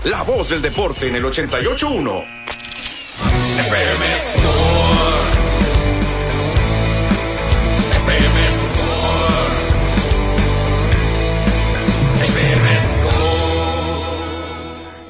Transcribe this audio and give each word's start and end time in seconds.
la 0.04 0.22
voz 0.22 0.50
del 0.50 0.62
deporte 0.62 1.08
en 1.08 1.16
el 1.16 1.24
88.1. 1.24 2.24
FM 3.58 4.18
Score. 4.18 5.31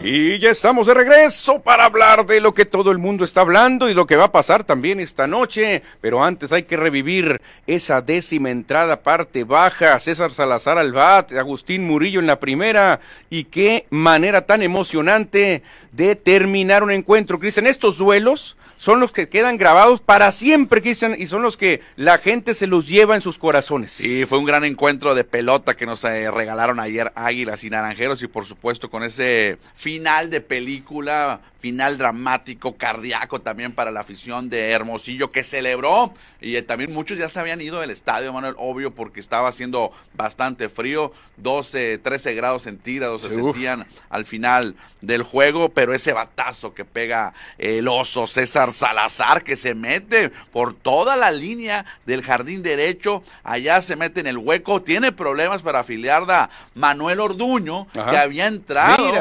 Y 0.04 0.40
ya 0.40 0.50
estamos 0.50 0.88
de 0.88 0.94
regreso 0.94 1.60
para 1.60 1.84
hablar 1.84 2.26
de 2.26 2.40
lo 2.40 2.52
que 2.52 2.64
todo 2.64 2.90
el 2.90 2.98
mundo 2.98 3.24
está 3.24 3.42
hablando 3.42 3.88
y 3.88 3.94
lo 3.94 4.04
que 4.04 4.16
va 4.16 4.24
a 4.24 4.32
pasar 4.32 4.64
también 4.64 4.98
esta 4.98 5.28
noche. 5.28 5.80
Pero 6.00 6.24
antes 6.24 6.50
hay 6.50 6.64
que 6.64 6.76
revivir 6.76 7.40
esa 7.68 8.00
décima 8.00 8.50
entrada 8.50 9.04
parte 9.04 9.44
baja. 9.44 10.00
César 10.00 10.32
Salazar 10.32 10.76
al 10.76 10.92
bat, 10.92 11.30
Agustín 11.34 11.86
Murillo 11.86 12.18
en 12.18 12.26
la 12.26 12.40
primera. 12.40 12.98
Y 13.30 13.44
qué 13.44 13.86
manera 13.90 14.44
tan 14.44 14.62
emocionante 14.62 15.62
de 15.92 16.16
terminar 16.16 16.82
un 16.82 16.90
encuentro. 16.90 17.38
Cristian, 17.38 17.69
estos 17.69 17.96
duelos 17.96 18.56
son 18.82 18.98
los 18.98 19.12
que 19.12 19.28
quedan 19.28 19.59
grabados 19.59 20.00
para 20.00 20.32
siempre, 20.32 20.82
Cristian, 20.82 21.15
y 21.16 21.28
son 21.28 21.41
los 21.41 21.56
que 21.56 21.81
la 21.94 22.19
gente 22.19 22.53
se 22.53 22.66
los 22.66 22.88
lleva 22.88 23.15
en 23.15 23.20
sus 23.20 23.38
corazones. 23.38 23.93
Sí, 23.93 24.26
fue 24.26 24.38
un 24.38 24.44
gran 24.44 24.65
encuentro 24.65 25.15
de 25.15 25.22
pelota 25.22 25.76
que 25.76 25.87
nos 25.87 26.03
eh, 26.03 26.28
regalaron 26.32 26.81
ayer 26.81 27.12
Águilas 27.15 27.62
y 27.62 27.70
Naranjeros 27.70 28.25
y 28.25 28.26
por 28.26 28.44
supuesto 28.44 28.91
con 28.91 29.04
ese 29.04 29.59
final 29.76 30.31
de 30.31 30.41
película 30.41 31.41
final 31.62 31.97
dramático, 31.97 32.77
cardíaco 32.77 33.41
también 33.41 33.71
para 33.71 33.93
la 33.93 34.00
afición 34.00 34.50
de 34.50 34.73
Hermosillo 34.73 35.31
que 35.31 35.45
celebró 35.45 36.12
y 36.41 36.56
eh, 36.56 36.62
también 36.62 36.93
muchos 36.93 37.19
ya 37.19 37.28
se 37.28 37.39
habían 37.39 37.61
ido 37.61 37.81
del 37.81 37.91
estadio, 37.91 38.33
Manuel, 38.33 38.56
obvio 38.59 38.93
porque 38.93 39.21
estaba 39.21 39.49
haciendo 39.49 39.93
bastante 40.12 40.69
frío, 40.69 41.12
12, 41.37 41.99
13 41.99 42.34
grados 42.34 42.62
centígrados 42.62 43.23
se 43.23 43.32
sentían 43.32 43.87
al 44.11 44.25
final 44.25 44.75
del 45.03 45.23
juego, 45.23 45.69
pero 45.69 45.94
ese 45.94 46.12
batazo 46.12 46.75
que 46.75 46.85
pega 46.85 47.32
el 47.59 47.87
oso 47.87 48.26
César 48.26 48.73
Salazar 48.73 49.44
que 49.44 49.56
se 49.56 49.76
mete 49.76 50.31
por 50.50 50.75
toda 50.75 51.15
la 51.15 51.31
línea 51.31 51.85
del 52.06 52.25
jardín 52.25 52.65
derecho, 52.65 53.23
allá 53.44 53.81
se 53.82 53.94
mete 53.94 54.19
en 54.19 54.26
el 54.26 54.38
hueco, 54.38 54.82
tiene 54.82 55.12
problemas 55.12 55.62
para 55.62 55.79
afiliar 55.79 56.29
a 56.29 56.50
Manuel 56.75 57.20
Orduño, 57.20 57.87
que 57.93 58.17
había 58.17 58.49
entrado 58.49 59.12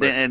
de, 0.00 0.28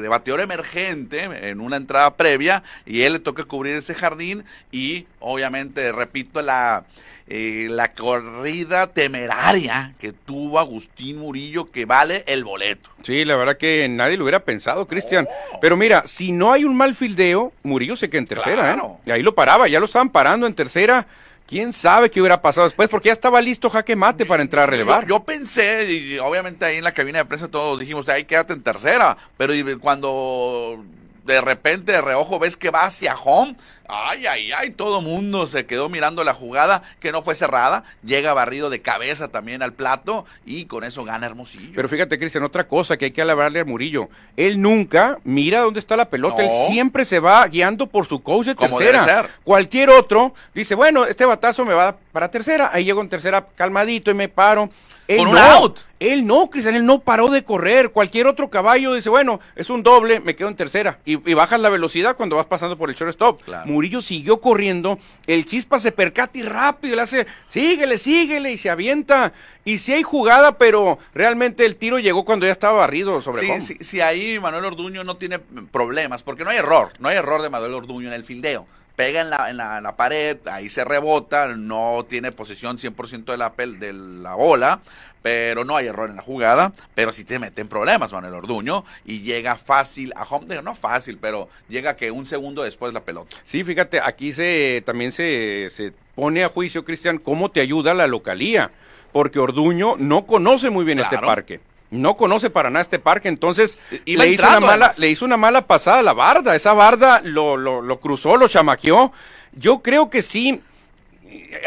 de 0.00 0.08
bateador 0.08 0.40
emergente 0.40 0.85
en 0.90 1.60
una 1.60 1.76
entrada 1.76 2.16
previa 2.16 2.62
y 2.84 3.02
él 3.02 3.14
le 3.14 3.18
toca 3.18 3.44
cubrir 3.44 3.76
ese 3.76 3.94
jardín 3.94 4.44
y 4.70 5.06
obviamente, 5.20 5.92
repito, 5.92 6.42
la, 6.42 6.84
eh, 7.28 7.66
la 7.68 7.92
corrida 7.92 8.86
temeraria 8.86 9.94
que 9.98 10.12
tuvo 10.12 10.58
Agustín 10.58 11.18
Murillo 11.18 11.70
que 11.70 11.84
vale 11.84 12.24
el 12.26 12.44
boleto. 12.44 12.90
Sí, 13.02 13.24
la 13.24 13.36
verdad 13.36 13.56
que 13.56 13.88
nadie 13.88 14.16
lo 14.16 14.24
hubiera 14.24 14.40
pensado, 14.40 14.86
Cristian. 14.86 15.26
Pero 15.60 15.76
mira, 15.76 16.04
si 16.06 16.32
no 16.32 16.52
hay 16.52 16.64
un 16.64 16.76
mal 16.76 16.94
fildeo, 16.94 17.52
Murillo 17.62 17.96
se 17.96 18.08
queda 18.08 18.20
en 18.20 18.26
tercera. 18.26 18.72
¿eh? 18.72 18.78
Y 19.06 19.10
ahí 19.10 19.22
lo 19.22 19.34
paraba, 19.34 19.68
ya 19.68 19.80
lo 19.80 19.86
estaban 19.86 20.10
parando 20.10 20.46
en 20.46 20.54
tercera 20.54 21.06
¿Quién 21.46 21.72
sabe 21.72 22.10
qué 22.10 22.20
hubiera 22.20 22.42
pasado 22.42 22.66
después? 22.66 22.88
Porque 22.88 23.08
ya 23.08 23.12
estaba 23.12 23.40
listo 23.40 23.70
jaque 23.70 23.94
mate 23.94 24.26
para 24.26 24.42
entrar 24.42 24.64
a 24.64 24.66
relevar. 24.66 25.02
Yo, 25.02 25.18
yo 25.18 25.24
pensé, 25.24 25.90
y 25.90 26.18
obviamente 26.18 26.64
ahí 26.64 26.78
en 26.78 26.84
la 26.84 26.92
cabina 26.92 27.18
de 27.18 27.24
prensa 27.24 27.48
todos 27.48 27.78
dijimos, 27.78 28.08
ahí 28.08 28.24
quédate 28.24 28.52
en 28.52 28.62
tercera, 28.62 29.16
pero 29.36 29.52
cuando 29.80 30.84
de 31.26 31.40
repente 31.40 31.92
de 31.92 32.00
reojo 32.00 32.38
ves 32.38 32.56
que 32.56 32.70
va 32.70 32.84
hacia 32.84 33.14
home, 33.16 33.56
ay, 33.88 34.26
ay, 34.26 34.52
ay, 34.52 34.70
todo 34.70 35.00
mundo 35.00 35.46
se 35.46 35.66
quedó 35.66 35.88
mirando 35.88 36.24
la 36.24 36.34
jugada 36.34 36.82
que 37.00 37.12
no 37.12 37.22
fue 37.22 37.34
cerrada, 37.34 37.84
llega 38.04 38.32
barrido 38.34 38.70
de 38.70 38.80
cabeza 38.80 39.28
también 39.28 39.62
al 39.62 39.72
plato 39.72 40.24
y 40.44 40.64
con 40.66 40.84
eso 40.84 41.04
gana 41.04 41.26
Hermosillo. 41.26 41.72
Pero 41.74 41.88
fíjate, 41.88 42.18
Cristian, 42.18 42.44
otra 42.44 42.66
cosa 42.66 42.96
que 42.96 43.06
hay 43.06 43.10
que 43.10 43.22
alabarle 43.22 43.60
a 43.60 43.64
Murillo, 43.64 44.08
él 44.36 44.60
nunca 44.60 45.18
mira 45.24 45.60
dónde 45.60 45.80
está 45.80 45.96
la 45.96 46.08
pelota, 46.08 46.44
él 46.44 46.50
siempre 46.68 47.04
se 47.04 47.18
va 47.18 47.46
guiando 47.46 47.86
por 47.86 48.06
su 48.06 48.22
coach 48.22 48.46
de 48.46 48.54
Como 48.54 48.78
tercera. 48.78 49.04
debe 49.04 49.22
ser. 49.22 49.30
Cualquier 49.44 49.90
otro 49.90 50.34
dice, 50.54 50.74
bueno, 50.74 51.04
este 51.04 51.24
batazo 51.24 51.64
me 51.64 51.74
va 51.74 51.96
para 52.12 52.30
tercera, 52.30 52.70
ahí 52.72 52.84
llego 52.84 53.00
en 53.00 53.08
tercera 53.08 53.46
calmadito 53.56 54.10
y 54.10 54.14
me 54.14 54.28
paro. 54.28 54.70
Él 55.08 55.18
Con 55.18 55.28
un 55.28 55.34
no, 55.34 55.40
out. 55.40 55.80
Él 55.98 56.26
no, 56.26 56.50
Cristian, 56.50 56.74
él 56.74 56.84
no 56.84 57.00
paró 57.00 57.30
de 57.30 57.42
correr. 57.42 57.90
Cualquier 57.90 58.26
otro 58.26 58.50
caballo 58.50 58.94
dice, 58.94 59.08
bueno, 59.08 59.40
es 59.54 59.70
un 59.70 59.82
doble, 59.82 60.20
me 60.20 60.36
quedo 60.36 60.48
en 60.48 60.56
tercera. 60.56 60.98
Y, 61.04 61.12
y 61.30 61.34
bajas 61.34 61.60
la 61.60 61.70
velocidad 61.70 62.16
cuando 62.16 62.36
vas 62.36 62.46
pasando 62.46 62.76
por 62.76 62.90
el 62.90 62.96
shortstop. 62.96 63.40
Claro. 63.42 63.66
Murillo 63.70 64.00
siguió 64.00 64.40
corriendo, 64.40 64.98
el 65.26 65.46
chispa 65.46 65.78
se 65.78 65.92
percata 65.92 66.38
y 66.38 66.42
rápido 66.42 66.96
le 66.96 67.02
hace, 67.02 67.26
síguele, 67.48 67.98
síguele, 67.98 68.52
y 68.52 68.58
se 68.58 68.68
avienta. 68.68 69.32
Y 69.64 69.78
sí 69.78 69.92
hay 69.92 70.02
jugada, 70.02 70.58
pero 70.58 70.98
realmente 71.14 71.64
el 71.64 71.76
tiro 71.76 71.98
llegó 71.98 72.24
cuando 72.24 72.46
ya 72.46 72.52
estaba 72.52 72.78
barrido 72.78 73.22
sobre 73.22 73.42
Sí, 73.42 73.60
sí, 73.60 73.76
sí, 73.80 74.00
ahí 74.00 74.38
Manuel 74.38 74.66
Orduño 74.66 75.02
no 75.04 75.16
tiene 75.16 75.38
problemas, 75.38 76.22
porque 76.22 76.44
no 76.44 76.50
hay 76.50 76.58
error, 76.58 76.92
no 76.98 77.08
hay 77.08 77.16
error 77.16 77.42
de 77.42 77.48
Manuel 77.48 77.74
Orduño 77.74 78.08
en 78.08 78.14
el 78.14 78.24
fildeo. 78.24 78.66
Pega 78.96 79.20
en 79.20 79.28
la, 79.30 79.50
en 79.50 79.58
la, 79.58 79.76
en 79.76 79.82
la 79.82 79.94
pared, 79.94 80.38
ahí 80.50 80.70
se 80.70 80.82
rebota, 80.84 81.48
no 81.54 82.04
tiene 82.08 82.32
posesión 82.32 82.78
100% 82.78 83.26
de 83.26 83.36
la, 83.36 83.54
pel- 83.54 83.78
de 83.78 83.92
la 83.92 84.34
bola, 84.34 84.80
pero 85.20 85.64
no 85.66 85.76
hay 85.76 85.86
error 85.88 86.08
en 86.08 86.16
la 86.16 86.22
jugada, 86.22 86.72
pero 86.94 87.12
sí 87.12 87.24
te 87.24 87.38
mete 87.38 87.60
en 87.60 87.68
problemas 87.68 88.10
Manuel 88.12 88.32
Orduño 88.34 88.84
y 89.04 89.20
llega 89.20 89.56
fácil 89.56 90.12
a 90.16 90.22
home, 90.22 90.62
no 90.62 90.74
fácil, 90.74 91.18
pero 91.20 91.48
llega 91.68 91.94
que 91.96 92.10
un 92.10 92.24
segundo 92.24 92.62
después 92.62 92.94
la 92.94 93.00
pelota. 93.04 93.36
Sí, 93.42 93.64
fíjate, 93.64 94.00
aquí 94.00 94.32
se 94.32 94.82
también 94.86 95.12
se, 95.12 95.68
se 95.70 95.92
pone 96.14 96.42
a 96.42 96.48
juicio, 96.48 96.84
Cristian, 96.84 97.18
cómo 97.18 97.50
te 97.50 97.60
ayuda 97.60 97.92
la 97.92 98.06
localía, 98.06 98.70
porque 99.12 99.38
Orduño 99.38 99.96
no 99.98 100.24
conoce 100.26 100.70
muy 100.70 100.84
bien 100.86 101.00
este 101.00 101.16
parque. 101.26 101.60
No 101.90 102.16
conoce 102.16 102.50
para 102.50 102.68
nada 102.70 102.82
este 102.82 102.98
parque, 102.98 103.28
entonces 103.28 103.78
Iba 104.04 104.24
le 104.24 104.30
hizo, 104.32 104.46
una 104.46 104.60
mala, 104.60 104.72
además. 104.86 104.98
le 104.98 105.08
hizo 105.08 105.24
una 105.24 105.36
mala 105.36 105.66
pasada 105.66 106.00
a 106.00 106.02
la 106.02 106.12
barda. 106.12 106.56
Esa 106.56 106.72
barda 106.72 107.20
lo, 107.22 107.56
lo, 107.56 107.80
lo 107.80 108.00
cruzó, 108.00 108.36
lo 108.36 108.48
chamaqueó. 108.48 109.12
Yo 109.52 109.78
creo 109.82 110.10
que 110.10 110.22
sí, 110.22 110.60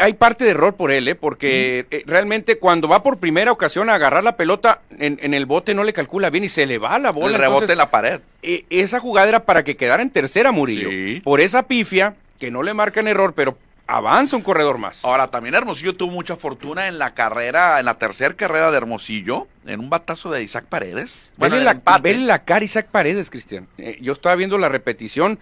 hay 0.00 0.12
parte 0.14 0.44
de 0.44 0.50
error 0.50 0.74
por 0.74 0.90
él, 0.92 1.08
¿eh? 1.08 1.14
porque 1.14 1.86
eh, 1.90 2.02
realmente 2.06 2.58
cuando 2.58 2.86
va 2.88 3.02
por 3.02 3.18
primera 3.18 3.50
ocasión 3.52 3.88
a 3.90 3.94
agarrar 3.94 4.22
la 4.22 4.36
pelota 4.36 4.80
en, 4.98 5.18
en 5.22 5.34
el 5.34 5.46
bote 5.46 5.74
no 5.74 5.84
le 5.84 5.92
calcula 5.92 6.30
bien 6.30 6.44
y 6.44 6.48
se 6.48 6.66
le 6.66 6.78
va 6.78 6.98
la 6.98 7.10
bola. 7.12 7.28
el 7.28 7.34
rebote 7.34 7.64
entonces- 7.64 7.70
en 7.72 7.78
la 7.78 7.90
pared. 7.90 8.20
eh, 8.42 8.64
esa 8.70 9.00
jugada 9.00 9.28
era 9.28 9.44
para 9.44 9.64
que 9.64 9.76
quedara 9.76 10.02
en 10.02 10.10
tercera 10.10 10.52
Murillo. 10.52 10.90
Sí. 10.90 11.20
Por 11.24 11.40
esa 11.40 11.64
pifia, 11.64 12.14
que 12.38 12.50
no 12.50 12.62
le 12.62 12.74
marcan 12.74 13.08
error, 13.08 13.32
pero 13.34 13.56
avanza 13.90 14.36
un 14.36 14.42
corredor 14.42 14.78
más. 14.78 15.04
Ahora, 15.04 15.28
también 15.28 15.54
Hermosillo 15.54 15.94
tuvo 15.94 16.12
mucha 16.12 16.36
fortuna 16.36 16.86
en 16.86 16.98
la 16.98 17.14
carrera, 17.14 17.80
en 17.80 17.86
la 17.86 17.94
tercera 17.94 18.34
carrera 18.34 18.70
de 18.70 18.76
Hermosillo, 18.76 19.48
en 19.66 19.80
un 19.80 19.90
batazo 19.90 20.30
de 20.30 20.42
Isaac 20.42 20.66
Paredes. 20.66 21.32
Vele 21.36 21.56
en 21.56 21.66
el 21.68 21.82
la, 21.84 21.98
vele 21.98 22.24
la 22.24 22.44
cara 22.44 22.64
Isaac 22.64 22.86
Paredes, 22.90 23.30
Cristian. 23.30 23.66
Eh, 23.78 23.98
yo 24.00 24.12
estaba 24.12 24.36
viendo 24.36 24.58
la 24.58 24.68
repetición. 24.68 25.40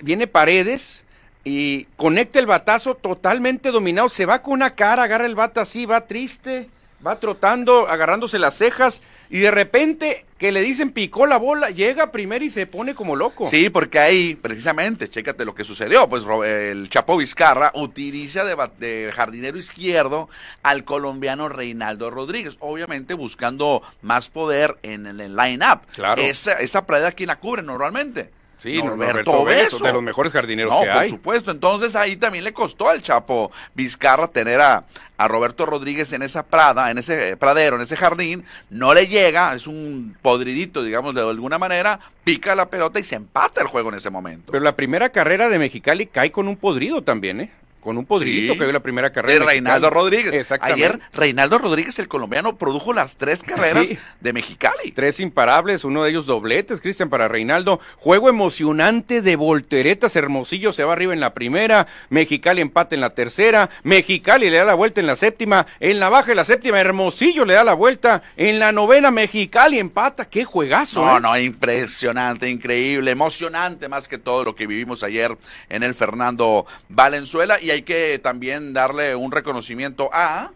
Viene 0.00 0.28
Paredes 0.28 1.04
y 1.42 1.84
conecta 1.96 2.38
el 2.38 2.46
batazo 2.46 2.94
totalmente 2.94 3.72
dominado. 3.72 4.08
Se 4.08 4.26
va 4.26 4.42
con 4.42 4.54
una 4.54 4.76
cara, 4.76 5.02
agarra 5.02 5.26
el 5.26 5.34
bata 5.34 5.62
así, 5.62 5.84
va 5.84 6.06
triste, 6.06 6.70
va 7.04 7.18
trotando, 7.18 7.88
agarrándose 7.88 8.38
las 8.38 8.56
cejas. 8.56 9.02
Y 9.28 9.40
de 9.40 9.50
repente, 9.50 10.24
que 10.38 10.52
le 10.52 10.62
dicen 10.62 10.92
picó 10.92 11.26
la 11.26 11.36
bola, 11.36 11.70
llega 11.70 12.12
primero 12.12 12.44
y 12.44 12.50
se 12.50 12.66
pone 12.66 12.94
como 12.94 13.16
loco. 13.16 13.46
Sí, 13.46 13.70
porque 13.70 13.98
ahí, 13.98 14.36
precisamente, 14.36 15.08
chécate 15.08 15.44
lo 15.44 15.54
que 15.54 15.64
sucedió. 15.64 16.08
Pues 16.08 16.24
el 16.44 16.88
Chapo 16.88 17.16
Vizcarra 17.16 17.72
utiliza 17.74 18.44
de, 18.44 18.56
de 18.78 19.12
jardinero 19.12 19.58
izquierdo 19.58 20.28
al 20.62 20.84
colombiano 20.84 21.48
Reinaldo 21.48 22.10
Rodríguez, 22.10 22.56
obviamente 22.60 23.14
buscando 23.14 23.82
más 24.00 24.30
poder 24.30 24.78
en 24.82 25.06
el, 25.06 25.20
el 25.20 25.34
line-up. 25.34 25.80
Claro. 25.92 26.22
Esa, 26.22 26.52
esa 26.52 26.86
prueba, 26.86 27.10
¿quién 27.10 27.26
la 27.26 27.40
cubre 27.40 27.62
normalmente? 27.62 28.30
Sí, 28.58 28.82
Norberto 28.82 29.44
Beso, 29.44 29.78
de 29.78 29.92
los 29.92 30.02
mejores 30.02 30.32
jardineros 30.32 30.72
no, 30.72 30.80
que 30.80 30.88
por 30.88 30.96
hay. 30.96 31.08
supuesto. 31.10 31.50
Entonces 31.50 31.94
ahí 31.94 32.16
también 32.16 32.44
le 32.44 32.52
costó 32.52 32.88
al 32.88 33.00
Chapo 33.00 33.52
Vizcarra 33.74 34.28
tener 34.28 34.60
a, 34.60 34.84
a 35.16 35.28
Roberto 35.28 35.64
Rodríguez 35.64 36.12
en 36.12 36.22
esa 36.22 36.44
prada, 36.44 36.90
en 36.90 36.98
ese 36.98 37.36
pradero, 37.36 37.76
en 37.76 37.82
ese 37.82 37.96
jardín. 37.96 38.44
No 38.68 38.94
le 38.94 39.06
llega, 39.06 39.54
es 39.54 39.66
un 39.66 40.16
podridito, 40.20 40.82
digamos, 40.82 41.14
de 41.14 41.20
alguna 41.22 41.58
manera. 41.58 42.00
Pica 42.24 42.56
la 42.56 42.68
pelota 42.68 42.98
y 42.98 43.04
se 43.04 43.14
empata 43.14 43.60
el 43.62 43.68
juego 43.68 43.90
en 43.90 43.94
ese 43.94 44.10
momento. 44.10 44.50
Pero 44.52 44.64
la 44.64 44.74
primera 44.76 45.08
carrera 45.10 45.48
de 45.48 45.58
Mexicali 45.58 46.06
cae 46.06 46.32
con 46.32 46.48
un 46.48 46.56
podrido 46.56 47.02
también, 47.02 47.40
¿eh? 47.40 47.52
Con 47.88 47.96
un 47.96 48.04
podridito 48.04 48.52
Sí. 48.52 48.58
cayó 48.58 48.70
la 48.70 48.80
primera 48.80 49.10
carrera. 49.12 49.38
de 49.38 49.46
Reinaldo. 49.46 49.88
Rodríguez. 49.88 50.34
Exactamente. 50.34 50.84
Ayer 50.84 51.00
Reinaldo 51.14 51.56
Rodríguez, 51.56 51.98
el 51.98 52.06
colombiano, 52.06 52.58
produjo 52.58 52.92
las 52.92 53.16
tres 53.16 53.42
carreras 53.42 53.88
Sí. 53.88 53.96
de 54.20 54.32
Mexicali. 54.34 54.92
Tres 54.92 55.20
imparables, 55.20 55.84
uno 55.84 56.04
de 56.04 56.10
ellos 56.10 56.26
dobletes, 56.26 56.82
Cristian, 56.82 57.08
para 57.08 57.28
Reinaldo. 57.28 57.80
Juego 57.96 58.28
emocionante 58.28 59.22
de 59.22 59.36
volteretas. 59.36 60.16
Hermosillo 60.16 60.74
se 60.74 60.84
va 60.84 60.92
arriba 60.92 61.14
en 61.14 61.20
la 61.20 61.32
primera. 61.32 61.86
Mexicali 62.10 62.60
empate 62.60 62.94
en 62.94 63.00
la 63.00 63.14
tercera. 63.14 63.70
Mexicali 63.84 64.50
le 64.50 64.58
da 64.58 64.64
la 64.66 64.74
vuelta 64.74 65.00
en 65.00 65.06
la 65.06 65.16
séptima. 65.16 65.66
En 65.80 65.98
la 65.98 66.10
baja 66.10 66.26
de 66.26 66.34
la 66.34 66.44
séptima, 66.44 66.78
Hermosillo 66.78 67.46
le 67.46 67.54
da 67.54 67.64
la 67.64 67.72
vuelta. 67.72 68.22
En 68.36 68.58
la 68.58 68.70
novena, 68.70 69.10
Mexicali 69.10 69.78
empata. 69.78 70.26
¡Qué 70.26 70.44
juegazo! 70.44 71.06
No, 71.06 71.16
eh! 71.16 71.20
no, 71.22 71.38
impresionante, 71.38 72.50
increíble, 72.50 73.12
emocionante 73.12 73.88
más 73.88 74.08
que 74.08 74.18
todo 74.18 74.44
lo 74.44 74.54
que 74.54 74.66
vivimos 74.66 75.02
ayer 75.02 75.34
en 75.70 75.82
el 75.82 75.94
Fernando 75.94 76.66
Valenzuela. 76.90 77.56
Y 77.62 77.77
hay 77.78 77.82
que 77.82 78.18
también 78.18 78.72
darle 78.72 79.14
un 79.14 79.30
reconocimiento 79.32 80.10
a 80.12 80.50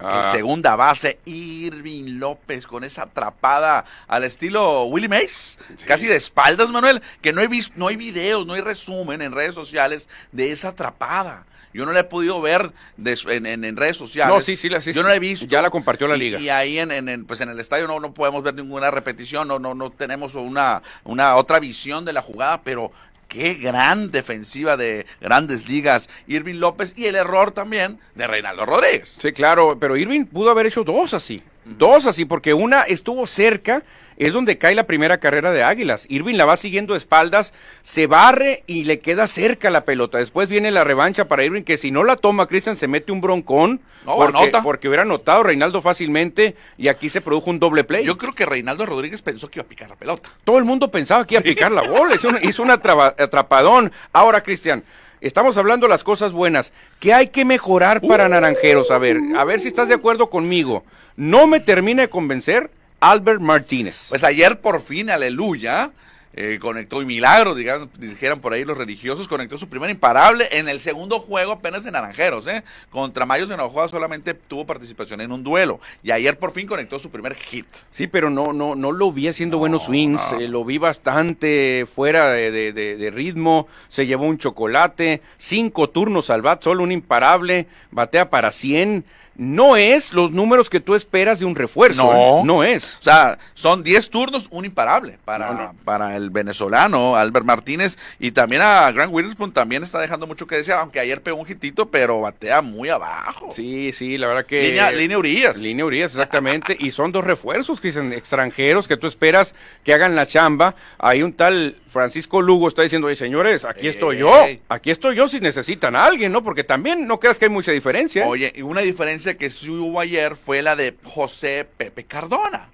Ah, 0.00 0.28
segunda 0.30 0.76
base, 0.76 1.18
Irving 1.24 2.20
López, 2.20 2.68
con 2.68 2.84
esa 2.84 3.02
atrapada 3.02 3.84
al 4.06 4.22
estilo 4.22 4.84
Willie 4.84 5.08
Mays, 5.08 5.58
casi 5.88 6.06
de 6.06 6.14
espaldas, 6.14 6.70
Manuel, 6.70 7.02
que 7.20 7.32
no 7.32 7.40
he 7.40 7.48
visto, 7.48 7.72
no 7.74 7.88
hay 7.88 7.96
videos, 7.96 8.46
no 8.46 8.52
hay 8.52 8.60
resumen 8.60 9.22
en 9.22 9.32
redes 9.32 9.56
sociales 9.56 10.08
de 10.30 10.52
esa 10.52 10.68
atrapada. 10.68 11.46
Yo 11.74 11.84
no 11.84 11.90
la 11.92 12.00
he 12.00 12.04
podido 12.04 12.40
ver 12.40 12.72
de- 12.96 13.18
en, 13.28 13.44
en- 13.46 13.64
en 13.64 13.76
redes 13.76 13.96
sociales. 13.96 14.32
No, 14.32 14.40
sí, 14.40 14.56
sí, 14.56 14.68
la- 14.68 14.80
sí, 14.80 14.92
Yo 14.92 15.02
no 15.02 15.08
la 15.08 15.16
he 15.16 15.20
visto. 15.20 15.46
Ya 15.46 15.60
la 15.62 15.68
compartió 15.70 16.06
la 16.06 16.16
liga. 16.16 16.38
Y, 16.38 16.48
ahí 16.48 16.78
en, 16.78 16.92
en- 16.92 17.08
en, 17.08 17.24
pues 17.26 17.40
en 17.40 17.48
el 17.50 17.58
estadio 17.58 17.88
no, 17.88 17.98
no 17.98 18.14
podemos 18.14 18.42
ver 18.44 18.54
ninguna 18.54 18.92
repetición, 18.92 19.48
no, 19.48 19.58
no, 19.58 19.74
no 19.74 19.90
tenemos 19.90 20.34
una, 20.36 20.80
una 21.04 21.34
otra 21.34 21.58
visión 21.58 22.04
de 22.04 22.12
la 22.12 22.22
jugada, 22.22 22.62
pero 22.62 22.92
qué 23.28 23.54
gran 23.54 24.10
defensiva 24.10 24.76
de 24.76 25.06
grandes 25.20 25.68
ligas, 25.68 26.08
Irving 26.26 26.56
López, 26.56 26.94
y 26.96 27.06
el 27.06 27.14
error 27.14 27.52
también 27.52 27.98
de 28.14 28.26
Reinaldo 28.26 28.66
Rodríguez. 28.66 29.18
Sí, 29.20 29.32
claro, 29.32 29.78
pero 29.78 29.96
Irving 29.96 30.24
pudo 30.24 30.50
haber 30.50 30.66
hecho 30.66 30.82
dos 30.82 31.14
así. 31.14 31.42
Dos 31.64 32.06
así, 32.06 32.24
porque 32.24 32.54
una 32.54 32.82
estuvo 32.82 33.26
cerca, 33.26 33.82
es 34.18 34.32
donde 34.32 34.58
cae 34.58 34.74
la 34.74 34.86
primera 34.86 35.18
carrera 35.18 35.52
de 35.52 35.62
Águilas. 35.62 36.04
Irving 36.08 36.34
la 36.36 36.44
va 36.44 36.56
siguiendo 36.56 36.94
de 36.94 36.98
espaldas, 36.98 37.54
se 37.82 38.06
barre 38.06 38.64
y 38.66 38.84
le 38.84 38.98
queda 38.98 39.26
cerca 39.26 39.70
la 39.70 39.84
pelota. 39.84 40.18
Después 40.18 40.48
viene 40.48 40.70
la 40.70 40.84
revancha 40.84 41.26
para 41.28 41.44
Irving, 41.44 41.62
que 41.62 41.76
si 41.78 41.90
no 41.90 42.04
la 42.04 42.16
toma, 42.16 42.46
Cristian 42.46 42.76
se 42.76 42.88
mete 42.88 43.12
un 43.12 43.20
broncón. 43.20 43.80
No, 44.04 44.16
porque, 44.16 44.38
anota. 44.38 44.62
porque 44.62 44.88
hubiera 44.88 45.02
anotado 45.02 45.42
Reinaldo 45.42 45.80
fácilmente 45.82 46.54
y 46.76 46.88
aquí 46.88 47.08
se 47.08 47.20
produjo 47.20 47.50
un 47.50 47.58
doble 47.58 47.84
play. 47.84 48.04
Yo 48.04 48.16
creo 48.18 48.34
que 48.34 48.46
Reinaldo 48.46 48.86
Rodríguez 48.86 49.22
pensó 49.22 49.50
que 49.50 49.58
iba 49.58 49.66
a 49.66 49.68
picar 49.68 49.88
la 49.90 49.96
pelota. 49.96 50.30
Todo 50.44 50.58
el 50.58 50.64
mundo 50.64 50.90
pensaba 50.90 51.26
que 51.26 51.34
iba 51.34 51.40
a 51.40 51.44
picar 51.44 51.70
la 51.72 51.82
bola, 51.82 52.14
hizo 52.14 52.28
un, 52.28 52.38
hizo 52.42 52.62
un 52.62 52.70
atraba- 52.70 53.14
atrapadón. 53.18 53.92
Ahora, 54.12 54.40
Cristian, 54.42 54.82
estamos 55.20 55.56
hablando 55.58 55.88
las 55.88 56.04
cosas 56.04 56.32
buenas. 56.32 56.72
¿Qué 57.00 57.12
hay 57.12 57.28
que 57.28 57.44
mejorar 57.44 58.00
para 58.00 58.28
Naranjeros? 58.28 58.90
A 58.90 58.98
ver, 58.98 59.18
a 59.36 59.44
ver 59.44 59.60
si 59.60 59.68
estás 59.68 59.88
de 59.88 59.94
acuerdo 59.94 60.30
conmigo. 60.30 60.84
No 61.16 61.46
me 61.46 61.60
termina 61.60 62.02
de 62.02 62.08
convencer 62.08 62.70
Albert 63.00 63.40
Martínez. 63.40 64.06
Pues 64.08 64.24
ayer 64.24 64.60
por 64.60 64.80
fin, 64.80 65.10
aleluya, 65.10 65.90
eh, 66.34 66.58
conectó 66.60 67.02
y 67.02 67.06
milagro, 67.06 67.54
digamos, 67.54 67.88
dijeran 67.98 68.40
por 68.40 68.52
ahí 68.52 68.64
los 68.64 68.78
religiosos, 68.78 69.26
conectó 69.26 69.58
su 69.58 69.68
primer 69.68 69.90
imparable 69.90 70.46
en 70.52 70.68
el 70.68 70.78
segundo 70.78 71.18
juego 71.18 71.52
apenas 71.52 71.82
de 71.84 71.90
Naranjeros, 71.90 72.46
¿eh? 72.46 72.62
Contra 72.90 73.26
Mayos 73.26 73.48
de 73.48 73.56
Navajoa 73.56 73.88
solamente 73.88 74.34
tuvo 74.34 74.64
participación 74.66 75.20
en 75.20 75.32
un 75.32 75.42
duelo 75.42 75.80
y 76.04 76.12
ayer 76.12 76.38
por 76.38 76.52
fin 76.52 76.66
conectó 76.68 76.98
su 77.00 77.10
primer 77.10 77.34
hit. 77.34 77.66
Sí, 77.90 78.06
pero 78.06 78.30
no, 78.30 78.52
no, 78.52 78.76
no 78.76 78.92
lo 78.92 79.10
vi 79.10 79.26
haciendo 79.26 79.58
buenos 79.58 79.84
swings, 79.84 80.32
eh, 80.38 80.46
lo 80.48 80.64
vi 80.64 80.78
bastante 80.78 81.86
fuera 81.92 82.30
de, 82.30 82.50
de- 82.52 82.72
de- 82.72 82.96
de 82.96 83.10
ritmo, 83.10 83.66
se 83.88 84.06
llevó 84.06 84.24
un 84.26 84.38
chocolate, 84.38 85.22
cinco 85.38 85.88
turnos 85.90 86.30
al 86.30 86.42
bat, 86.42 86.62
solo 86.62 86.84
un 86.84 86.92
imparable, 86.92 87.66
batea 87.90 88.30
para 88.30 88.52
100. 88.52 89.04
No 89.38 89.76
es 89.76 90.12
los 90.12 90.32
números 90.32 90.68
que 90.68 90.80
tú 90.80 90.96
esperas 90.96 91.38
de 91.38 91.46
un 91.46 91.54
refuerzo. 91.54 92.12
No. 92.12 92.40
¿eh? 92.40 92.42
No 92.44 92.64
es. 92.64 92.98
O 93.00 93.02
sea, 93.04 93.38
son 93.54 93.84
10 93.84 94.10
turnos, 94.10 94.48
un 94.50 94.64
imparable 94.64 95.18
para, 95.24 95.72
para 95.84 96.16
el 96.16 96.30
venezolano 96.30 97.16
Albert 97.16 97.46
Martínez. 97.46 97.98
Y 98.18 98.32
también 98.32 98.62
a 98.62 98.90
Grant 98.90 99.12
Witherspoon 99.12 99.52
también 99.52 99.84
está 99.84 100.00
dejando 100.00 100.26
mucho 100.26 100.46
que 100.46 100.56
desear, 100.56 100.80
aunque 100.80 100.98
ayer 100.98 101.22
pegó 101.22 101.38
un 101.38 101.48
hitito, 101.48 101.86
pero 101.88 102.20
batea 102.20 102.62
muy 102.62 102.88
abajo. 102.88 103.50
Sí, 103.52 103.92
sí, 103.92 104.18
la 104.18 104.26
verdad 104.26 104.44
que. 104.44 104.60
Línea, 104.60 104.90
línea 104.90 105.18
Urias. 105.18 105.56
Línea 105.56 105.84
Urias, 105.84 106.12
exactamente. 106.12 106.76
y 106.78 106.90
son 106.90 107.12
dos 107.12 107.24
refuerzos 107.24 107.80
que 107.80 107.88
dicen 107.88 108.12
extranjeros 108.12 108.88
que 108.88 108.96
tú 108.96 109.06
esperas 109.06 109.54
que 109.84 109.94
hagan 109.94 110.16
la 110.16 110.26
chamba. 110.26 110.74
Hay 110.98 111.22
un 111.22 111.32
tal 111.32 111.76
Francisco 111.88 112.42
Lugo 112.42 112.68
está 112.68 112.82
diciendo, 112.82 113.06
oye, 113.06 113.16
señores, 113.16 113.64
aquí 113.64 113.88
estoy 113.88 114.18
yo. 114.18 114.32
Aquí 114.68 114.90
estoy 114.90 115.16
yo 115.16 115.28
si 115.28 115.40
necesitan 115.40 115.96
a 115.96 116.04
alguien, 116.04 116.32
¿no? 116.32 116.42
Porque 116.42 116.64
también 116.64 117.06
no 117.06 117.18
creas 117.18 117.38
que 117.38 117.46
hay 117.46 117.50
mucha 117.50 117.72
diferencia. 117.72 118.24
¿eh? 118.24 118.28
Oye, 118.28 118.52
y 118.54 118.62
una 118.62 118.80
diferencia 118.82 119.27
que 119.36 119.50
sí 119.50 119.68
hubo 119.70 120.00
ayer 120.00 120.36
fue 120.36 120.62
la 120.62 120.76
de 120.76 120.96
José 121.04 121.68
Pepe 121.76 122.04
Cardona. 122.04 122.68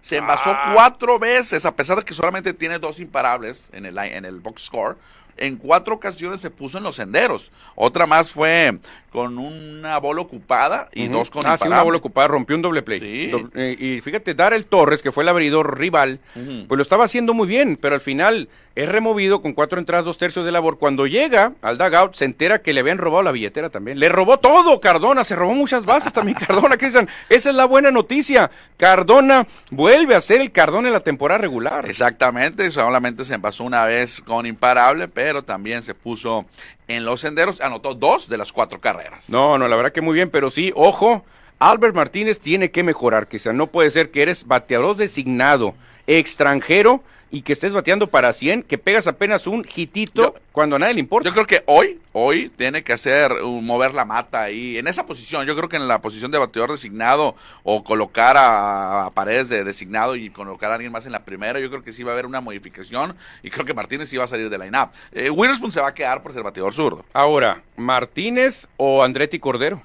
Se 0.00 0.16
envasó 0.16 0.50
Ah. 0.50 0.72
cuatro 0.74 1.18
veces, 1.18 1.66
a 1.66 1.76
pesar 1.76 1.98
de 1.98 2.04
que 2.04 2.14
solamente 2.14 2.54
tiene 2.54 2.78
dos 2.78 3.00
imparables 3.00 3.68
en 3.72 3.84
el, 3.86 3.98
en 3.98 4.24
el 4.24 4.40
box 4.40 4.62
score. 4.64 4.96
En 5.40 5.56
cuatro 5.56 5.94
ocasiones 5.94 6.40
se 6.40 6.50
puso 6.50 6.78
en 6.78 6.84
los 6.84 6.96
senderos. 6.96 7.50
Otra 7.74 8.06
más 8.06 8.30
fue 8.30 8.78
con 9.10 9.38
una 9.38 9.98
bola 9.98 10.20
ocupada 10.20 10.88
y 10.92 11.08
dos 11.08 11.30
con 11.30 11.44
Ah, 11.44 11.56
sí, 11.56 11.66
una 11.66 11.82
bola 11.82 11.98
ocupada, 11.98 12.28
rompió 12.28 12.54
un 12.54 12.62
doble 12.62 12.82
play. 12.82 13.00
Sí. 13.00 13.32
Eh, 13.54 13.76
y 13.78 14.00
fíjate, 14.02 14.34
Darrell 14.34 14.66
Torres, 14.66 15.02
que 15.02 15.10
fue 15.10 15.24
el 15.24 15.28
abridor 15.30 15.78
rival, 15.78 16.20
pues 16.68 16.76
lo 16.76 16.82
estaba 16.82 17.04
haciendo 17.04 17.34
muy 17.34 17.48
bien, 17.48 17.76
pero 17.80 17.96
al 17.96 18.00
final 18.00 18.48
es 18.76 18.88
removido 18.88 19.42
con 19.42 19.52
cuatro 19.52 19.80
entradas, 19.80 20.04
dos 20.04 20.16
tercios 20.18 20.44
de 20.44 20.52
labor. 20.52 20.78
Cuando 20.78 21.06
llega 21.06 21.54
al 21.62 21.76
dugout, 21.76 22.14
se 22.14 22.24
entera 22.24 22.62
que 22.62 22.72
le 22.72 22.80
habían 22.80 22.98
robado 22.98 23.22
la 23.24 23.32
billetera 23.32 23.68
también. 23.70 23.98
Le 23.98 24.08
robó 24.08 24.38
todo, 24.38 24.80
Cardona, 24.80 25.24
se 25.24 25.34
robó 25.34 25.54
muchas 25.54 25.84
bases 25.86 26.12
también, 26.12 26.38
Cardona, 26.46 26.76
Cristian. 26.76 27.08
Esa 27.28 27.50
es 27.50 27.56
la 27.56 27.64
buena 27.64 27.90
noticia. 27.90 28.50
Cardona 28.76 29.46
vuelve 29.70 30.14
a 30.14 30.20
ser 30.20 30.40
el 30.40 30.52
Cardona 30.52 30.86
en 30.88 30.94
la 30.94 31.00
temporada 31.00 31.38
regular. 31.38 31.88
Exactamente, 31.88 32.70
solamente 32.70 33.24
se 33.24 33.34
envasó 33.34 33.64
una 33.64 33.84
vez 33.86 34.20
con 34.20 34.46
imparable, 34.46 35.08
pero 35.08 35.29
también 35.42 35.82
se 35.82 35.94
puso 35.94 36.46
en 36.88 37.04
los 37.04 37.20
senderos, 37.20 37.60
anotó 37.60 37.94
dos 37.94 38.28
de 38.28 38.36
las 38.36 38.52
cuatro 38.52 38.80
carreras. 38.80 39.30
No, 39.30 39.58
no, 39.58 39.68
la 39.68 39.76
verdad 39.76 39.92
que 39.92 40.00
muy 40.00 40.14
bien, 40.14 40.30
pero 40.30 40.50
sí, 40.50 40.72
ojo, 40.74 41.24
Albert 41.58 41.94
Martínez 41.94 42.40
tiene 42.40 42.70
que 42.70 42.82
mejorar, 42.82 43.28
quizá 43.28 43.52
no 43.52 43.68
puede 43.68 43.90
ser 43.90 44.10
que 44.10 44.22
eres 44.22 44.46
bateador 44.46 44.96
designado, 44.96 45.74
extranjero 46.06 47.02
y 47.32 47.42
que 47.42 47.52
estés 47.52 47.72
bateando 47.72 48.08
para 48.08 48.32
100, 48.32 48.64
que 48.64 48.76
pegas 48.78 49.06
apenas 49.06 49.46
un 49.46 49.64
hitito 49.64 50.22
Yo- 50.22 50.34
cuando 50.52 50.76
a 50.76 50.78
nadie 50.80 50.94
le 50.94 51.00
importa. 51.00 51.28
Yo 51.28 51.32
creo 51.32 51.46
que 51.46 51.62
hoy, 51.66 52.00
hoy 52.12 52.48
tiene 52.56 52.82
que 52.82 52.92
hacer, 52.92 53.32
uh, 53.32 53.60
mover 53.60 53.94
la 53.94 54.04
mata 54.04 54.42
ahí, 54.42 54.78
en 54.78 54.88
esa 54.88 55.06
posición, 55.06 55.46
yo 55.46 55.54
creo 55.56 55.68
que 55.68 55.76
en 55.76 55.86
la 55.86 56.00
posición 56.00 56.30
de 56.32 56.38
bateador 56.38 56.72
designado 56.72 57.36
o 57.62 57.84
colocar 57.84 58.36
a, 58.36 59.06
a 59.06 59.10
Paredes 59.10 59.48
de 59.48 59.62
designado 59.62 60.16
y 60.16 60.30
colocar 60.30 60.70
a 60.70 60.74
alguien 60.74 60.90
más 60.92 61.06
en 61.06 61.12
la 61.12 61.24
primera, 61.24 61.60
yo 61.60 61.70
creo 61.70 61.84
que 61.84 61.92
sí 61.92 62.02
va 62.02 62.10
a 62.10 62.14
haber 62.14 62.26
una 62.26 62.40
modificación 62.40 63.14
y 63.42 63.50
creo 63.50 63.64
que 63.64 63.74
Martínez 63.74 64.08
sí 64.08 64.16
va 64.16 64.24
a 64.24 64.28
salir 64.28 64.50
de 64.50 64.58
line-up. 64.58 64.88
Eh, 65.12 65.30
Witherspoon 65.30 65.70
se 65.70 65.80
va 65.80 65.88
a 65.88 65.94
quedar 65.94 66.22
por 66.22 66.32
ser 66.32 66.42
bateador 66.42 66.72
zurdo. 66.72 67.04
Ahora, 67.12 67.62
Martínez 67.76 68.66
o 68.76 69.04
Andretti 69.04 69.38
Cordero. 69.38 69.82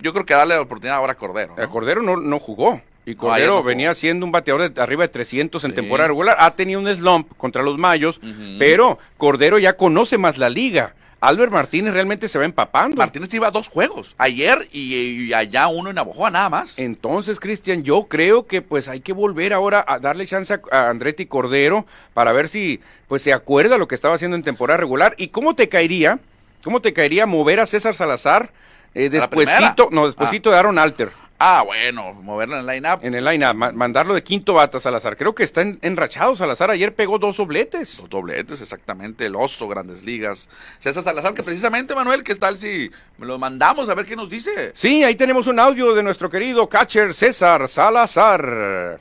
Yo 0.00 0.12
creo 0.12 0.26
que 0.26 0.34
darle 0.34 0.54
la 0.54 0.60
oportunidad 0.60 0.96
ahora 0.98 1.12
a 1.12 1.16
Cordero. 1.16 1.54
¿no? 1.56 1.62
El 1.62 1.68
Cordero 1.70 2.02
no, 2.02 2.16
no 2.16 2.38
jugó. 2.38 2.80
Y 3.06 3.14
Cordero 3.16 3.62
venía 3.62 3.94
siendo 3.94 4.24
un 4.24 4.32
bateador 4.32 4.72
de 4.72 4.80
arriba 4.80 5.02
de 5.02 5.08
300 5.08 5.62
en 5.64 5.70
Sí. 5.70 5.74
temporada 5.74 6.08
regular. 6.08 6.36
Ha 6.38 6.52
tenido 6.52 6.80
un 6.80 6.88
slump 6.88 7.28
contra 7.36 7.62
los 7.62 7.78
Mayos, 7.78 8.20
pero 8.58 8.98
Cordero 9.16 9.58
ya 9.58 9.76
conoce 9.76 10.18
más 10.18 10.38
la 10.38 10.48
liga. 10.48 10.94
Albert 11.20 11.52
Martínez 11.52 11.94
realmente 11.94 12.28
se 12.28 12.38
va 12.38 12.44
empapando. 12.44 12.96
Martínez 12.96 13.32
iba 13.32 13.48
a 13.48 13.50
dos 13.50 13.68
juegos, 13.68 14.14
ayer 14.18 14.68
y, 14.72 14.94
y 14.94 15.32
allá 15.32 15.68
uno 15.68 15.88
en 15.88 15.96
Navajoa 15.96 16.30
nada 16.30 16.50
más. 16.50 16.78
Entonces, 16.78 17.40
Cristian, 17.40 17.82
yo 17.82 18.08
creo 18.08 18.46
que 18.46 18.60
pues 18.60 18.88
hay 18.88 19.00
que 19.00 19.14
volver 19.14 19.54
ahora 19.54 19.82
a 19.88 19.98
darle 19.98 20.26
chance 20.26 20.52
a, 20.70 20.88
Andretti 20.90 21.24
Cordero 21.24 21.86
para 22.12 22.32
ver 22.32 22.48
si 22.48 22.80
pues 23.08 23.22
se 23.22 23.32
acuerda 23.32 23.78
lo 23.78 23.88
que 23.88 23.94
estaba 23.94 24.14
haciendo 24.14 24.36
en 24.36 24.42
temporada 24.42 24.76
regular 24.76 25.14
y 25.16 25.28
cómo 25.28 25.54
te 25.54 25.70
caería, 25.70 26.18
cómo 26.62 26.80
te 26.82 26.92
caería 26.92 27.24
mover 27.24 27.58
a 27.58 27.66
César 27.66 27.94
Salazar 27.94 28.50
eh, 28.94 29.08
primera? 29.30 29.74
no, 29.90 30.06
despuesito 30.06 30.50
de 30.50 30.58
Aaron 30.58 30.78
Alter 30.78 31.10
Ah, 31.38 31.62
bueno, 31.66 32.12
moverlo 32.14 32.54
en 32.58 32.60
el 32.60 32.66
line-up. 32.74 33.00
en 33.02 33.14
el 33.14 33.24
line 33.24 33.52
mandarlo 33.52 34.14
de 34.14 34.22
quinto 34.22 34.54
bata 34.54 34.78
a 34.78 34.80
Salazar. 34.80 35.16
Creo 35.16 35.34
que 35.34 35.42
está 35.42 35.62
en- 35.62 35.78
enrachado 35.82 36.34
Salazar, 36.36 36.70
ayer 36.70 36.94
pegó 36.94 37.18
dos 37.18 37.36
dobletes. 37.36 37.98
Los 38.00 38.08
dobletes, 38.08 38.60
exactamente, 38.62 39.26
el 39.26 39.34
oso, 39.36 39.66
grandes 39.68 40.04
ligas. 40.04 40.48
César 40.78 41.02
Salazar, 41.02 41.34
que 41.34 41.42
precisamente, 41.42 41.94
Manuel, 41.94 42.22
¿qué 42.22 42.36
tal 42.36 42.56
si 42.56 42.90
me 43.18 43.26
lo 43.26 43.38
mandamos 43.38 43.88
a 43.88 43.94
ver 43.94 44.06
qué 44.06 44.16
nos 44.16 44.30
dice? 44.30 44.72
Sí, 44.74 45.02
ahí 45.04 45.16
tenemos 45.16 45.46
un 45.46 45.58
audio 45.58 45.92
de 45.92 46.02
nuestro 46.02 46.30
querido 46.30 46.68
catcher 46.68 47.12
César 47.12 47.68
Salazar. 47.68 49.00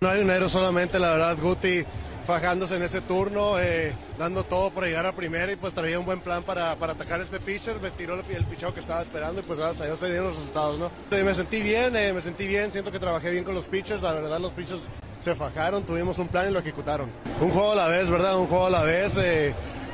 No 0.00 0.08
hay 0.08 0.20
un 0.22 0.30
héroe 0.30 0.48
solamente, 0.48 0.98
la 0.98 1.10
verdad, 1.10 1.36
Guti 1.40 1.84
fajándose 2.26 2.76
en 2.76 2.82
ese 2.82 3.00
turno, 3.00 3.58
eh, 3.58 3.94
dando 4.18 4.44
todo 4.44 4.70
para 4.70 4.86
llegar 4.86 5.06
a 5.06 5.14
primera 5.14 5.52
y 5.52 5.56
pues 5.56 5.74
traía 5.74 5.98
un 5.98 6.06
buen 6.06 6.20
plan 6.20 6.42
para, 6.42 6.74
para 6.76 6.92
atacar 6.92 7.20
este 7.20 7.38
pitcher, 7.40 7.80
me 7.80 7.90
tiró 7.90 8.14
el, 8.14 8.22
el 8.34 8.44
picheo 8.44 8.72
que 8.72 8.80
estaba 8.80 9.02
esperando 9.02 9.40
y 9.40 9.44
pues 9.44 9.58
gracias 9.58 9.82
a 9.82 9.84
Dios 9.86 9.98
se 9.98 10.06
dieron 10.06 10.28
los 10.28 10.36
resultados, 10.36 10.78
¿no? 10.78 10.90
Eh, 11.10 11.22
me 11.22 11.34
sentí 11.34 11.62
bien, 11.62 11.94
eh, 11.96 12.12
me 12.12 12.20
sentí 12.20 12.46
bien, 12.46 12.70
siento 12.70 12.90
que 12.90 12.98
trabajé 12.98 13.30
bien 13.30 13.44
con 13.44 13.54
los 13.54 13.66
pitchers, 13.66 14.02
la 14.02 14.12
verdad 14.12 14.40
los 14.40 14.52
pitchers 14.52 14.88
se 15.20 15.34
fajaron, 15.34 15.84
tuvimos 15.84 16.18
un 16.18 16.28
plan 16.28 16.48
y 16.48 16.52
lo 16.52 16.58
ejecutaron. 16.58 17.10
Un 17.40 17.50
juego 17.50 17.72
a 17.72 17.76
la 17.76 17.88
vez, 17.88 18.10
¿verdad? 18.10 18.38
Un 18.38 18.46
juego 18.46 18.66
a 18.66 18.70
la 18.70 18.82
vez, 18.82 19.14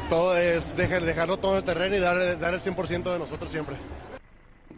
todo 0.09 0.37
es 0.37 0.77
dejar, 0.77 1.03
dejarlo 1.03 1.37
todo 1.37 1.53
en 1.53 1.59
el 1.59 1.65
terreno 1.65 1.97
y 1.97 2.01
dar, 2.01 2.39
dar 2.39 2.55
el 2.55 2.61
100% 2.61 3.13
de 3.13 3.19
nosotros 3.19 3.51
siempre. 3.51 3.77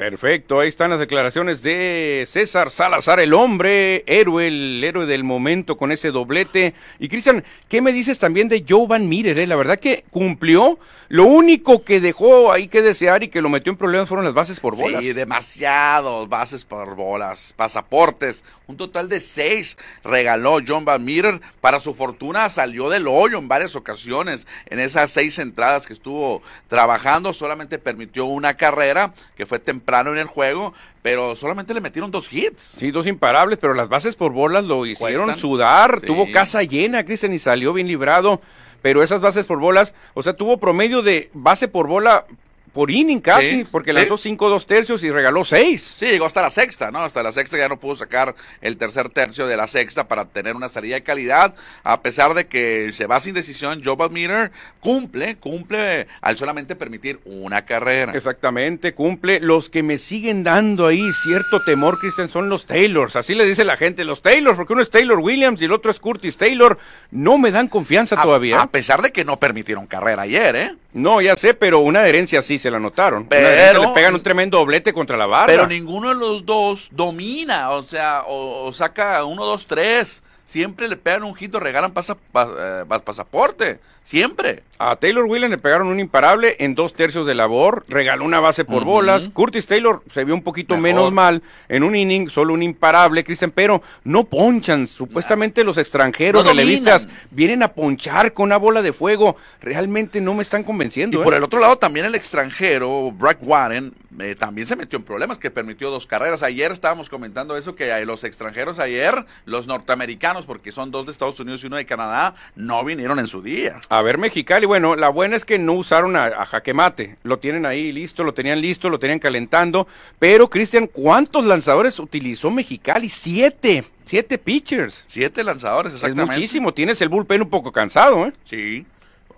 Perfecto, 0.02 0.58
ahí 0.58 0.68
están 0.68 0.90
las 0.90 0.98
declaraciones 0.98 1.62
de 1.62 2.24
César 2.26 2.72
Salazar, 2.72 3.20
el 3.20 3.32
hombre, 3.32 4.02
héroe, 4.08 4.48
el 4.48 4.82
héroe 4.82 5.06
del 5.06 5.22
momento 5.22 5.76
con 5.76 5.92
ese 5.92 6.10
doblete. 6.10 6.74
Y 6.98 7.08
Cristian, 7.08 7.44
¿qué 7.68 7.80
me 7.80 7.92
dices 7.92 8.18
también 8.18 8.48
de 8.48 8.64
Joe 8.68 8.88
Van 8.88 9.08
Meter? 9.08 9.38
eh? 9.38 9.46
La 9.46 9.54
verdad 9.54 9.78
que 9.78 10.04
cumplió. 10.10 10.80
Lo 11.06 11.26
único 11.26 11.84
que 11.84 12.00
dejó 12.00 12.50
ahí 12.50 12.66
que 12.66 12.82
desear 12.82 13.22
y 13.22 13.28
que 13.28 13.42
lo 13.42 13.48
metió 13.48 13.70
en 13.70 13.76
problemas 13.76 14.08
fueron 14.08 14.24
las 14.24 14.34
bases 14.34 14.58
por 14.58 14.76
bolas. 14.76 15.02
Sí, 15.02 15.12
demasiados 15.12 16.28
bases 16.28 16.64
por 16.64 16.96
bolas, 16.96 17.52
pasaportes, 17.54 18.42
un 18.66 18.78
total 18.78 19.10
de 19.10 19.20
seis 19.20 19.76
regaló 20.02 20.58
John 20.66 20.86
Van 20.86 21.04
Meter. 21.04 21.40
Para 21.60 21.78
su 21.78 21.94
fortuna 21.94 22.48
salió 22.48 22.88
del 22.88 23.06
hoyo 23.06 23.38
en 23.38 23.46
varias 23.46 23.76
ocasiones. 23.76 24.46
En 24.66 24.78
esas 24.80 25.10
seis 25.10 25.38
entradas 25.38 25.86
que 25.86 25.92
estuvo 25.92 26.42
trabajando, 26.68 27.34
solamente 27.34 27.78
permitió 27.78 28.24
una 28.24 28.56
carrera 28.56 29.12
que 29.36 29.44
fue 29.44 29.58
temprano 29.92 30.12
en 30.12 30.18
el 30.18 30.26
juego, 30.26 30.72
pero 31.02 31.36
solamente 31.36 31.74
le 31.74 31.80
metieron 31.82 32.10
dos 32.10 32.32
hits. 32.32 32.62
Sí, 32.78 32.90
dos 32.90 33.06
imparables, 33.06 33.58
pero 33.60 33.74
las 33.74 33.90
bases 33.90 34.16
por 34.16 34.32
bolas 34.32 34.64
lo 34.64 34.86
hicieron 34.86 35.24
Cuestan. 35.26 35.38
sudar. 35.38 35.98
Sí. 36.00 36.06
Tuvo 36.06 36.30
casa 36.32 36.62
llena, 36.62 37.04
Cristian, 37.04 37.34
y 37.34 37.38
salió 37.38 37.74
bien 37.74 37.88
librado. 37.88 38.40
Pero 38.80 39.02
esas 39.02 39.20
bases 39.20 39.44
por 39.46 39.60
bolas, 39.60 39.94
o 40.14 40.22
sea, 40.22 40.32
tuvo 40.32 40.56
promedio 40.56 41.02
de 41.02 41.30
base 41.34 41.68
por 41.68 41.86
bola 41.86 42.24
por 42.72 42.90
inning 42.90 43.20
casi, 43.20 43.48
Sí, 43.48 43.66
porque 43.70 43.90
sí. 43.90 43.96
lanzó 43.96 44.16
cinco 44.16 44.48
dos 44.48 44.66
tercios 44.66 45.02
y 45.02 45.10
regaló 45.10 45.44
seis. 45.44 45.94
Sí, 45.98 46.06
llegó 46.06 46.26
hasta 46.26 46.42
la 46.42 46.50
sexta, 46.50 46.90
¿no? 46.90 47.00
Hasta 47.00 47.22
la 47.22 47.32
sexta 47.32 47.58
ya 47.58 47.68
no 47.68 47.78
pudo 47.78 47.96
sacar 47.96 48.34
el 48.60 48.76
tercer 48.76 49.08
tercio 49.10 49.46
de 49.46 49.56
la 49.56 49.66
sexta 49.68 50.08
para 50.08 50.24
tener 50.26 50.56
una 50.56 50.68
salida 50.68 50.94
de 50.94 51.02
calidad, 51.02 51.54
a 51.84 52.00
pesar 52.02 52.34
de 52.34 52.46
que 52.46 52.90
se 52.92 53.06
va 53.06 53.20
sin 53.20 53.34
decisión, 53.34 53.82
Joe 53.84 53.96
Meter 54.08 54.50
cumple, 54.80 55.36
cumple 55.36 56.06
al 56.20 56.36
solamente 56.38 56.74
permitir 56.76 57.20
una 57.24 57.64
carrera. 57.64 58.12
Exactamente, 58.14 58.94
cumple. 58.94 59.40
Los 59.40 59.68
que 59.70 59.82
me 59.82 59.98
siguen 59.98 60.42
dando 60.42 60.86
ahí 60.86 61.04
cierto 61.24 61.60
temor, 61.64 61.98
Cristian, 61.98 62.28
son 62.28 62.48
los 62.48 62.66
Taylors. 62.66 63.16
Así 63.16 63.34
le 63.34 63.44
dice 63.44 63.64
la 63.64 63.76
gente, 63.76 64.04
los 64.04 64.22
Taylors, 64.22 64.56
porque 64.56 64.72
uno 64.72 64.82
es 64.82 64.90
Taylor 64.90 65.18
Williams 65.18 65.60
y 65.60 65.66
el 65.66 65.72
otro 65.72 65.90
es 65.90 66.00
Curtis 66.00 66.36
Taylor. 66.36 66.78
No 67.10 67.36
me 67.38 67.50
dan 67.50 67.68
confianza 67.68 68.18
A- 68.18 68.22
todavía. 68.22 68.60
A, 68.62 68.70
pesar 68.70 69.02
de 69.02 69.12
que 69.12 69.24
no 69.24 69.38
permitieron 69.38 69.86
carrera 69.86 70.22
ayer, 70.22 70.56
¿eh? 70.56 70.76
No, 70.92 71.20
ya 71.20 71.36
sé, 71.36 71.54
pero 71.54 71.78
una 71.80 72.00
adherencia 72.00 72.42
sí 72.42 72.58
se 72.58 72.70
la 72.70 72.78
notaron. 72.78 73.26
Pero- 73.26 73.40
Una 73.42 73.48
adherencia 73.50 73.80
le 73.88 73.94
pegan 73.94 74.14
un 74.14 74.22
tremendo 74.22 74.58
doblete 74.58 74.92
contra 74.92 75.16
la 75.16 75.26
barra. 75.26 75.46
Pero 75.46 75.66
ninguno 75.66 76.10
de 76.10 76.14
los 76.16 76.44
dos 76.46 76.88
domina, 76.92 77.70
o 77.70 77.82
sea, 77.82 78.22
o, 78.26 78.66
o 78.66 78.72
saca 78.72 79.24
uno, 79.24 79.44
dos, 79.44 79.66
tres. 79.66 80.22
Siempre 80.44 80.88
le 80.88 80.96
pegan 80.96 81.22
un 81.22 81.34
hito, 81.38 81.60
regalan 81.60 81.92
pasa- 81.92 82.12
eh, 82.34 82.84
pas- 82.86 83.02
pasaporte. 83.02 83.80
Siempre. 84.02 84.62
A 84.78 84.96
Taylor 84.96 85.24
Williams 85.26 85.52
le 85.52 85.58
pegaron 85.58 85.86
un 85.86 86.00
imparable 86.00 86.56
en 86.58 86.74
dos 86.74 86.94
tercios 86.94 87.24
de 87.24 87.36
labor, 87.36 87.84
regaló 87.86 88.24
una 88.24 88.40
base 88.40 88.64
por 88.64 88.84
bolas. 88.84 89.28
Curtis 89.28 89.66
Taylor 89.66 90.02
se 90.10 90.24
vio 90.24 90.34
un 90.34 90.42
poquito 90.42 90.74
Mejor. 90.74 90.82
menos 90.82 91.12
mal 91.12 91.42
en 91.68 91.84
un 91.84 91.94
inning, 91.94 92.28
solo 92.28 92.52
un 92.52 92.64
imparable, 92.64 93.22
Cristian, 93.22 93.52
pero 93.52 93.80
no 94.02 94.24
ponchan. 94.24 94.88
Supuestamente 94.88 95.62
los 95.62 95.78
extranjeros 95.78 96.42
No 96.42 96.50
relevistas 96.50 97.08
vienen 97.30 97.62
a 97.62 97.68
ponchar 97.74 98.32
con 98.32 98.46
una 98.46 98.56
bola 98.56 98.82
de 98.82 98.92
fuego. 98.92 99.36
Realmente 99.60 100.20
no 100.20 100.34
me 100.34 100.42
están 100.42 100.62
Y 100.62 100.64
convenciendo. 100.64 101.22
por 101.22 101.34
¿eh? 101.34 101.36
el 101.36 101.44
otro 101.44 101.60
lado, 101.60 101.76
también 101.76 102.04
el 102.04 102.16
extranjero, 102.16 103.12
Brack 103.12 103.38
Warren, 103.40 103.94
eh, 104.18 104.34
también 104.34 104.66
se 104.66 104.74
metió 104.74 104.98
en 104.98 105.04
problemas, 105.04 105.38
que 105.38 105.52
permitió 105.52 105.90
dos 105.90 106.08
carreras. 106.08 106.42
Ayer 106.42 106.72
estábamos 106.72 107.08
comentando 107.08 107.56
eso, 107.56 107.76
que 107.76 108.04
los 108.04 108.24
extranjeros 108.24 108.80
ayer, 108.80 109.14
los 109.44 109.68
norteamericanos, 109.68 110.44
porque 110.44 110.72
son 110.72 110.90
dos 110.90 111.06
de 111.06 111.12
Estados 111.12 111.38
Unidos 111.38 111.62
y 111.62 111.68
uno 111.68 111.76
de 111.76 111.86
Canadá, 111.86 112.34
no 112.56 112.84
vinieron 112.84 113.20
en 113.20 113.28
su 113.28 113.42
día. 113.42 113.80
A 113.92 114.00
ver, 114.00 114.16
Mexicali, 114.16 114.64
bueno, 114.64 114.96
la 114.96 115.10
buena 115.10 115.36
es 115.36 115.44
que 115.44 115.58
no 115.58 115.74
usaron 115.74 116.16
a, 116.16 116.24
a 116.24 116.46
jaque 116.46 116.72
mate. 116.72 117.18
Lo 117.24 117.40
tienen 117.40 117.66
ahí 117.66 117.92
listo, 117.92 118.24
lo 118.24 118.32
tenían 118.32 118.62
listo, 118.62 118.88
lo 118.88 118.98
tenían 118.98 119.18
calentando. 119.18 119.86
Pero, 120.18 120.48
Cristian, 120.48 120.86
¿cuántos 120.86 121.44
lanzadores 121.44 121.98
utilizó 121.98 122.50
Mexicali? 122.50 123.10
Siete. 123.10 123.84
Siete 124.06 124.38
pitchers. 124.38 125.04
Siete 125.06 125.44
lanzadores, 125.44 125.92
exactamente. 125.92 126.32
Es 126.32 126.38
muchísimo. 126.38 126.72
Tienes 126.72 127.02
el 127.02 127.10
bullpen 127.10 127.42
un 127.42 127.50
poco 127.50 127.70
cansado, 127.70 128.26
¿eh? 128.26 128.32
Sí. 128.46 128.86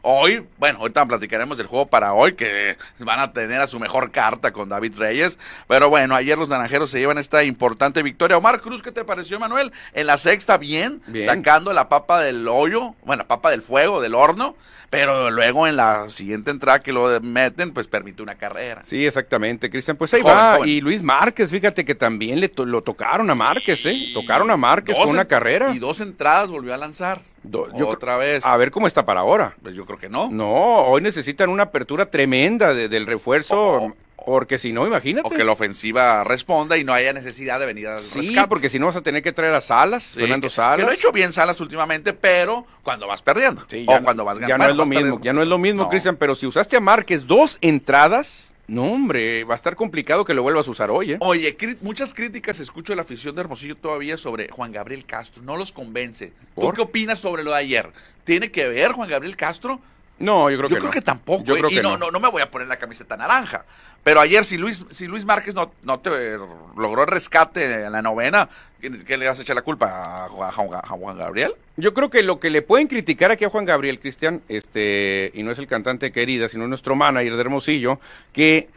Hoy, 0.06 0.46
bueno, 0.58 0.80
ahorita 0.80 1.06
platicaremos 1.06 1.56
del 1.56 1.66
juego 1.66 1.86
para 1.86 2.12
hoy, 2.12 2.34
que 2.34 2.76
van 2.98 3.20
a 3.20 3.32
tener 3.32 3.62
a 3.62 3.66
su 3.66 3.80
mejor 3.80 4.10
carta 4.10 4.52
con 4.52 4.68
David 4.68 4.98
Reyes. 4.98 5.38
Pero 5.66 5.88
bueno, 5.88 6.14
ayer 6.14 6.36
los 6.36 6.50
naranjeros 6.50 6.90
se 6.90 6.98
llevan 6.98 7.16
esta 7.16 7.42
importante 7.42 8.02
victoria. 8.02 8.36
Omar 8.36 8.60
Cruz, 8.60 8.82
¿qué 8.82 8.92
te 8.92 9.02
pareció, 9.04 9.40
Manuel? 9.40 9.72
En 9.94 10.06
la 10.06 10.18
sexta, 10.18 10.58
bien, 10.58 11.00
Bien. 11.06 11.24
sacando 11.26 11.72
la 11.72 11.88
papa 11.88 12.20
del 12.22 12.46
hoyo, 12.48 12.94
bueno, 13.06 13.26
papa 13.26 13.50
del 13.50 13.62
fuego, 13.62 14.02
del 14.02 14.14
horno. 14.14 14.56
Pero 14.90 15.30
luego 15.30 15.66
en 15.66 15.76
la 15.76 16.08
siguiente 16.10 16.50
entrada 16.50 16.80
que 16.80 16.92
lo 16.92 17.18
meten, 17.22 17.72
pues 17.72 17.88
permite 17.88 18.22
una 18.22 18.34
carrera. 18.36 18.82
Sí, 18.84 19.06
exactamente, 19.06 19.70
Cristian. 19.70 19.96
Pues 19.96 20.12
ahí 20.14 20.20
Joven, 20.20 20.36
va. 20.36 20.56
joven. 20.56 20.68
Y 20.68 20.80
Luis 20.82 21.02
Márquez, 21.02 21.50
fíjate 21.50 21.84
que 21.84 21.94
también 21.94 22.38
le 22.40 22.48
to- 22.50 22.64
lo 22.66 22.82
tocaron 22.82 23.28
a 23.30 23.34
Márquez, 23.34 23.84
¿eh? 23.86 24.10
Tocaron 24.12 24.50
a 24.50 24.56
Márquez 24.58 24.94
Dos 24.96 25.06
con 25.06 25.14
una 25.14 25.24
carrera. 25.24 25.74
Y 25.74 25.78
dos 25.78 26.00
entradas 26.00 26.50
volvió 26.50 26.74
a 26.74 26.76
lanzar. 26.76 27.22
Do- 27.44 27.68
yo 27.76 27.88
Otra 27.88 28.16
creo- 28.16 28.18
vez. 28.18 28.44
A 28.46 28.56
ver 28.56 28.70
cómo 28.70 28.86
está 28.86 29.04
para 29.06 29.20
ahora. 29.20 29.54
Pues 29.62 29.74
yo 29.74 29.86
creo 29.86 29.98
que 29.98 30.08
no. 30.08 30.28
No, 30.30 30.48
hoy 30.78 31.00
necesitan 31.02 31.50
una 31.50 31.64
apertura 31.64 32.06
tremenda 32.10 32.74
de- 32.74 32.88
del 32.88 33.06
refuerzo, 33.06 33.60
O- 33.74 33.94
porque 34.24 34.56
si 34.56 34.72
no, 34.72 34.86
imagínate. 34.86 35.28
O 35.28 35.30
que 35.30 35.44
la 35.44 35.52
ofensiva 35.52 36.24
responda 36.24 36.78
y 36.78 36.84
no 36.84 36.94
haya 36.94 37.12
necesidad 37.12 37.60
de 37.60 37.66
venir 37.66 37.88
al 37.88 37.98
Sí, 37.98 38.20
rescate. 38.20 38.48
porque 38.48 38.70
si 38.70 38.78
no 38.78 38.86
vas 38.86 38.96
a 38.96 39.02
tener 39.02 39.22
que 39.22 39.32
traer 39.32 39.52
a 39.54 39.60
Salas, 39.60 40.02
Sí, 40.02 40.20
Fernando 40.20 40.48
que- 40.48 40.54
Salas. 40.54 40.76
Que 40.78 40.82
lo 40.84 40.88
ha 40.90 40.94
hecho 40.94 41.12
bien 41.12 41.34
Salas 41.34 41.60
últimamente, 41.60 42.14
pero 42.14 42.64
cuando 42.82 43.06
vas 43.06 43.20
perdiendo. 43.20 43.62
Sí, 43.68 43.84
o 43.86 43.92
ya, 43.92 44.00
cuando 44.02 44.24
vas 44.24 44.38
ya 44.38 44.46
ganando. 44.48 44.64
no 44.64 44.70
es 44.70 44.76
lo 44.78 44.86
mismo, 44.86 45.00
perdiendo. 45.02 45.24
ya 45.24 45.32
no 45.34 45.42
es 45.42 45.48
lo 45.48 45.58
mismo, 45.58 45.82
No. 45.82 45.88
Cristian, 45.90 46.16
pero 46.16 46.34
si 46.34 46.46
usaste 46.46 46.76
a 46.78 46.80
Márquez 46.80 47.26
dos 47.26 47.58
entradas, 47.60 48.53
no 48.66 48.84
hombre, 48.84 49.44
va 49.44 49.54
a 49.54 49.56
estar 49.56 49.76
complicado 49.76 50.24
que 50.24 50.34
lo 50.34 50.42
vuelvas 50.42 50.66
a 50.68 50.70
usar 50.70 50.90
hoy, 50.90 51.12
¿eh? 51.12 51.16
Oye, 51.20 51.56
muchas 51.82 52.14
críticas 52.14 52.60
escucho 52.60 52.92
de 52.92 52.96
la 52.96 53.02
afición 53.02 53.34
de 53.34 53.42
Hermosillo 53.42 53.76
todavía 53.76 54.16
sobre 54.16 54.48
Juan 54.48 54.72
Gabriel 54.72 55.04
Castro. 55.04 55.42
No 55.42 55.56
los 55.56 55.72
convence. 55.72 56.32
¿Tú 56.54 56.62
¿Por? 56.62 56.74
qué 56.74 56.82
opinas 56.82 57.20
sobre 57.20 57.44
lo 57.44 57.50
de 57.50 57.58
ayer? 57.58 57.90
¿Tiene 58.24 58.50
que 58.50 58.66
ver 58.68 58.92
Juan 58.92 59.08
Gabriel 59.08 59.36
Castro? 59.36 59.80
No, 60.18 60.48
yo 60.48 60.56
creo 60.58 60.68
Yo 60.68 60.76
que 60.76 60.80
creo 60.80 60.88
no. 60.88 60.92
que 60.92 61.00
tampoco. 61.02 61.44
Yo 61.44 61.56
¿eh? 61.56 61.58
creo 61.58 61.70
y 61.70 61.74
que 61.74 61.82
no, 61.82 61.96
no. 61.96 62.10
no, 62.10 62.20
me 62.20 62.28
voy 62.28 62.40
a 62.40 62.50
poner 62.50 62.68
la 62.68 62.76
camiseta 62.76 63.16
naranja. 63.16 63.64
Pero 64.04 64.20
ayer, 64.20 64.44
si 64.44 64.58
Luis, 64.58 64.84
si 64.90 65.06
Luis 65.06 65.24
Márquez 65.24 65.54
no, 65.54 65.72
no 65.82 65.98
te 65.98 66.36
logró 66.76 67.02
el 67.02 67.08
rescate 67.08 67.82
en 67.84 67.90
la 67.92 68.00
novena, 68.02 68.48
¿qué, 68.80 69.02
qué 69.04 69.16
le 69.16 69.26
vas 69.26 69.38
a 69.38 69.42
echar 69.42 69.56
la 69.56 69.62
culpa 69.62 70.26
a 70.26 70.28
Juan, 70.28 70.48
a 70.48 70.52
Juan- 70.52 70.80
a 70.84 70.88
Juan 70.88 71.18
Gabriel? 71.18 71.54
Yo 71.76 71.94
creo 71.94 72.10
que 72.10 72.22
lo 72.22 72.38
que 72.38 72.50
le 72.50 72.62
pueden 72.62 72.86
criticar 72.86 73.30
aquí 73.32 73.44
a 73.44 73.48
Juan 73.50 73.64
Gabriel, 73.64 73.98
Cristian, 73.98 74.42
este, 74.48 75.30
y 75.34 75.42
no 75.42 75.50
es 75.50 75.58
el 75.58 75.66
cantante 75.66 76.12
querida, 76.12 76.48
sino 76.48 76.68
nuestro 76.68 76.94
manager 76.94 77.34
de 77.34 77.40
Hermosillo, 77.40 77.98
que 78.32 78.68